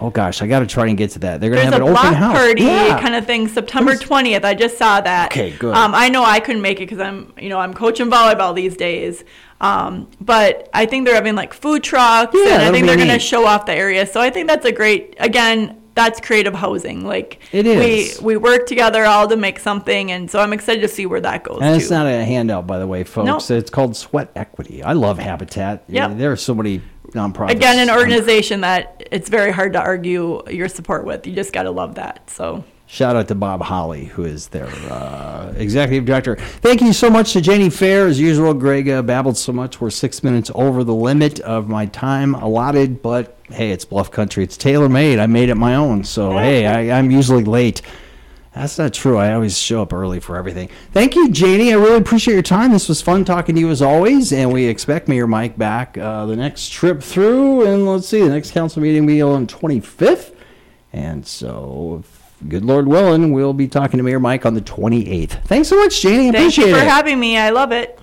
Oh 0.00 0.10
gosh, 0.10 0.42
I 0.42 0.46
got 0.46 0.60
to 0.60 0.66
try 0.66 0.86
and 0.86 0.96
get 0.96 1.10
to 1.12 1.18
that. 1.20 1.40
They're 1.40 1.50
going 1.50 1.58
to 1.66 1.72
have 1.72 1.74
an 1.74 1.82
open 1.82 2.14
house. 2.14 2.38
party 2.38 2.62
Yeah. 2.62 3.00
kind 3.00 3.16
of 3.16 3.26
thing, 3.26 3.48
September 3.48 3.94
20th. 3.96 4.44
I 4.44 4.54
just 4.54 4.78
saw 4.78 5.00
that. 5.00 5.32
Okay, 5.32 5.50
good. 5.58 5.74
Um, 5.74 5.92
I 5.92 6.08
know 6.08 6.22
I 6.24 6.38
couldn't 6.38 6.62
make 6.62 6.76
it 6.76 6.88
because 6.88 7.00
I'm, 7.00 7.32
you 7.36 7.48
know, 7.48 7.58
I'm 7.58 7.74
coaching 7.74 8.08
volleyball 8.08 8.54
these 8.54 8.76
days. 8.76 9.24
Um, 9.60 10.08
but 10.20 10.68
I 10.72 10.86
think 10.86 11.04
they're 11.04 11.16
having 11.16 11.34
like 11.34 11.52
food 11.52 11.82
trucks, 11.82 12.32
Yeah, 12.32 12.54
and 12.54 12.62
I 12.62 12.70
think 12.70 12.86
they're 12.86 12.94
going 12.96 13.08
to 13.08 13.18
show 13.18 13.44
off 13.44 13.66
the 13.66 13.74
area. 13.74 14.06
So 14.06 14.20
I 14.20 14.30
think 14.30 14.46
that's 14.46 14.64
a 14.64 14.70
great. 14.70 15.16
Again, 15.18 15.82
that's 15.96 16.20
creative 16.20 16.54
housing. 16.54 17.04
Like 17.04 17.40
It 17.50 17.66
is. 17.66 18.20
We 18.20 18.24
we 18.24 18.36
work 18.36 18.66
together 18.68 19.04
all 19.04 19.26
to 19.26 19.36
make 19.36 19.58
something, 19.58 20.12
and 20.12 20.30
so 20.30 20.38
I'm 20.38 20.52
excited 20.52 20.82
to 20.82 20.88
see 20.88 21.06
where 21.06 21.20
that 21.22 21.42
goes. 21.42 21.58
And 21.60 21.74
it's 21.74 21.90
not 21.90 22.06
a 22.06 22.24
handout, 22.24 22.68
by 22.68 22.78
the 22.78 22.86
way, 22.86 23.02
folks. 23.02 23.26
Nope. 23.50 23.58
It's 23.58 23.68
called 23.70 23.96
Sweat 23.96 24.30
Equity. 24.36 24.80
I 24.84 24.92
love 24.92 25.18
Habitat. 25.18 25.82
Yeah, 25.88 26.06
There 26.06 26.30
are 26.30 26.36
so 26.36 26.54
many 26.54 26.82
nonprofits. 27.12 27.50
Again, 27.50 27.88
an 27.88 27.94
organization 27.94 28.60
that 28.62 29.06
it's 29.10 29.28
very 29.28 29.52
hard 29.52 29.72
to 29.74 29.80
argue 29.80 30.42
your 30.50 30.68
support 30.68 31.04
with. 31.04 31.26
You 31.26 31.34
just 31.34 31.52
got 31.52 31.64
to 31.64 31.70
love 31.70 31.96
that. 31.96 32.28
So. 32.30 32.64
Shout 32.90 33.16
out 33.16 33.28
to 33.28 33.34
Bob 33.34 33.60
Holly, 33.60 34.06
who 34.06 34.24
is 34.24 34.48
their 34.48 34.66
uh, 34.90 35.52
executive 35.58 36.06
director. 36.06 36.36
Thank 36.36 36.80
you 36.80 36.94
so 36.94 37.10
much 37.10 37.34
to 37.34 37.42
Janie 37.42 37.68
Farrar. 37.68 38.06
As 38.06 38.18
usual, 38.18 38.54
Greg 38.54 38.88
uh, 38.88 39.02
babbled 39.02 39.36
so 39.36 39.52
much. 39.52 39.78
We're 39.78 39.90
six 39.90 40.24
minutes 40.24 40.50
over 40.54 40.82
the 40.84 40.94
limit 40.94 41.38
of 41.40 41.68
my 41.68 41.84
time 41.84 42.34
allotted, 42.34 43.02
but 43.02 43.36
hey, 43.50 43.72
it's 43.72 43.84
Bluff 43.84 44.10
Country. 44.10 44.42
It's 44.42 44.56
tailor 44.56 44.88
made. 44.88 45.18
I 45.18 45.26
made 45.26 45.50
it 45.50 45.56
my 45.56 45.74
own. 45.74 46.02
So, 46.02 46.38
hey, 46.38 46.64
I, 46.66 46.98
I'm 46.98 47.10
usually 47.10 47.44
late. 47.44 47.82
That's 48.58 48.76
not 48.76 48.92
true. 48.92 49.16
I 49.18 49.32
always 49.34 49.56
show 49.56 49.82
up 49.82 49.92
early 49.92 50.18
for 50.18 50.36
everything. 50.36 50.68
Thank 50.90 51.14
you, 51.14 51.30
Janie. 51.30 51.72
I 51.72 51.76
really 51.76 51.98
appreciate 51.98 52.34
your 52.34 52.42
time. 52.42 52.72
This 52.72 52.88
was 52.88 53.00
fun 53.00 53.24
talking 53.24 53.54
to 53.54 53.60
you 53.60 53.70
as 53.70 53.80
always, 53.80 54.32
and 54.32 54.52
we 54.52 54.66
expect 54.66 55.06
Mayor 55.06 55.28
Mike 55.28 55.56
back 55.56 55.96
uh, 55.96 56.26
the 56.26 56.34
next 56.34 56.72
trip 56.72 57.00
through. 57.00 57.64
And 57.64 57.86
let's 57.86 58.08
see, 58.08 58.20
the 58.20 58.30
next 58.30 58.50
council 58.50 58.82
meeting 58.82 59.06
will 59.06 59.12
be 59.14 59.22
on 59.22 59.46
25th. 59.46 60.34
And 60.92 61.24
so, 61.24 62.02
good 62.48 62.64
Lord 62.64 62.88
willing, 62.88 63.32
we'll 63.32 63.52
be 63.52 63.68
talking 63.68 63.98
to 63.98 64.02
Mayor 64.02 64.18
Mike 64.18 64.44
on 64.44 64.54
the 64.54 64.60
28th. 64.60 65.44
Thanks 65.44 65.68
so 65.68 65.76
much, 65.76 66.02
Janie. 66.02 66.30
I 66.30 66.32
Thank 66.32 66.36
appreciate 66.36 66.68
you 66.70 66.74
for 66.74 66.80
it. 66.80 66.88
having 66.88 67.20
me. 67.20 67.38
I 67.38 67.50
love 67.50 67.70
it. 67.70 67.96